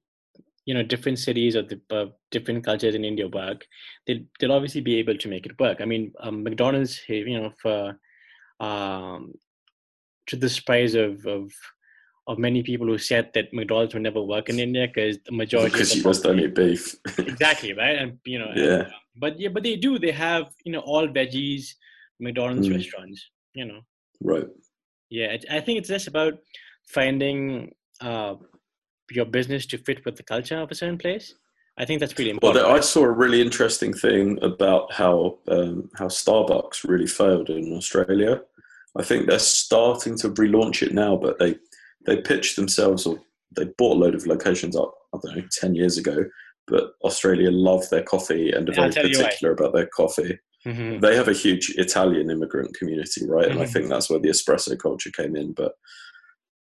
you 0.68 0.74
know 0.74 0.82
different 0.82 1.18
cities 1.18 1.56
or 1.56 1.62
the 1.62 1.80
uh, 1.90 2.06
different 2.30 2.62
cultures 2.62 2.94
in 2.94 3.02
India 3.02 3.26
work, 3.26 3.66
they'll, 4.06 4.24
they'll 4.38 4.52
obviously 4.52 4.82
be 4.82 4.96
able 4.96 5.16
to 5.16 5.28
make 5.28 5.46
it 5.46 5.58
work. 5.58 5.80
I 5.80 5.86
mean, 5.86 6.12
um, 6.20 6.42
McDonald's, 6.42 7.00
you 7.08 7.40
know, 7.40 7.52
for 7.62 7.98
um, 8.60 9.32
to 10.26 10.36
the 10.36 10.50
surprise 10.50 10.94
of, 10.94 11.24
of 11.24 11.50
of 12.26 12.38
many 12.38 12.62
people 12.62 12.86
who 12.86 12.98
said 12.98 13.30
that 13.32 13.54
McDonald's 13.54 13.94
would 13.94 14.02
never 14.02 14.22
work 14.22 14.50
in 14.50 14.60
India 14.60 14.86
because 14.86 15.16
the 15.24 15.32
majority 15.32 15.70
because 15.70 15.96
you 15.96 16.02
don't 16.02 16.38
eat 16.38 16.54
beef. 16.54 16.94
exactly 17.16 17.72
right, 17.72 17.96
and 17.96 18.18
you 18.26 18.38
know, 18.38 18.52
yeah. 18.54 18.80
And, 18.80 18.92
but 19.16 19.40
yeah, 19.40 19.48
but 19.48 19.62
they 19.62 19.76
do. 19.76 19.98
They 19.98 20.12
have 20.12 20.48
you 20.66 20.72
know 20.72 20.80
all 20.80 21.08
veggies 21.08 21.62
McDonald's 22.20 22.68
mm. 22.68 22.74
restaurants. 22.74 23.24
You 23.54 23.64
know. 23.64 23.80
Right. 24.22 24.48
Yeah, 25.08 25.34
I 25.50 25.60
think 25.60 25.78
it's 25.78 25.88
just 25.88 26.08
about 26.08 26.34
finding 26.86 27.72
uh, 28.02 28.34
your 29.10 29.24
business 29.24 29.66
to 29.66 29.78
fit 29.78 30.04
with 30.04 30.16
the 30.16 30.22
culture 30.22 30.58
of 30.58 30.70
a 30.70 30.74
certain 30.74 30.98
place. 30.98 31.34
I 31.78 31.84
think 31.84 32.00
that's 32.00 32.18
really 32.18 32.30
important. 32.30 32.64
Well, 32.64 32.74
I 32.74 32.80
saw 32.80 33.04
a 33.04 33.10
really 33.10 33.40
interesting 33.40 33.92
thing 33.92 34.38
about 34.42 34.92
how 34.92 35.38
um, 35.48 35.90
how 35.96 36.06
Starbucks 36.06 36.88
really 36.88 37.06
failed 37.06 37.50
in 37.50 37.72
Australia. 37.72 38.42
I 38.96 39.04
think 39.04 39.26
they're 39.26 39.38
starting 39.38 40.18
to 40.18 40.30
relaunch 40.30 40.82
it 40.82 40.92
now, 40.92 41.16
but 41.16 41.38
they 41.38 41.56
they 42.04 42.20
pitched 42.20 42.56
themselves 42.56 43.06
or 43.06 43.18
they 43.56 43.66
bought 43.78 43.96
a 43.96 44.00
load 44.00 44.14
of 44.14 44.26
locations 44.26 44.76
up. 44.76 44.92
I 45.14 45.18
don't 45.22 45.36
know, 45.36 45.44
ten 45.52 45.74
years 45.74 45.98
ago. 45.98 46.24
But 46.66 46.92
Australia 47.02 47.50
love 47.50 47.88
their 47.88 48.02
coffee 48.02 48.50
and 48.50 48.68
are 48.68 48.90
very 48.90 48.92
particular 48.92 49.52
about 49.54 49.72
their 49.72 49.86
coffee. 49.86 50.38
Mm-hmm. 50.66 51.00
They 51.00 51.16
have 51.16 51.28
a 51.28 51.32
huge 51.32 51.70
Italian 51.76 52.30
immigrant 52.30 52.76
community, 52.76 53.26
right? 53.26 53.46
And 53.46 53.54
mm-hmm. 53.54 53.62
I 53.62 53.66
think 53.66 53.88
that's 53.88 54.10
where 54.10 54.18
the 54.18 54.28
espresso 54.28 54.78
culture 54.78 55.10
came 55.10 55.34
in. 55.34 55.52
But 55.52 55.72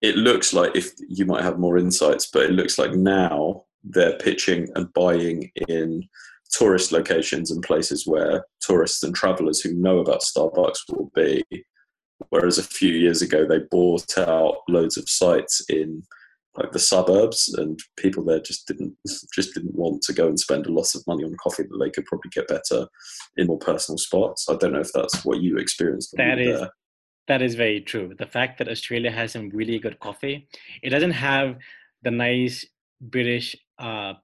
it 0.06 0.16
looks 0.16 0.52
like 0.52 0.76
if 0.76 0.92
you 1.08 1.26
might 1.26 1.42
have 1.42 1.58
more 1.58 1.76
insights, 1.76 2.28
but 2.32 2.44
it 2.44 2.52
looks 2.52 2.78
like 2.78 2.92
now 2.92 3.64
they're 3.82 4.16
pitching 4.18 4.68
and 4.76 4.92
buying 4.92 5.50
in 5.68 6.02
tourist 6.52 6.92
locations 6.92 7.50
and 7.50 7.62
places 7.62 8.06
where 8.06 8.44
tourists 8.60 9.02
and 9.02 9.14
travelers 9.14 9.60
who 9.60 9.74
know 9.74 9.98
about 9.98 10.22
Starbucks 10.22 10.78
will 10.88 11.10
be. 11.14 11.42
Whereas 12.30 12.56
a 12.58 12.62
few 12.62 12.92
years 12.92 13.20
ago, 13.20 13.46
they 13.46 13.58
bought 13.70 14.16
out 14.16 14.58
loads 14.68 14.96
of 14.96 15.08
sites 15.08 15.64
in 15.68 16.02
like 16.54 16.72
the 16.72 16.78
suburbs, 16.78 17.52
and 17.58 17.78
people 17.98 18.24
there 18.24 18.40
just 18.40 18.66
didn't 18.66 18.96
just 19.34 19.54
didn't 19.54 19.74
want 19.74 20.02
to 20.02 20.12
go 20.12 20.26
and 20.26 20.38
spend 20.38 20.66
a 20.66 20.72
lot 20.72 20.94
of 20.94 21.06
money 21.06 21.24
on 21.24 21.34
coffee 21.42 21.64
that 21.64 21.78
they 21.78 21.90
could 21.90 22.06
probably 22.06 22.30
get 22.30 22.48
better 22.48 22.86
in 23.36 23.48
more 23.48 23.58
personal 23.58 23.98
spots. 23.98 24.46
I 24.48 24.54
don't 24.54 24.72
know 24.72 24.80
if 24.80 24.92
that's 24.94 25.24
what 25.24 25.42
you 25.42 25.58
experienced. 25.58 26.14
That 26.16 26.38
is 26.38 26.60
there. 26.60 26.70
That 27.28 27.42
is 27.42 27.54
very 27.54 27.80
true. 27.80 28.14
The 28.16 28.26
fact 28.26 28.58
that 28.58 28.68
Australia 28.68 29.10
has 29.10 29.32
some 29.32 29.50
really 29.50 29.78
good 29.78 29.98
coffee, 30.00 30.48
it 30.82 30.90
doesn't 30.90 31.12
have 31.12 31.56
the 32.02 32.10
nice 32.10 32.64
British 33.00 33.56
uh, 33.78 34.14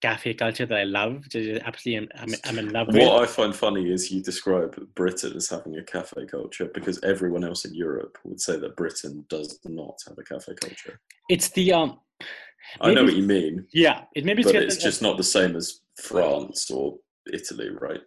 cafe 0.00 0.34
culture 0.34 0.66
that 0.66 0.78
I 0.78 0.84
love. 0.84 1.24
Absolutely, 1.34 2.08
I'm, 2.16 2.34
I'm 2.44 2.58
in 2.58 2.72
love 2.72 2.88
with. 2.88 2.96
What 2.96 3.22
I 3.22 3.26
find 3.26 3.54
funny 3.54 3.90
is 3.90 4.10
you 4.10 4.22
describe 4.22 4.76
Britain 4.94 5.32
as 5.36 5.48
having 5.48 5.76
a 5.76 5.82
cafe 5.82 6.26
culture 6.26 6.68
because 6.74 7.02
everyone 7.02 7.44
else 7.44 7.64
in 7.64 7.74
Europe 7.74 8.18
would 8.24 8.40
say 8.40 8.58
that 8.58 8.76
Britain 8.76 9.24
does 9.28 9.58
not 9.64 9.98
have 10.06 10.18
a 10.18 10.22
cafe 10.22 10.54
culture. 10.60 11.00
It's 11.28 11.48
the 11.50 11.72
um. 11.72 12.00
I 12.80 12.94
know 12.94 13.04
what 13.04 13.16
you 13.16 13.24
mean. 13.24 13.66
Yeah, 13.72 14.04
it 14.14 14.24
maybe 14.24 14.44
but 14.44 14.54
it's 14.54 14.76
just 14.76 15.02
not 15.02 15.16
the 15.16 15.24
same 15.24 15.56
as 15.56 15.80
France 15.96 16.70
or 16.70 16.98
Italy, 17.32 17.70
right? 17.80 18.00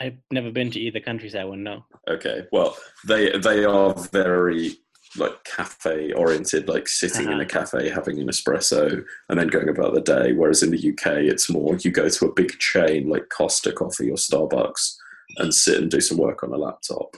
I've 0.00 0.18
never 0.30 0.50
been 0.50 0.70
to 0.70 0.80
either 0.80 1.00
countries. 1.00 1.34
I 1.34 1.44
wouldn't 1.44 1.64
know. 1.64 1.84
Okay, 2.08 2.46
well, 2.52 2.76
they 3.06 3.36
they 3.38 3.64
are 3.64 3.94
very 4.12 4.78
like 5.16 5.42
cafe 5.44 6.12
oriented, 6.12 6.68
like 6.68 6.88
sitting 6.88 7.26
uh-huh. 7.26 7.32
in 7.32 7.40
a 7.40 7.44
uh-huh. 7.44 7.60
cafe 7.60 7.88
having 7.88 8.20
an 8.20 8.28
espresso 8.28 9.02
and 9.28 9.38
then 9.38 9.48
going 9.48 9.68
about 9.68 9.94
the 9.94 10.00
day. 10.00 10.32
Whereas 10.32 10.62
in 10.62 10.70
the 10.70 10.90
UK, 10.90 11.24
it's 11.24 11.50
more 11.50 11.76
you 11.76 11.90
go 11.90 12.08
to 12.08 12.26
a 12.26 12.32
big 12.32 12.58
chain 12.58 13.08
like 13.08 13.28
Costa 13.30 13.72
Coffee 13.72 14.10
or 14.10 14.16
Starbucks 14.16 14.96
and 15.38 15.52
sit 15.52 15.80
and 15.80 15.90
do 15.90 16.00
some 16.00 16.18
work 16.18 16.42
on 16.42 16.52
a 16.52 16.56
laptop. 16.56 17.14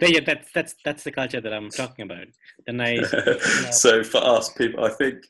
Yeah, 0.00 0.20
that's 0.26 0.50
that's 0.52 0.74
that's 0.84 1.04
the 1.04 1.12
culture 1.12 1.40
that 1.40 1.52
I'm 1.52 1.70
talking 1.70 2.04
about. 2.04 2.26
The 2.66 2.72
nice. 2.72 3.12
You 3.12 3.24
know. 3.24 3.38
so 3.70 4.02
for 4.02 4.18
us, 4.18 4.52
people, 4.52 4.84
I 4.84 4.90
think 4.90 5.24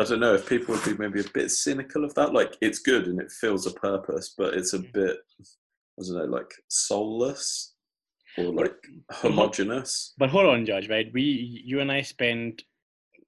I 0.00 0.04
don't 0.04 0.20
know 0.20 0.34
if 0.34 0.48
people 0.48 0.74
would 0.74 0.84
be 0.84 0.96
maybe 0.96 1.20
a 1.20 1.30
bit 1.34 1.50
cynical 1.50 2.04
of 2.04 2.14
that. 2.14 2.32
Like 2.32 2.56
it's 2.62 2.78
good 2.78 3.06
and 3.06 3.20
it 3.20 3.30
fills 3.30 3.66
a 3.66 3.72
purpose, 3.72 4.34
but 4.36 4.54
it's 4.54 4.72
a 4.72 4.78
bit 4.78 5.18
I 5.40 6.02
don't 6.02 6.16
know, 6.16 6.24
like 6.24 6.50
soulless 6.68 7.74
or 8.38 8.44
like 8.44 8.74
homogenous. 9.10 10.14
But 10.16 10.30
hold 10.30 10.46
on, 10.46 10.64
George. 10.64 10.88
Right? 10.88 11.10
We, 11.12 11.62
you 11.64 11.80
and 11.80 11.92
I 11.92 12.00
spent, 12.00 12.62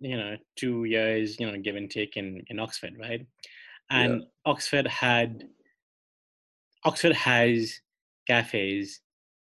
you 0.00 0.16
know, 0.16 0.37
two 0.56 0.85
years, 0.85 1.38
you 1.38 1.46
know, 1.46 1.58
give 1.58 1.76
and 1.76 1.90
take 1.90 2.16
in 2.16 2.42
in 2.48 2.58
Oxford, 2.58 2.94
right? 2.98 3.26
And 3.90 4.20
yeah. 4.20 4.26
Oxford 4.46 4.87
had, 4.87 5.44
Oxford 6.85 7.12
has 7.12 7.78
cafes 8.26 9.00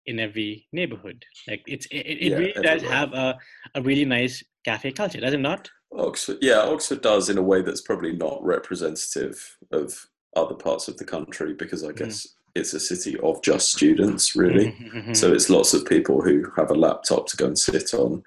in 0.05 0.19
every 0.19 0.65
neighborhood. 0.71 1.25
Like 1.47 1.63
it's 1.67 1.85
it, 1.87 1.97
it 1.97 2.21
yeah, 2.21 2.37
really 2.37 2.55
everywhere. 2.55 2.77
does 2.77 2.89
have 2.89 3.13
a, 3.13 3.37
a 3.75 3.81
really 3.81 4.05
nice 4.05 4.41
cafe 4.63 4.93
culture, 4.93 5.19
does 5.19 5.33
it 5.33 5.41
not? 5.41 5.69
Oxford, 5.95 6.37
yeah, 6.41 6.59
Oxford 6.59 7.01
does 7.01 7.29
in 7.29 7.37
a 7.37 7.43
way 7.43 7.61
that's 7.61 7.81
probably 7.81 8.13
not 8.13 8.43
representative 8.43 9.57
of 9.71 10.07
other 10.35 10.55
parts 10.55 10.87
of 10.87 10.97
the 10.97 11.05
country 11.05 11.53
because 11.53 11.83
I 11.83 11.91
mm. 11.91 11.97
guess 11.97 12.27
it's 12.55 12.73
a 12.73 12.79
city 12.79 13.17
of 13.19 13.41
just 13.41 13.71
students, 13.71 14.35
really. 14.35 14.75
Mm-hmm. 14.87 15.13
So 15.13 15.33
it's 15.33 15.49
lots 15.49 15.73
of 15.73 15.85
people 15.85 16.21
who 16.21 16.49
have 16.55 16.71
a 16.71 16.75
laptop 16.75 17.27
to 17.27 17.37
go 17.37 17.45
and 17.45 17.57
sit 17.57 17.93
on. 17.93 18.23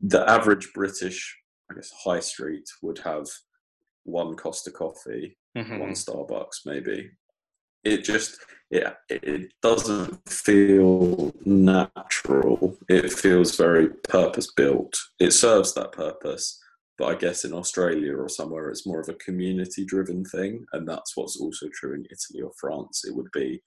The 0.00 0.28
average 0.28 0.72
British, 0.74 1.38
I 1.70 1.74
guess, 1.74 1.90
high 2.04 2.20
street 2.20 2.68
would 2.82 2.98
have 2.98 3.26
one 4.04 4.34
Costa 4.34 4.70
coffee, 4.70 5.38
mm-hmm. 5.56 5.78
one 5.78 5.90
Starbucks, 5.90 6.66
maybe. 6.66 7.10
It 7.84 8.04
just 8.04 8.38
it, 8.70 8.94
it 9.08 9.52
doesn't 9.62 10.28
feel 10.28 11.32
natural. 11.44 12.76
It 12.88 13.12
feels 13.12 13.56
very 13.56 13.88
purpose 13.88 14.50
built. 14.52 14.98
It 15.20 15.32
serves 15.32 15.74
that 15.74 15.92
purpose, 15.92 16.58
but 17.02 17.16
I 17.16 17.18
guess 17.18 17.44
in 17.44 17.52
Australia 17.52 18.16
or 18.16 18.28
somewhere, 18.28 18.70
it's 18.70 18.86
more 18.86 19.00
of 19.00 19.08
a 19.08 19.14
community 19.14 19.84
driven 19.84 20.24
thing. 20.24 20.64
And 20.72 20.88
that's 20.88 21.16
what's 21.16 21.36
also 21.36 21.66
true 21.74 21.94
in 21.94 22.04
Italy 22.04 22.44
or 22.44 22.52
France. 22.60 23.02
It 23.04 23.16
would 23.16 23.26
be 23.32 23.60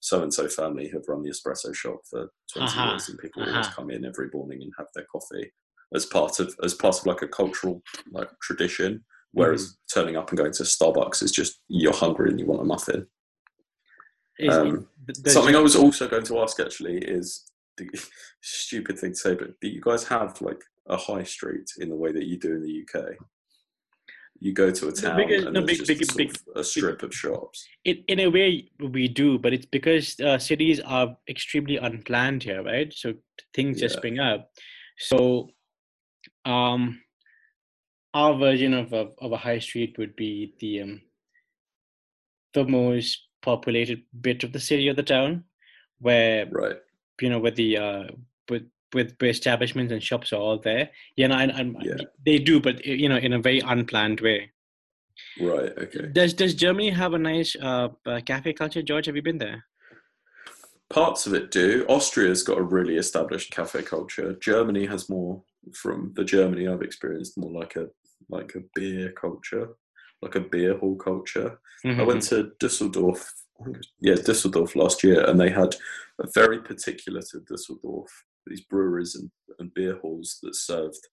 so 0.00 0.22
and 0.22 0.32
so 0.32 0.48
family 0.48 0.88
have 0.88 1.02
run 1.06 1.22
the 1.22 1.28
espresso 1.28 1.74
shop 1.74 1.98
for 2.08 2.30
20 2.54 2.66
uh-huh. 2.66 2.90
years 2.90 3.08
and 3.10 3.18
people 3.18 3.42
uh-huh. 3.42 3.50
always 3.50 3.68
come 3.68 3.90
in 3.90 4.06
every 4.06 4.30
morning 4.32 4.62
and 4.62 4.72
have 4.78 4.86
their 4.94 5.04
coffee 5.12 5.52
as 5.94 6.06
part 6.06 6.40
of 6.40 6.54
as 6.62 6.72
part 6.72 6.98
of 6.98 7.04
like 7.04 7.20
a 7.20 7.28
cultural 7.28 7.82
like 8.12 8.30
tradition 8.40 9.04
Whereas 9.32 9.76
turning 9.92 10.16
up 10.16 10.30
and 10.30 10.38
going 10.38 10.52
to 10.52 10.62
Starbucks 10.62 11.22
is 11.22 11.32
just 11.32 11.60
you're 11.68 11.92
hungry 11.92 12.30
and 12.30 12.40
you 12.40 12.46
want 12.46 12.62
a 12.62 12.64
muffin. 12.64 13.06
Um, 14.48 14.88
Something 15.26 15.56
I 15.56 15.60
was 15.60 15.76
also 15.76 16.08
going 16.08 16.24
to 16.24 16.38
ask 16.38 16.58
actually 16.60 16.98
is 16.98 17.44
stupid 18.42 18.98
thing 18.98 19.12
to 19.12 19.16
say, 19.16 19.34
but 19.34 19.58
do 19.60 19.68
you 19.68 19.80
guys 19.80 20.04
have 20.08 20.40
like 20.40 20.62
a 20.86 20.96
high 20.96 21.22
street 21.24 21.68
in 21.78 21.88
the 21.90 21.94
way 21.96 22.12
that 22.12 22.24
you 22.24 22.38
do 22.38 22.54
in 22.56 22.62
the 22.62 22.84
UK? 22.84 23.16
You 24.40 24.52
go 24.52 24.70
to 24.70 24.88
a 24.88 24.92
town 24.92 25.16
because- 25.16 25.44
and 25.44 25.54
no, 25.54 25.62
big- 25.62 25.86
big- 25.86 26.16
big- 26.16 26.36
a 26.54 26.62
strip 26.62 27.02
of 27.02 27.12
shops. 27.14 27.66
in, 27.84 28.04
in 28.08 28.20
a 28.20 28.28
way 28.28 28.70
we 28.80 29.08
do 29.08 29.38
but 29.38 29.52
it's 29.52 29.66
because 29.66 30.18
uh, 30.20 30.38
cities 30.38 30.78
are 30.80 31.16
extremely 31.28 31.76
unplanned 31.76 32.42
here 32.44 32.62
right 32.62 32.92
so 32.92 33.14
things 33.54 33.80
just 33.80 33.96
spring 33.96 34.18
up 34.20 34.50
so 34.98 35.48
um 36.44 37.00
our 38.14 38.38
version 38.38 38.72
of 38.74 38.92
a, 38.92 39.08
of 39.18 39.32
a 39.32 39.36
high 39.36 39.58
street 39.58 39.96
would 39.98 40.14
be 40.16 40.54
the 40.60 40.82
um, 40.82 41.00
the 42.54 42.64
most 42.64 43.26
populated 43.42 44.02
bit 44.20 44.42
of 44.44 44.52
the 44.52 44.60
city 44.60 44.88
or 44.88 44.94
the 44.94 45.02
town 45.02 45.44
where 45.98 46.46
Right. 46.50 46.76
You 47.20 47.30
know 47.30 47.38
with 47.38 47.56
the 47.56 47.76
uh 47.76 48.04
with 48.48 48.64
with 48.94 49.22
establishments 49.22 49.92
and 49.92 50.02
shops 50.02 50.32
are 50.32 50.40
all 50.40 50.58
there 50.58 50.90
yeah 51.16 51.26
no, 51.26 51.34
I, 51.36 51.44
I, 51.44 51.72
Yeah. 51.82 52.04
they 52.24 52.38
do 52.38 52.60
but 52.60 52.84
you 52.84 53.08
know 53.08 53.16
in 53.18 53.32
a 53.32 53.38
very 53.38 53.60
unplanned 53.60 54.20
way 54.20 54.50
Right. 55.40 55.72
Okay. 55.76 56.06
does 56.12 56.32
does 56.32 56.54
germany 56.54 56.90
have 56.90 57.12
a 57.14 57.18
nice 57.18 57.56
uh, 57.60 57.88
uh 58.06 58.20
cafe 58.24 58.52
culture 58.52 58.82
george 58.82 59.06
have 59.06 59.16
you 59.16 59.22
been 59.22 59.38
there 59.38 59.64
Parts 60.90 61.26
of 61.26 61.34
it 61.34 61.50
do. 61.50 61.84
Austria's 61.86 62.42
got 62.42 62.56
a 62.56 62.62
really 62.62 62.96
established 62.96 63.50
cafe 63.50 63.82
culture. 63.82 64.34
Germany 64.40 64.86
has 64.86 65.10
more 65.10 65.42
from 65.74 66.12
the 66.16 66.24
Germany 66.24 66.66
I've 66.66 66.80
experienced 66.80 67.36
more 67.36 67.52
like 67.52 67.76
a 67.76 67.88
like 68.30 68.54
a 68.54 68.62
beer 68.74 69.12
culture, 69.12 69.68
like 70.22 70.34
a 70.34 70.40
beer 70.40 70.78
hall 70.78 70.96
culture. 70.96 71.58
I 71.84 72.02
went 72.04 72.22
to 72.24 72.52
Dusseldorf, 72.58 73.30
I 73.60 73.64
think 73.64 73.76
it 73.76 73.78
was- 73.78 73.92
yeah, 74.00 74.14
Dusseldorf 74.14 74.76
last 74.76 75.02
year, 75.04 75.24
and 75.26 75.38
they 75.40 75.50
had 75.50 75.74
a 76.20 76.26
very 76.34 76.60
particular 76.60 77.22
to 77.22 77.40
Dusseldorf, 77.40 78.10
these 78.46 78.60
breweries 78.62 79.14
and, 79.14 79.30
and 79.58 79.72
beer 79.74 79.96
halls 80.00 80.38
that 80.42 80.54
served. 80.54 81.06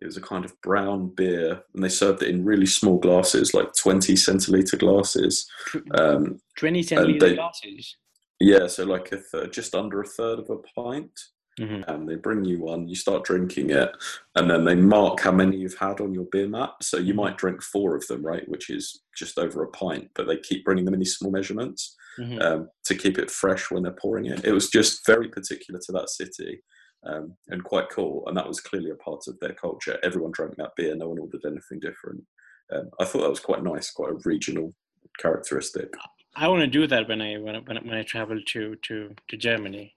It 0.00 0.06
was 0.06 0.16
a 0.16 0.20
kind 0.20 0.44
of 0.44 0.60
brown 0.60 1.08
beer, 1.14 1.64
and 1.74 1.82
they 1.82 1.88
served 1.88 2.22
it 2.22 2.28
in 2.28 2.44
really 2.44 2.66
small 2.66 2.98
glasses, 2.98 3.52
like 3.52 3.72
20 3.74 4.14
centiliter 4.14 4.78
glasses. 4.78 5.50
Um, 5.92 6.40
20 6.56 6.82
centiliter 6.84 7.20
they- 7.20 7.34
glasses. 7.34 7.96
yeah, 8.38 8.66
so 8.68 8.84
like 8.84 9.10
a 9.12 9.16
third, 9.18 9.52
just 9.52 9.74
under 9.74 10.00
a 10.00 10.06
third 10.06 10.38
of 10.38 10.50
a 10.50 10.58
pint. 10.80 11.10
Mhm. 11.58 11.84
And 11.88 12.08
they 12.08 12.14
bring 12.14 12.44
you 12.44 12.60
one, 12.60 12.88
you 12.88 12.94
start 12.94 13.24
drinking 13.24 13.70
it, 13.70 13.90
and 14.36 14.48
then 14.50 14.64
they 14.64 14.74
mark 14.74 15.20
how 15.20 15.32
many 15.32 15.56
you've 15.58 15.76
had 15.78 16.00
on 16.00 16.14
your 16.14 16.26
beer 16.26 16.48
mat. 16.48 16.74
So 16.82 16.96
you 16.98 17.14
might 17.14 17.36
drink 17.38 17.62
four 17.62 17.96
of 17.96 18.06
them, 18.06 18.24
right, 18.24 18.48
which 18.48 18.70
is 18.70 19.02
just 19.16 19.38
over 19.38 19.62
a 19.62 19.68
pint, 19.70 20.10
but 20.14 20.26
they 20.26 20.36
keep 20.38 20.64
bringing 20.64 20.84
them 20.84 20.94
in 20.94 21.00
these 21.00 21.16
small 21.16 21.32
measurements 21.32 21.96
Mhm. 22.18 22.40
um, 22.42 22.70
to 22.84 22.94
keep 22.94 23.18
it 23.18 23.30
fresh 23.30 23.70
when 23.70 23.82
they're 23.82 23.92
pouring 23.92 24.26
it. 24.26 24.44
It 24.44 24.52
was 24.52 24.70
just 24.70 25.04
very 25.06 25.28
particular 25.28 25.80
to 25.86 25.92
that 25.92 26.10
city 26.10 26.62
um, 27.04 27.36
and 27.48 27.62
quite 27.62 27.90
cool. 27.90 28.24
And 28.26 28.36
that 28.36 28.48
was 28.48 28.60
clearly 28.60 28.90
a 28.90 28.96
part 28.96 29.28
of 29.28 29.38
their 29.40 29.54
culture. 29.54 29.98
Everyone 30.02 30.32
drank 30.32 30.56
that 30.56 30.72
beer, 30.76 30.94
no 30.96 31.08
one 31.08 31.18
ordered 31.18 31.44
anything 31.44 31.80
different. 31.80 32.24
Um, 32.70 32.90
I 33.00 33.04
thought 33.04 33.22
that 33.22 33.30
was 33.30 33.40
quite 33.40 33.62
nice, 33.62 33.90
quite 33.90 34.10
a 34.10 34.20
regional 34.24 34.74
characteristic. 35.18 35.94
I 36.36 36.46
want 36.48 36.60
to 36.60 36.66
do 36.66 36.86
that 36.86 37.08
when 37.08 37.20
I 37.20 37.38
when 37.38 37.56
I, 37.56 37.60
when 37.60 37.78
I, 37.78 37.80
when 37.82 37.94
I 37.94 38.02
travel 38.02 38.40
to 38.52 38.76
to 38.76 39.14
to 39.28 39.36
Germany, 39.36 39.94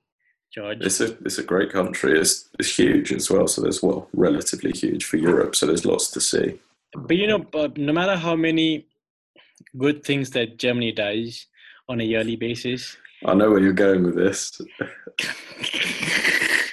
George. 0.54 0.80
It's 0.82 1.00
a 1.00 1.18
it's 1.26 1.38
a 1.38 1.44
great 1.44 1.72
country. 1.72 2.20
It's 2.20 2.50
it's 2.60 2.78
huge 2.78 3.14
as 3.14 3.30
well. 3.30 3.48
So 3.48 3.62
there's 3.62 3.82
well 3.82 4.08
relatively 4.14 4.72
huge 4.72 5.06
for 5.06 5.18
Europe. 5.18 5.56
So 5.56 5.66
there's 5.66 5.86
lots 5.86 6.12
to 6.12 6.22
see. 6.22 6.60
But 6.94 7.16
you 7.18 7.28
know, 7.28 7.40
but 7.40 7.78
no 7.78 7.94
matter 7.94 8.18
how 8.18 8.36
many 8.36 8.88
good 9.78 10.04
things 10.04 10.32
that 10.32 10.58
Germany 10.58 10.92
does 10.92 11.46
on 11.88 12.02
a 12.02 12.04
yearly 12.04 12.36
basis, 12.36 12.98
I 13.26 13.34
know 13.34 13.50
where 13.50 13.60
you're 13.60 13.74
going 13.74 14.04
with 14.04 14.16
this. 14.16 14.60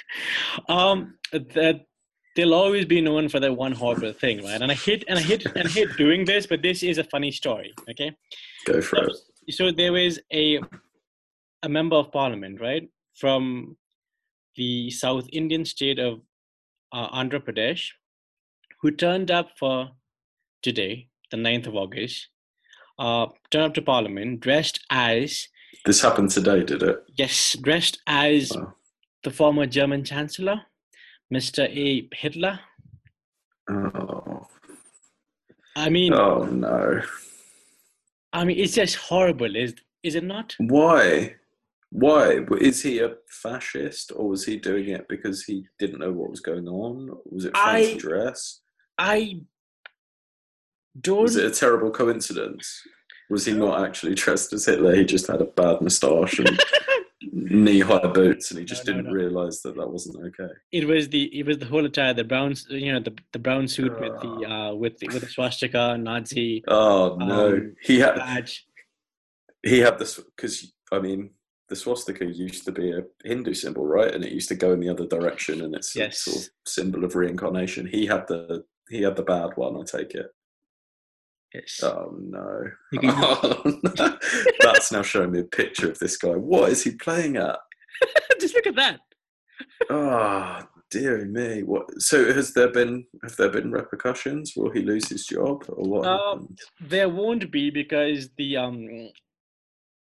um, 0.67 1.15
that 1.31 1.85
they'll 2.35 2.53
always 2.53 2.85
be 2.85 3.01
known 3.01 3.29
for 3.29 3.39
that 3.39 3.55
one 3.55 3.71
horrible 3.71 4.13
thing, 4.13 4.43
right? 4.43 4.61
And 4.61 4.71
I 4.71 4.75
hate 4.75 5.05
and 5.07 5.19
I 5.19 5.21
hate 5.21 5.45
and 5.45 5.67
I 5.67 5.71
hate 5.71 5.95
doing 5.97 6.25
this, 6.25 6.47
but 6.47 6.61
this 6.61 6.83
is 6.83 6.97
a 6.97 7.03
funny 7.03 7.31
story. 7.31 7.73
Okay, 7.89 8.15
Go 8.65 8.81
for 8.81 9.05
it. 9.05 9.15
so 9.53 9.71
there 9.71 9.93
was 9.93 10.19
a 10.33 10.59
a 11.63 11.69
member 11.69 11.95
of 11.95 12.11
parliament, 12.11 12.59
right, 12.59 12.89
from 13.19 13.75
the 14.55 14.89
South 14.91 15.27
Indian 15.31 15.65
state 15.65 15.99
of 15.99 16.21
uh, 16.93 17.09
Andhra 17.09 17.39
Pradesh, 17.39 17.89
who 18.81 18.91
turned 18.91 19.29
up 19.31 19.49
for 19.57 19.89
today, 20.63 21.07
the 21.31 21.37
9th 21.37 21.67
of 21.67 21.75
August, 21.75 22.27
uh, 22.97 23.27
turned 23.51 23.65
up 23.65 23.73
to 23.75 23.81
parliament 23.81 24.39
dressed 24.39 24.79
as 24.89 25.47
This 25.85 26.01
happened 26.01 26.31
today, 26.31 26.63
did 26.63 26.83
it? 26.83 27.03
yes, 27.17 27.55
dressed 27.61 27.99
as 28.07 28.51
Wow. 28.55 28.73
the 29.23 29.31
former 29.31 29.65
German 29.65 30.03
Chancellor, 30.03 30.61
Mr. 31.33 31.63
A. 31.69 32.07
Hitler. 32.15 32.59
Oh, 33.69 34.47
I 35.75 35.89
mean, 35.89 36.13
oh 36.13 36.43
no! 36.45 37.01
I 38.33 38.43
mean, 38.43 38.57
it's 38.59 38.73
just 38.73 38.95
horrible, 38.95 39.55
is 39.55 39.75
is 40.03 40.15
it 40.15 40.23
not? 40.23 40.55
Why? 40.57 41.35
Why 41.91 42.45
is 42.61 42.83
he 42.83 42.99
a 42.99 43.15
fascist, 43.27 44.11
or 44.15 44.29
was 44.29 44.45
he 44.45 44.57
doing 44.57 44.89
it 44.89 45.07
because 45.09 45.43
he 45.43 45.65
didn't 45.79 45.99
know 45.99 46.11
what 46.11 46.29
was 46.29 46.39
going 46.39 46.67
on? 46.67 47.09
Was 47.25 47.45
it 47.45 47.57
fancy 47.57 47.93
I- 47.95 47.97
dress? 47.97 48.61
I 48.97 49.41
don't. 50.99 51.21
Was 51.23 51.35
it 51.35 51.45
a 51.51 51.55
terrible 51.55 51.89
coincidence? 51.91 52.81
Was 53.29 53.45
he 53.45 53.53
not 53.53 53.83
actually 53.85 54.15
dressed 54.15 54.53
as 54.53 54.65
Hitler? 54.65 54.95
He 54.95 55.05
just 55.05 55.27
had 55.27 55.41
a 55.41 55.45
bad 55.45 55.81
moustache 55.81 56.39
and 56.39 56.59
knee-high 57.31 58.07
boots, 58.07 58.51
and 58.51 58.59
he 58.59 58.65
just 58.65 58.85
No, 58.85 58.93
no, 58.93 58.97
didn't 58.97 59.11
no. 59.13 59.19
realise 59.19 59.61
that 59.61 59.75
that 59.77 59.89
wasn't 59.89 60.17
okay. 60.27 60.51
it 60.71 60.87
was 60.87 61.09
the 61.09 61.23
it 61.39 61.45
was 61.45 61.57
the 61.59 61.65
whole 61.65 61.85
attire, 61.85 62.13
the 62.13 62.23
brown, 62.23 62.55
you 62.69 62.91
know, 62.91 62.99
the 62.99 63.15
the 63.33 63.39
brown 63.39 63.67
suit 63.67 63.99
with 63.99 64.19
the 64.21 64.29
uh 64.49 64.73
with 64.73 64.97
the, 64.99 65.07
with 65.07 65.21
the 65.21 65.29
swastika 65.29 65.97
Nazi 65.97 66.63
Oh 66.67 67.15
no, 67.19 67.47
Um, 67.53 67.75
he 67.81 67.99
had 67.99 68.15
badge. 68.15 68.65
he 69.63 69.79
had 69.79 69.99
this 69.99 70.19
because 70.35 70.73
I 70.91 70.99
mean 70.99 71.31
the 71.69 71.75
swastika 71.75 72.25
used 72.25 72.65
to 72.65 72.71
be 72.71 72.91
a 72.91 73.03
Hindu 73.23 73.53
symbol, 73.53 73.85
right? 73.85 74.13
And 74.13 74.23
it 74.25 74.31
used 74.31 74.49
to 74.49 74.55
go 74.55 74.73
in 74.73 74.79
the 74.79 74.89
other 74.89 75.05
direction, 75.07 75.61
and 75.61 75.73
it's 75.75 75.95
Yes. 75.95 76.25
a 76.27 76.31
sort 76.31 76.45
of 76.45 76.51
symbol 76.65 77.03
of 77.05 77.15
reincarnation. 77.15 77.87
He 77.87 78.05
had 78.05 78.27
the 78.27 78.63
he 78.89 79.03
had 79.03 79.15
the 79.15 79.23
bad 79.23 79.51
one. 79.55 79.77
I 79.79 79.83
take 79.83 80.15
it. 80.15 80.27
Yes. 81.53 81.79
Oh 81.83 82.15
no, 82.19 82.63
Oh, 83.03 83.61
no. 83.97 84.17
that's 84.61 84.91
now 84.91 85.01
showing 85.01 85.31
me 85.31 85.39
a 85.39 85.43
picture 85.43 85.89
of 85.89 85.97
this 85.99 86.17
guy. 86.17 86.29
What 86.35 86.69
is 86.71 86.83
he 86.83 86.91
playing 86.91 87.37
at? 87.37 87.57
Just 88.39 88.55
look 88.55 88.67
at 88.67 88.75
that. 88.75 88.99
Oh 89.89 90.61
dear 90.91 91.25
me! 91.25 91.63
What? 91.63 92.01
So 92.01 92.31
has 92.33 92.53
there 92.53 92.69
been 92.71 93.05
have 93.23 93.35
there 93.35 93.49
been 93.49 93.71
repercussions? 93.71 94.53
Will 94.55 94.71
he 94.71 94.81
lose 94.81 95.07
his 95.09 95.25
job 95.25 95.65
or 95.69 95.83
what? 95.89 96.07
Um. 96.07 96.55
There 96.81 97.09
won't 97.09 97.51
be 97.51 97.69
because 97.69 98.29
the 98.37 98.57
um 98.57 99.09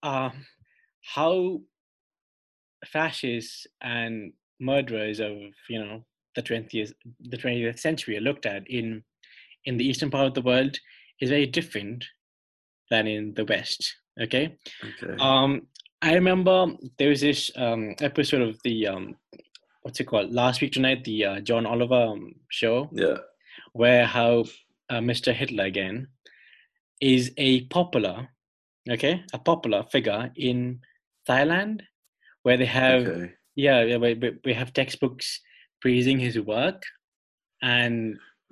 uh 0.02 0.30
how 1.04 1.62
fascists 2.86 3.68
and 3.82 4.34
murderers 4.60 5.20
of 5.20 5.38
you 5.70 5.84
know 5.84 6.04
the 6.36 6.42
twentieth 6.42 6.94
the 7.20 7.38
twentieth 7.38 7.80
century 7.80 8.18
are 8.18 8.22
looked 8.22 8.46
at 8.46 8.68
in 8.68 9.04
in 9.66 9.78
the 9.78 9.88
eastern 9.88 10.10
part 10.10 10.28
of 10.28 10.34
the 10.34 10.42
world 10.42 10.78
is 11.22 11.30
very 11.30 11.46
different 11.46 12.06
than 12.90 13.08
in 13.08 13.34
the 13.36 13.46
west. 13.46 13.96
Okay. 14.22 14.58
Okay. 15.02 15.16
Um, 15.20 15.68
I 16.02 16.14
remember 16.14 16.68
there 17.00 17.10
was 17.10 17.22
this 17.22 17.50
um, 17.56 17.96
episode 18.02 18.42
of 18.42 18.60
the 18.64 18.88
um, 18.88 19.16
what's 19.84 20.00
it 20.00 20.06
called? 20.06 20.32
Last 20.32 20.62
week 20.62 20.74
tonight, 20.74 21.04
the 21.04 21.26
uh, 21.26 21.40
John 21.40 21.66
Oliver 21.66 22.04
um, 22.12 22.36
show, 22.50 22.90
yeah. 22.92 23.18
where 23.72 24.06
how 24.06 24.46
uh, 24.90 25.00
Mr. 25.00 25.34
Hitler 25.34 25.66
again 25.66 26.08
is 27.00 27.32
a 27.38 27.62
popular, 27.66 28.28
okay, 28.90 29.24
a 29.34 29.40
popular 29.40 29.84
figure 29.92 30.32
in 30.36 30.82
Thailand, 31.28 31.82
where 32.44 32.58
they 32.58 32.66
have 32.66 33.08
Okay. 33.08 33.32
yeah, 33.56 33.84
yeah, 33.84 33.98
we, 33.98 34.14
we- 34.46 34.54
have 34.54 34.74
textbooks 34.74 35.40
praising 35.82 36.20
his 36.20 36.40
work, 36.40 36.84
and 37.62 38.18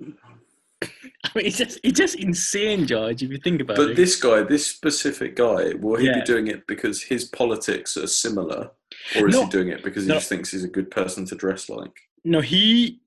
I 1.24 1.30
mean 1.34 1.46
it's 1.46 1.58
just 1.58 1.78
it's 1.84 1.98
just 1.98 2.16
insane, 2.16 2.86
George. 2.86 3.22
If 3.22 3.30
you 3.30 3.38
think 3.38 3.60
about 3.60 3.76
But 3.76 3.82
it. 3.84 3.88
But 3.88 3.96
this 3.96 4.16
guy, 4.20 4.42
this 4.42 4.66
specific 4.66 5.36
guy, 5.36 5.74
will 5.74 5.96
he 5.96 6.06
Yeah. 6.06 6.20
be 6.20 6.24
doing 6.24 6.48
it 6.48 6.66
because 6.66 7.02
his 7.02 7.24
politics 7.24 7.96
are 7.96 8.06
similar, 8.08 8.70
or 9.16 9.28
is 9.28 9.34
No. 9.34 9.44
he 9.44 9.50
doing 9.50 9.68
it 9.68 9.82
because 9.84 10.04
he 10.04 10.08
No. 10.08 10.14
just 10.16 10.28
thinks 10.28 10.50
he's 10.50 10.64
a 10.64 10.68
good 10.68 10.90
person 10.90 11.24
to 11.26 11.34
dress 11.36 11.68
like? 11.68 11.92
No, 12.24 12.40
he 12.40 13.00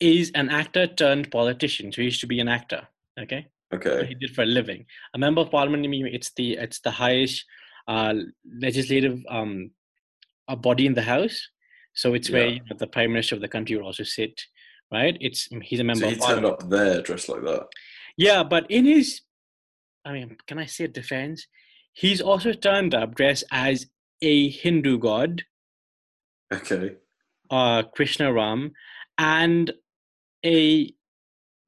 is 0.00 0.30
an 0.34 0.48
actor 0.50 0.86
turned 0.86 1.30
politician. 1.30 1.92
So 1.92 2.02
he 2.02 2.06
used 2.06 2.20
to 2.20 2.26
be 2.26 2.40
an 2.40 2.48
actor. 2.48 2.88
Okay, 3.20 3.46
Okay. 3.72 4.06
he 4.06 4.14
did 4.16 4.34
for 4.34 4.42
a 4.42 4.46
living. 4.46 4.84
A 5.14 5.18
member 5.18 5.40
of 5.42 5.50
parliament. 5.52 5.84
I 5.84 5.88
mean, 5.88 6.06
it's 6.06 6.32
the 6.34 6.54
it's 6.54 6.80
the 6.80 6.90
highest 6.90 7.44
uh, 7.86 8.14
legislative 8.60 9.22
um, 9.28 9.70
uh, 10.48 10.56
body 10.56 10.86
in 10.86 10.94
the 10.94 11.02
house. 11.02 11.48
So 11.94 12.14
it's 12.14 12.30
where 12.30 12.48
you 12.48 12.60
know, 12.60 12.76
the 12.78 12.86
prime 12.86 13.12
minister 13.12 13.34
of 13.34 13.40
the 13.40 13.48
country 13.48 13.76
will 13.76 13.86
also 13.86 14.02
sit. 14.04 14.40
Right? 14.92 15.16
It's 15.20 15.48
he's 15.62 15.80
a 15.80 15.84
member 15.84 16.04
So 16.04 16.10
he 16.10 16.16
of 16.16 16.26
turned 16.26 16.46
up 16.46 16.68
there 16.68 17.02
dressed 17.02 17.28
like 17.28 17.42
that. 17.42 17.66
Yeah, 18.16 18.42
but 18.44 18.70
in 18.70 18.84
his, 18.84 19.22
I 20.04 20.12
mean, 20.12 20.36
can 20.46 20.58
I 20.58 20.66
say 20.66 20.86
defense? 20.86 21.46
He's 21.92 22.20
also 22.20 22.52
turned 22.52 22.94
up 22.94 23.14
dressed 23.14 23.44
as 23.50 23.86
a 24.22 24.48
Hindu 24.50 24.98
god, 24.98 25.42
Okay. 26.52 26.96
uh, 27.50 27.82
Krishna 27.94 28.32
Ram, 28.32 28.72
and 29.18 29.72
a. 30.44 30.92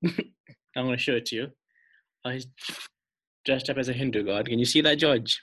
I'm 0.04 0.84
going 0.84 0.90
to 0.96 1.02
show 1.02 1.14
it 1.14 1.26
to 1.26 1.36
you. 1.36 1.46
Uh, 2.24 2.30
he's 2.30 2.46
dressed 3.44 3.70
up 3.70 3.78
as 3.78 3.88
a 3.88 3.92
Hindu 3.94 4.24
god. 4.24 4.46
Can 4.46 4.58
you 4.58 4.66
see 4.66 4.82
that, 4.82 4.96
George? 4.96 5.42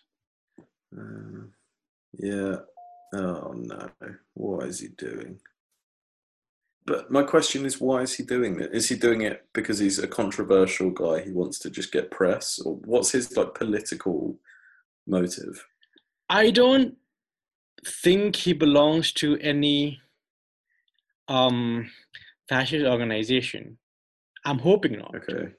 Uh, 0.97 1.45
yeah. 2.17 2.55
Oh 3.13 3.53
no. 3.55 3.89
What 4.33 4.67
is 4.67 4.79
he 4.79 4.89
doing? 4.89 5.39
But 6.85 7.09
my 7.09 7.23
question 7.23 7.65
is, 7.65 7.79
why 7.79 8.01
is 8.01 8.13
he 8.15 8.23
doing 8.23 8.59
it? 8.59 8.73
Is 8.73 8.89
he 8.89 8.95
doing 8.95 9.21
it 9.21 9.45
because 9.53 9.79
he's 9.79 9.99
a 9.99 10.07
controversial 10.07 10.89
guy? 10.89 11.21
He 11.21 11.31
wants 11.31 11.59
to 11.59 11.69
just 11.69 11.91
get 11.93 12.11
press, 12.11 12.59
or 12.59 12.75
what's 12.75 13.11
his 13.11 13.35
like 13.37 13.53
political 13.53 14.37
motive? 15.07 15.65
I 16.29 16.51
don't 16.51 16.97
think 17.85 18.35
he 18.35 18.53
belongs 18.53 19.11
to 19.13 19.37
any 19.37 20.01
um 21.27 21.89
fascist 22.49 22.85
organization. 22.85 23.77
I'm 24.45 24.59
hoping 24.59 24.97
not. 24.99 25.15
Okay. 25.15 25.53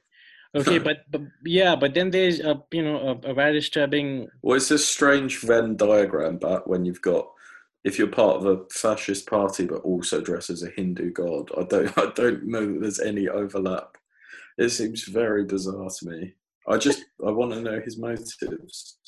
Okay, 0.54 0.78
but, 0.88 0.98
but 1.10 1.22
yeah, 1.44 1.74
but 1.76 1.94
then 1.94 2.10
there's 2.10 2.40
a 2.40 2.62
you 2.70 2.82
know 2.82 3.20
a, 3.24 3.30
a 3.30 3.34
very 3.34 3.52
disturbing. 3.52 4.28
Well, 4.42 4.56
it's 4.56 4.70
a 4.70 4.78
strange 4.78 5.40
Venn 5.40 5.76
diagram, 5.76 6.38
but 6.38 6.68
when 6.68 6.84
you've 6.84 7.02
got 7.02 7.28
if 7.84 7.98
you're 7.98 8.08
part 8.08 8.36
of 8.36 8.46
a 8.46 8.64
fascist 8.72 9.28
party 9.28 9.66
but 9.66 9.82
also 9.82 10.20
dress 10.20 10.48
as 10.50 10.62
a 10.62 10.70
Hindu 10.70 11.12
god, 11.12 11.50
I 11.56 11.64
don't 11.64 11.98
I 11.98 12.10
don't 12.14 12.44
know 12.44 12.66
that 12.66 12.80
there's 12.80 13.00
any 13.00 13.28
overlap. 13.28 13.96
It 14.58 14.70
seems 14.70 15.04
very 15.04 15.44
bizarre 15.44 15.90
to 15.98 16.08
me. 16.08 16.34
I 16.66 16.78
just 16.78 17.04
I 17.24 17.30
want 17.30 17.52
to 17.52 17.60
know 17.60 17.80
his 17.80 17.98
motives. 17.98 18.98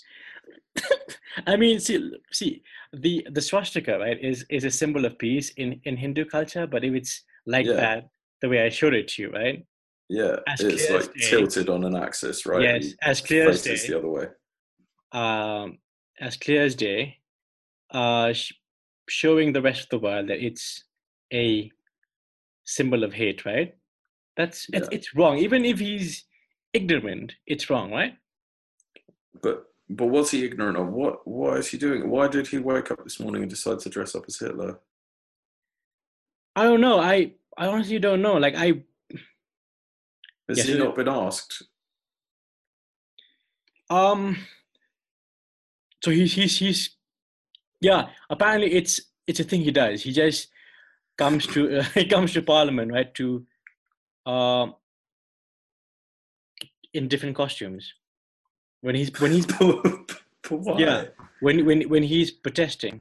I 1.46 1.56
mean, 1.56 1.80
see, 1.80 2.12
see 2.32 2.62
the 2.92 3.26
the 3.30 3.40
swastika 3.42 3.98
right 3.98 4.18
is 4.22 4.44
is 4.50 4.64
a 4.64 4.70
symbol 4.70 5.04
of 5.04 5.18
peace 5.18 5.50
in 5.56 5.80
in 5.84 5.96
Hindu 5.96 6.26
culture, 6.26 6.66
but 6.66 6.84
if 6.84 6.94
it's 6.94 7.24
like 7.46 7.66
Yeah. 7.66 7.74
that, 7.74 8.08
the 8.42 8.48
way 8.48 8.62
I 8.62 8.68
showed 8.68 8.94
it 8.94 9.08
to 9.08 9.22
you, 9.22 9.30
right? 9.30 9.64
Yeah, 10.08 10.36
As 10.46 10.60
it's 10.60 10.88
like 10.90 11.12
day. 11.14 11.28
tilted 11.30 11.68
on 11.68 11.84
an 11.84 11.96
axis, 11.96 12.46
right? 12.46 12.62
Yes, 12.62 12.84
He 12.84 12.94
as 13.02 13.20
clear 13.20 13.48
as 13.48 13.62
day. 13.62 13.76
the 13.76 13.98
other 13.98 14.08
way. 14.08 14.26
um, 15.12 15.78
as 16.20 16.36
clear 16.36 16.62
as 16.62 16.74
day, 16.74 17.18
uh, 17.90 18.32
sh- 18.32 18.52
showing 19.08 19.52
the 19.52 19.62
rest 19.62 19.82
of 19.84 19.88
the 19.90 19.98
world 19.98 20.28
that 20.28 20.38
it's 20.44 20.84
a 21.32 21.70
symbol 22.64 23.02
of 23.04 23.12
hate, 23.12 23.44
right? 23.44 23.74
That's 24.36 24.66
it's, 24.72 24.88
Yeah. 24.90 24.96
it's 24.96 25.14
wrong. 25.14 25.38
Even 25.38 25.64
if 25.64 25.78
he's 25.78 26.24
ignorant, 26.72 27.32
it's 27.46 27.68
wrong, 27.70 27.90
right? 27.92 28.16
But 29.42 29.64
but 29.88 30.06
what's 30.06 30.30
he 30.32 30.44
ignorant 30.44 30.76
of? 30.76 30.88
What 30.88 31.26
why 31.26 31.56
is 31.56 31.68
he 31.68 31.78
doing? 31.78 32.08
Why 32.10 32.28
did 32.28 32.46
he 32.48 32.58
wake 32.58 32.90
up 32.90 33.02
this 33.04 33.18
morning 33.20 33.42
and 33.42 33.50
decide 33.50 33.78
to 33.80 33.88
dress 33.88 34.14
up 34.14 34.24
as 34.28 34.38
Hitler? 34.38 34.78
I 36.54 36.64
don't 36.64 36.80
know. 36.80 36.98
I 37.00 37.34
I 37.56 37.66
honestly 37.66 37.98
don't 37.98 38.22
know. 38.22 38.34
Like 38.34 38.54
I 38.56 38.82
Has 40.48 40.58
Yes, 40.58 40.66
he 40.68 40.78
not 40.78 40.94
been 40.94 41.08
asked? 41.08 41.62
um. 43.90 44.36
So 46.04 46.10
he's 46.10 46.32
he's 46.34 46.58
he's 46.58 46.90
yeah. 47.80 48.08
Apparently, 48.30 48.72
it's 48.72 49.00
it's 49.26 49.40
a 49.40 49.44
thing 49.44 49.62
he 49.62 49.70
does. 49.72 50.02
He 50.02 50.12
just 50.12 50.48
comes 51.18 51.46
to 51.48 51.78
uh, 51.78 51.82
he 51.94 52.06
comes 52.06 52.32
to 52.34 52.42
Parliament, 52.42 52.92
right? 52.92 53.12
To 53.14 53.46
um 54.24 54.74
in 56.94 57.08
different 57.08 57.36
costumes 57.36 57.92
when 58.80 58.94
he's 58.94 59.10
when 59.20 59.32
he's? 59.32 59.46
Yeah. 60.78 61.06
when 61.40 61.64
when 61.66 61.82
when 61.88 62.02
he's 62.04 62.30
protesting. 62.30 63.00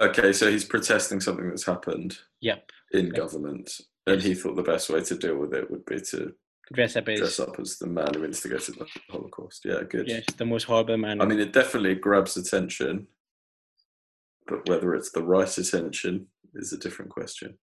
Okay, 0.00 0.32
so 0.32 0.50
he's 0.50 0.64
protesting 0.64 1.20
something 1.20 1.48
that's 1.48 1.64
happened 1.66 2.18
Yep, 2.40 2.70
in 2.92 3.06
Yep. 3.06 3.14
government, 3.14 3.80
and 4.06 4.22
he 4.22 4.34
thought 4.34 4.56
the 4.56 4.62
best 4.62 4.90
way 4.90 5.02
to 5.02 5.16
deal 5.16 5.36
with 5.36 5.52
it 5.54 5.70
would 5.70 5.84
be 5.84 6.00
to 6.00 6.32
dress 6.72 6.96
up 6.96 7.08
as 7.08 7.18
dress 7.18 7.40
up 7.40 7.58
as 7.58 7.78
the 7.78 7.86
man 7.86 8.12
who 8.14 8.24
instigated 8.24 8.76
the 8.76 8.86
Holocaust. 9.10 9.64
Yeah, 9.64 9.82
good. 9.88 10.08
yes, 10.08 10.24
the 10.36 10.46
most 10.46 10.64
horrible 10.64 10.96
man. 10.96 11.20
I 11.20 11.24
mean, 11.24 11.40
it 11.40 11.52
definitely 11.52 11.94
grabs 11.94 12.36
attention, 12.36 13.06
but 14.46 14.68
whether 14.68 14.94
it's 14.94 15.10
the 15.10 15.22
right 15.22 15.58
attention 15.58 16.26
is 16.54 16.72
a 16.72 16.78
different 16.78 17.10
question. 17.10 17.58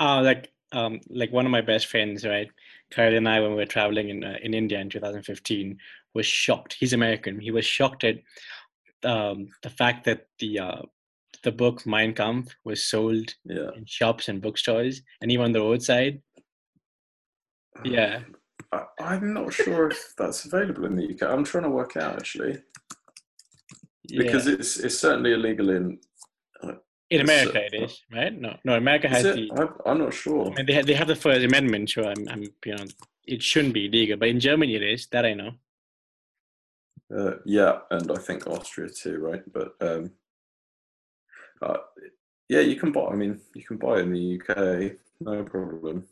uh, 0.00 0.22
like 0.22 0.52
um, 0.72 1.00
like 1.08 1.32
one 1.32 1.46
of 1.46 1.52
my 1.52 1.60
best 1.60 1.86
friends, 1.86 2.26
right, 2.26 2.48
Kyle 2.90 3.14
and 3.14 3.28
I, 3.28 3.40
when 3.40 3.50
we 3.50 3.56
were 3.56 3.66
traveling 3.66 4.08
in 4.08 4.24
uh, 4.24 4.36
in 4.42 4.54
India 4.54 4.78
in 4.80 4.90
2015, 4.90 5.78
was 6.14 6.26
shocked. 6.26 6.76
He's 6.78 6.92
American. 6.92 7.40
He 7.40 7.50
was 7.50 7.64
shocked 7.64 8.04
at 8.04 8.16
um, 9.04 9.48
the 9.62 9.70
fact 9.70 10.04
that 10.04 10.26
the 10.38 10.58
uh, 10.58 10.82
the 11.42 11.52
book 11.52 11.86
Mein 11.86 12.14
Kampf 12.14 12.54
was 12.64 12.84
sold 12.84 13.34
Yeah. 13.44 13.70
in 13.76 13.84
shops 13.86 14.28
and 14.28 14.40
bookstores 14.42 15.02
and 15.20 15.30
even 15.30 15.46
on 15.46 15.52
the 15.52 15.60
roadside. 15.60 16.22
Yeah. 17.84 18.20
I, 18.72 18.84
I'm 18.98 19.32
not 19.32 19.52
sure 19.52 19.90
if 19.90 20.14
that's 20.16 20.44
available 20.44 20.86
in 20.86 20.96
the 20.96 21.12
UK. 21.12 21.22
I'm 21.22 21.44
trying 21.44 21.64
to 21.64 21.70
work 21.70 21.96
out 21.96 22.16
actually 22.16 22.62
because 24.08 24.46
it's 24.46 24.78
it's 24.78 24.98
certainly 24.98 25.32
illegal 25.32 25.70
in. 25.70 25.98
in 27.10 27.20
America, 27.20 27.58
uh, 27.60 27.68
it 27.72 27.74
is 27.82 28.02
right. 28.12 28.38
No, 28.38 28.56
no, 28.64 28.76
America 28.76 29.08
has 29.08 29.22
the. 29.22 29.50
I, 29.56 29.90
I'm 29.90 29.98
not 29.98 30.14
sure. 30.14 30.52
They 30.66 30.72
have, 30.74 30.86
they 30.86 30.94
have 30.94 31.08
the 31.08 31.16
First 31.16 31.44
Amendment, 31.44 31.90
so 31.90 32.02
I'm, 32.04 32.28
I'm, 32.28 32.42
you 32.64 32.76
know, 32.76 32.84
it 33.26 33.42
shouldn't 33.42 33.74
be 33.74 33.88
legal. 33.88 34.16
But 34.16 34.28
in 34.28 34.40
Germany, 34.40 34.74
it 34.74 34.82
is. 34.82 35.06
That 35.08 35.24
I 35.26 35.34
know. 35.34 35.52
Uh, 37.16 37.34
yeah, 37.44 37.78
and 37.90 38.10
I 38.10 38.16
think 38.16 38.46
Austria 38.46 38.88
too, 38.88 39.18
right? 39.18 39.42
But 39.52 39.74
um, 39.80 40.10
uh, 41.62 41.76
yeah, 42.48 42.60
you 42.60 42.76
can 42.76 42.92
buy. 42.92 43.06
I 43.06 43.14
mean, 43.14 43.40
you 43.54 43.64
can 43.64 43.76
buy 43.76 44.00
in 44.00 44.12
the 44.12 44.40
UK, 44.40 44.92
no 45.20 45.42
problem. 45.44 46.04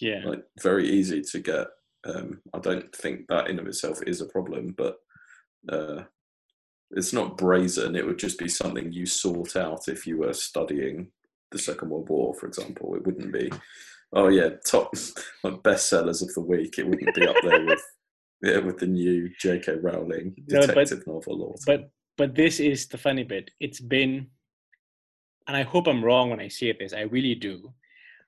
Yeah. 0.00 0.22
Like 0.24 0.44
very 0.60 0.88
easy 0.88 1.22
to 1.22 1.38
get. 1.40 1.66
Um, 2.04 2.40
I 2.52 2.58
don't 2.58 2.94
think 2.94 3.26
that 3.28 3.48
in 3.48 3.58
of 3.58 3.66
itself 3.66 4.00
is 4.06 4.20
a 4.20 4.26
problem, 4.26 4.74
but 4.76 4.96
uh, 5.68 6.02
it's 6.90 7.12
not 7.12 7.38
brazen. 7.38 7.94
It 7.96 8.04
would 8.04 8.18
just 8.18 8.38
be 8.38 8.48
something 8.48 8.92
you 8.92 9.06
sort 9.06 9.56
out 9.56 9.88
if 9.88 10.06
you 10.06 10.18
were 10.18 10.32
studying 10.32 11.08
the 11.52 11.58
Second 11.58 11.90
World 11.90 12.08
War, 12.08 12.34
for 12.34 12.46
example. 12.46 12.94
It 12.96 13.06
wouldn't 13.06 13.32
be, 13.32 13.50
oh 14.12 14.28
yeah, 14.28 14.50
top 14.66 14.92
like 15.44 15.62
bestsellers 15.62 16.22
of 16.22 16.34
the 16.34 16.40
week. 16.40 16.78
It 16.78 16.88
wouldn't 16.88 17.14
be 17.14 17.26
up 17.26 17.36
there 17.42 17.64
with 17.64 17.82
yeah 18.42 18.58
with 18.58 18.78
the 18.78 18.86
new 18.86 19.30
J.K. 19.38 19.76
Rowling 19.80 20.34
No, 20.48 20.60
but- 20.60 20.74
detective 20.74 21.06
novel. 21.06 21.42
Or 21.42 21.54
But 21.64 21.90
but 22.18 22.34
this 22.34 22.60
is 22.60 22.86
the 22.88 22.98
funny 22.98 23.24
bit. 23.24 23.50
It's 23.60 23.80
been, 23.80 24.28
and 25.46 25.56
I 25.56 25.62
hope 25.62 25.86
I'm 25.86 26.04
wrong 26.04 26.30
when 26.30 26.40
I 26.40 26.48
say 26.48 26.72
this. 26.78 26.92
I 26.92 27.02
really 27.02 27.34
do, 27.34 27.72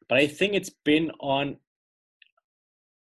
but 0.08 0.18
I 0.18 0.26
think 0.26 0.54
it's 0.54 0.70
been 0.84 1.10
on 1.20 1.56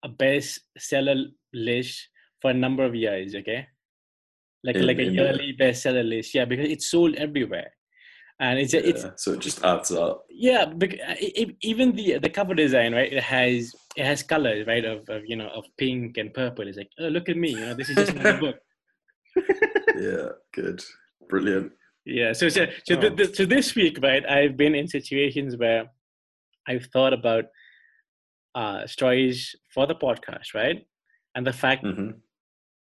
a 0.04 0.08
bestseller 0.08 1.26
list 1.54 2.08
for 2.40 2.50
a 2.50 2.54
number 2.54 2.84
of 2.84 2.94
years. 2.94 3.34
Okay, 3.34 3.66
like 4.64 4.76
In 4.76 4.86
like 4.86 4.98
a 4.98 5.04
yearly 5.04 5.56
bestseller 5.58 6.06
list. 6.08 6.34
Yeah, 6.34 6.44
because 6.44 6.68
it's 6.68 6.90
sold 6.90 7.14
everywhere, 7.14 7.72
and 8.40 8.58
it's 8.58 8.74
it's 8.74 9.06
so 9.16 9.32
it 9.32 9.40
just 9.40 9.64
adds 9.64 9.92
up. 9.92 10.24
yeah 10.30 10.64
uh, 10.64 11.14
e- 11.20 11.56
even 11.62 11.92
the 11.94 12.18
the 12.18 12.28
cover 12.30 12.54
design 12.54 12.92
right 12.94 13.12
it 13.12 13.22
has 13.22 13.72
it 13.96 14.04
has 14.04 14.22
colors 14.22 14.66
right 14.66 14.84
of, 14.84 15.08
of 15.08 15.22
you 15.26 15.36
know 15.36 15.48
of 15.48 15.64
pink 15.78 16.16
and 16.16 16.32
purple 16.34 16.66
it's 16.66 16.76
like 16.76 16.90
oh 17.00 17.08
look 17.08 17.28
at 17.28 17.36
me 17.36 17.50
you 17.50 17.60
know 17.60 17.74
this 17.74 17.88
is 17.90 17.96
just 17.96 18.12
another 18.12 18.38
book 18.46 18.56
Yeah, 20.06 20.28
good, 20.58 20.78
brilliant. 21.30 21.68
yeah 22.04 22.32
so 22.40 22.44
so 22.56 22.62
so, 22.88 22.94
Oh. 22.96 23.00
th- 23.02 23.16
th- 23.18 23.34
so 23.38 23.44
this 23.56 23.68
week 23.80 23.96
right 24.06 24.24
i've 24.36 24.56
been 24.62 24.74
in 24.80 24.86
situations 24.98 25.50
where 25.62 25.82
i've 26.70 26.86
thought 26.94 27.14
about 27.20 27.44
uh 28.60 28.80
stories 28.96 29.36
for 29.74 29.84
the 29.90 29.98
podcast 30.06 30.48
right? 30.60 30.78
And 31.34 31.46
the 31.50 31.56
fact 31.64 31.82
hmm 31.86 32.10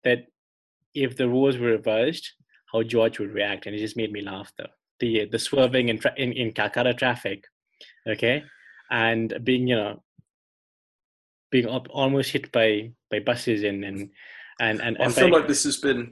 that 0.06 0.20
if 1.04 1.10
the 1.20 1.28
rules 1.34 1.56
were 1.58 1.72
reversed 1.78 2.24
how 2.72 2.80
george 2.92 3.16
would 3.18 3.34
react 3.40 3.66
and 3.66 3.72
it 3.76 3.80
just 3.86 3.96
made 4.02 4.12
me 4.16 4.22
laugh 4.32 4.48
though. 4.56 4.72
The 5.00 5.12
the 5.34 5.38
swerving 5.48 5.86
in 5.92 5.98
tra- 6.02 6.18
in, 6.24 6.30
in 6.42 6.48
calcutta 6.58 6.94
traffic 7.02 7.40
okay? 8.12 8.36
And 8.90 9.26
being 9.48 9.64
you 9.70 9.76
know 9.82 9.92
being 11.52 11.68
up, 11.76 11.86
almost 11.90 12.28
hit 12.34 12.46
by 12.58 12.70
by 13.10 13.18
buses 13.30 13.60
and 13.70 13.84
and 13.88 13.98
and 14.66 14.76
and, 14.86 14.94
I 14.98 15.04
and 15.04 15.14
feel 15.14 15.30
by- 15.30 15.38
like 15.38 15.48
this 15.48 15.64
has 15.64 15.78
been 15.88 16.02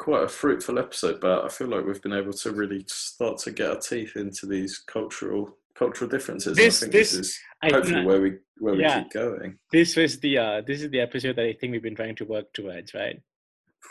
quite 0.00 0.22
a 0.24 0.28
fruitful 0.28 0.78
episode, 0.78 1.20
but 1.20 1.44
I 1.44 1.48
feel 1.48 1.68
like 1.68 1.84
we've 1.84 2.00
been 2.00 2.14
able 2.14 2.32
to 2.32 2.50
really 2.52 2.82
start 2.88 3.36
to 3.40 3.50
get 3.52 3.68
our 3.70 3.76
teeth 3.76 4.16
into 4.16 4.46
these 4.46 4.78
cultural 4.78 5.56
cultural 5.74 6.08
differences. 6.10 6.56
This- 6.56 6.78
I 6.82 6.86
think 6.86 6.92
this- 6.92 7.10
this, 7.12 7.20
is 7.28 7.38
I- 7.62 7.70
hopefully 7.70 8.04
where 8.04 8.20
we 8.20 8.30
where 8.58 8.74
we 8.74 8.84
keep 8.84 9.10
going. 9.12 9.58
this 9.72 9.96
was 9.96 10.18
the 10.20 10.36
uh 10.38 10.60
this 10.66 10.82
is 10.82 10.90
the 10.90 11.00
episode 11.00 11.36
that 11.36 11.46
i 11.46 11.54
think 11.54 11.72
we've 11.72 11.82
been 11.88 11.94
trying 11.94 12.14
to 12.16 12.26
work 12.26 12.52
towards 12.52 12.92
right 12.92 13.18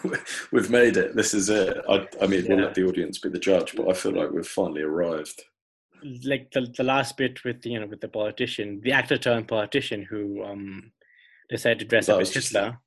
we've 0.51 0.69
made 0.69 0.95
it. 0.97 1.15
This 1.15 1.33
is 1.33 1.49
it. 1.49 1.75
I, 1.89 2.07
I 2.21 2.27
mean, 2.27 2.45
we'll 2.47 2.59
let 2.59 2.75
the 2.75 2.83
audience 2.87 3.17
be 3.19 3.27
the 3.29 3.39
judge, 3.39 3.75
but 3.75 3.89
I 3.89 3.93
feel 3.93 4.13
like 4.13 4.29
we've 4.31 4.47
finally 4.47 4.83
arrived. 4.83 5.41
like 6.23 6.51
the, 6.51 6.61
the 6.77 6.83
last 6.83 7.17
bit 7.17 7.43
with 7.43 7.65
you 7.65 7.79
know 7.79 7.87
with 7.87 7.99
the 8.01 8.07
politician, 8.07 8.79
the 8.83 8.91
actor 8.93 9.17
turned 9.17 9.47
politician 9.47 10.03
who 10.03 10.43
um 10.43 10.91
decided 11.49 11.79
to 11.79 11.85
dress 11.85 12.05
That 12.05 12.15
up 12.15 12.21
as 12.21 12.31
just- 12.31 12.53
Hitler. 12.53 12.77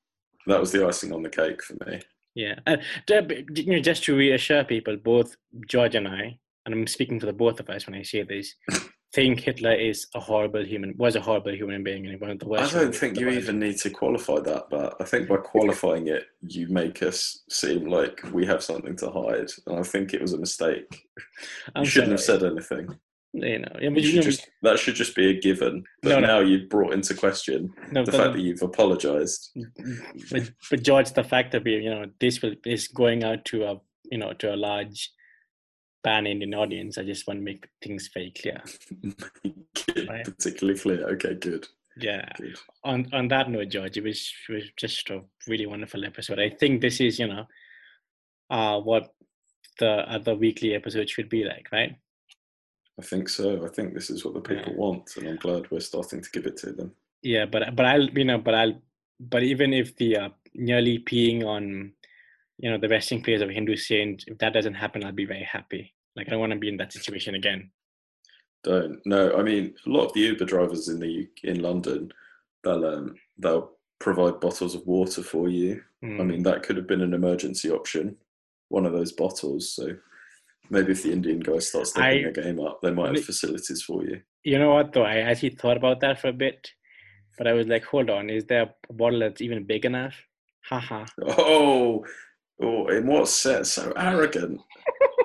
That 0.47 0.61
was 0.61 0.73
the 0.73 0.87
icing 0.87 1.13
on 1.13 1.23
the 1.23 1.29
cake 1.29 1.63
for 1.63 1.75
me. 1.87 2.01
Yeah, 2.35 2.55
uh, 2.67 2.79
to- 3.07 3.45
you 3.55 3.73
know, 3.73 3.81
just 3.81 4.05
to 4.05 4.17
reassure 4.17 4.65
people, 4.65 4.97
both 4.97 5.37
George 5.69 5.95
and 5.95 6.09
I, 6.09 6.39
and 6.65 6.75
I'm 6.75 6.87
speaking 6.87 7.21
for 7.21 7.27
the 7.27 7.33
both 7.33 7.61
of 7.61 7.69
us 7.69 7.87
when 7.87 7.95
I 7.95 8.03
say 8.03 8.23
this, 8.23 8.55
think 9.13 9.41
Hitler 9.41 9.75
is 9.75 10.07
a 10.15 10.21
horrible 10.21 10.65
human, 10.65 10.95
was 10.97 11.17
a 11.17 11.21
horrible 11.21 11.55
human 11.55 11.85
being, 11.85 12.07
and 12.07 12.19
one 12.21 12.31
of 12.31 12.39
the 12.39 12.49
worst. 12.49 12.75
I 12.75 12.81
don't 12.81 12.95
think 12.95 13.19
you 13.21 13.29
even 13.29 13.59
need 13.59 13.77
to 13.79 13.91
qualify 13.91 14.41
that, 14.41 14.65
but 14.71 14.97
I 15.01 15.05
think 15.05 15.29
by 15.29 15.37
qualifying 15.55 16.07
it, 16.09 16.25
you 16.41 16.69
make 16.69 17.03
us 17.03 17.43
seem 17.51 17.87
like 17.89 18.21
we 18.33 18.47
have 18.47 18.63
something 18.63 18.97
to 18.97 19.11
hide, 19.11 19.51
and 19.67 19.79
I 19.79 19.83
think 19.83 20.15
it 20.15 20.23
was 20.23 20.33
a 20.33 20.39
mistake. 20.39 21.07
I'm 21.75 21.83
you 21.85 21.91
shouldn't 21.91 22.19
sorry. 22.21 22.39
have 22.39 22.43
said 22.43 22.51
anything. 22.53 22.99
You 23.35 23.61
know, 23.61 23.73
yeah, 23.77 23.89
You 23.89 23.95
but 23.95 24.03
you 24.03 24.17
know, 24.17 24.23
just, 24.23 24.51
that 24.61 24.79
should 24.79 24.95
just 24.95 25.17
be 25.17 25.31
a 25.31 25.41
given. 25.41 25.85
But 26.03 26.09
No, 26.11 26.21
no. 26.21 26.27
now 26.27 26.39
you've 26.41 26.69
brought 26.69 26.93
into 26.93 27.15
question 27.15 27.73
no, 27.91 28.05
the 28.05 28.13
fact 28.13 28.35
that 28.35 28.43
you've 28.43 28.61
apologised. 28.63 29.57
but, 30.31 30.51
but 30.71 30.83
George, 30.83 31.13
the 31.13 31.25
fact 31.25 31.53
that 31.53 31.65
we, 31.65 31.77
you 31.77 31.91
know, 31.91 32.07
this 32.21 32.43
will 32.43 32.55
is 32.67 32.89
going 32.89 33.25
out 33.25 33.47
to 33.47 33.65
a, 33.65 33.81
you 34.11 34.19
know, 34.19 34.35
to 34.35 34.55
a 34.55 34.57
large 34.57 35.11
pan 36.05 36.27
Indian 36.27 36.55
audience. 36.55 36.99
I 36.99 37.05
just 37.05 37.27
want 37.27 37.41
to 37.41 37.45
make 37.45 37.69
things 37.83 38.11
very 38.13 38.33
clear. 38.41 38.63
Right. 40.09 40.25
Particularly 40.25 40.79
clear. 40.79 41.09
Okay, 41.11 41.35
good. 41.35 41.67
Yeah. 41.97 42.29
good. 42.37 42.57
On 42.85 43.07
on 43.13 43.29
that 43.29 43.51
note, 43.51 43.69
George, 43.71 43.97
it 43.97 44.05
was 44.05 44.33
it 44.49 44.53
was 44.53 44.65
just 44.77 45.09
a 45.11 45.23
really 45.49 45.67
wonderful 45.67 46.05
episode. 46.05 46.39
I 46.39 46.51
think 46.51 46.81
this 46.81 47.01
is, 47.01 47.19
you 47.19 47.29
know, 47.29 47.47
uh, 48.51 48.79
what 48.81 49.15
the 49.79 49.91
other 50.11 50.35
weekly 50.35 50.75
episode 50.75 51.09
should 51.09 51.29
be 51.29 51.45
like, 51.45 51.69
right? 51.73 51.97
I 52.99 53.03
think 53.03 53.29
so. 53.29 53.65
I 53.65 53.69
think 53.69 53.95
this 53.95 54.11
is 54.11 54.25
what 54.25 54.35
the 54.35 54.41
people 54.41 54.73
Yeah. 54.73 54.79
want, 54.79 55.17
and 55.17 55.27
I'm 55.29 55.37
glad 55.37 55.71
we're 55.71 55.81
starting 55.81 56.21
to 56.21 56.31
give 56.31 56.47
it 56.47 56.57
to 56.59 56.73
them. 56.73 56.95
Yeah, 57.23 57.47
but 57.47 57.75
but 57.77 57.87
I'll 57.87 58.09
you 58.11 58.25
know, 58.25 58.39
but 58.39 58.55
I'll 58.55 58.83
but 59.21 59.43
even 59.43 59.73
if 59.73 59.97
the 59.97 60.17
uh, 60.17 60.29
nearly 60.55 60.99
peeing 60.99 61.45
on, 61.45 61.93
you 62.59 62.71
know, 62.71 62.79
the 62.79 62.89
resting 62.89 63.23
place 63.23 63.41
of 63.41 63.49
a 63.49 63.53
Hindu 63.53 63.77
saint, 63.77 64.25
if 64.27 64.39
that 64.39 64.53
doesn't 64.53 64.75
happen, 64.75 65.05
I'll 65.05 65.13
be 65.13 65.25
very 65.25 65.45
happy. 65.45 65.95
Like 66.17 66.27
I 66.29 66.31
don't 66.33 66.41
want 66.41 66.53
to 66.53 66.59
be 66.59 66.69
in 66.69 66.77
that 66.79 66.93
situation 66.93 67.35
again. 67.35 67.71
Don't. 68.65 69.01
No, 69.07 69.35
I 69.37 69.43
mean 69.43 69.75
a 69.87 69.91
lot 69.91 70.07
of 70.07 70.13
the 70.13 70.21
Uber 70.21 70.45
drivers 70.45 70.89
in 70.89 70.99
the 71.01 71.29
in 71.45 71.63
London, 71.63 72.13
they'll 72.63 72.85
um, 72.85 73.15
they'll 73.39 73.73
provide 74.01 74.41
bottles 74.41 74.75
of 74.75 74.87
water 74.87 75.23
for 75.23 75.49
you. 75.49 75.83
I 76.03 76.07
Mm. 76.07 76.27
mean 76.27 76.43
that 76.43 76.65
could 76.65 76.77
have 76.77 76.89
been 76.89 77.01
an 77.03 77.15
emergency 77.15 77.71
option, 77.71 78.17
one 78.69 78.85
of 78.85 78.93
those 78.93 79.13
bottles. 79.13 79.71
So 79.71 79.97
maybe 80.71 80.93
if 80.93 81.03
the 81.03 81.13
Indian 81.13 81.41
guy 81.41 81.59
starts 81.59 81.91
stepping 81.91 82.09
I- 82.27 82.31
their 82.33 82.45
game 82.45 82.61
up, 82.61 82.81
they 82.83 82.91
might 82.91 83.15
have 83.15 83.25
facilities 83.25 83.83
for 83.83 84.05
you. 84.05 84.21
You 84.45 84.59
know 84.59 84.75
what 84.75 84.93
though? 84.93 85.05
I 85.05 85.19
actually 85.19 85.51
thought 85.51 85.77
about 85.77 86.01
that 86.01 86.21
for 86.21 86.29
a 86.29 86.33
bit, 86.33 86.69
but 87.39 87.47
I 87.47 87.53
was 87.53 87.67
like, 87.69 87.85
hold 87.85 88.11
on, 88.11 88.29
is 88.31 88.45
there 88.47 88.71
a 88.89 88.93
bottle 88.93 89.21
that's 89.21 89.41
even 89.41 89.65
big 89.65 89.85
enough? 89.85 90.15
Haha. 90.69 91.05
Oh, 91.39 92.05
oh, 92.61 92.87
in 92.89 93.07
what 93.07 93.29
sense? 93.29 93.73
So 93.73 93.93
arrogant. 93.97 94.61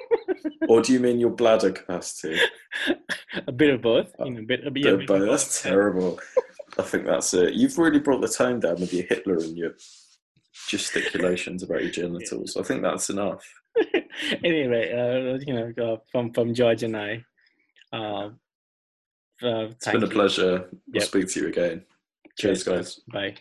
or 0.70 0.82
do 0.82 0.94
you 0.94 1.00
mean 1.00 1.20
your 1.20 1.30
bladder 1.32 1.72
capacity? 1.72 2.40
a 3.48 3.52
bit 3.52 3.74
of 3.74 3.82
both. 3.82 4.12
You 4.20 4.32
know, 4.32 4.40
a 4.42 4.44
bit, 4.44 4.68
a 4.68 4.72
bit, 4.72 4.86
a 4.86 4.98
bit 4.98 5.02
of 5.02 5.08
both- 5.08 5.30
that's 5.30 5.62
terrible. 5.62 6.20
I 6.78 6.84
think 6.84 7.06
that's 7.06 7.34
it. 7.34 7.54
You've 7.56 7.78
really 7.80 8.00
brought 8.00 8.22
the 8.22 8.28
tone 8.28 8.60
down 8.60 8.76
with 8.80 8.94
your 8.94 9.06
Hitler 9.10 9.38
and 9.38 9.58
your 9.58 9.72
gesticulations 10.68 11.64
about 11.64 11.82
your 11.82 11.92
genitals. 11.92 12.56
I 12.58 12.64
think 12.64 12.82
that's 12.84 13.10
enough. 13.10 13.44
anyway, 14.44 14.92
uh, 14.92 15.40
you 15.46 15.54
know, 15.54 15.94
uh, 15.94 15.98
from 16.12 16.34
from 16.34 16.54
George 16.54 16.84
and 16.84 16.96
I. 16.98 17.24
Uh, 17.94 18.30
uh, 19.44 19.70
It's 19.72 19.86
been 19.88 20.04
a 20.04 20.08
pleasure. 20.08 20.70
We'll 20.72 21.02
Yep. 21.02 21.04
speak 21.04 21.28
to 21.30 21.40
you 21.42 21.48
again. 21.48 21.86
Cheers, 22.38 22.64
guys. 22.64 23.00
Bye. 23.12 23.36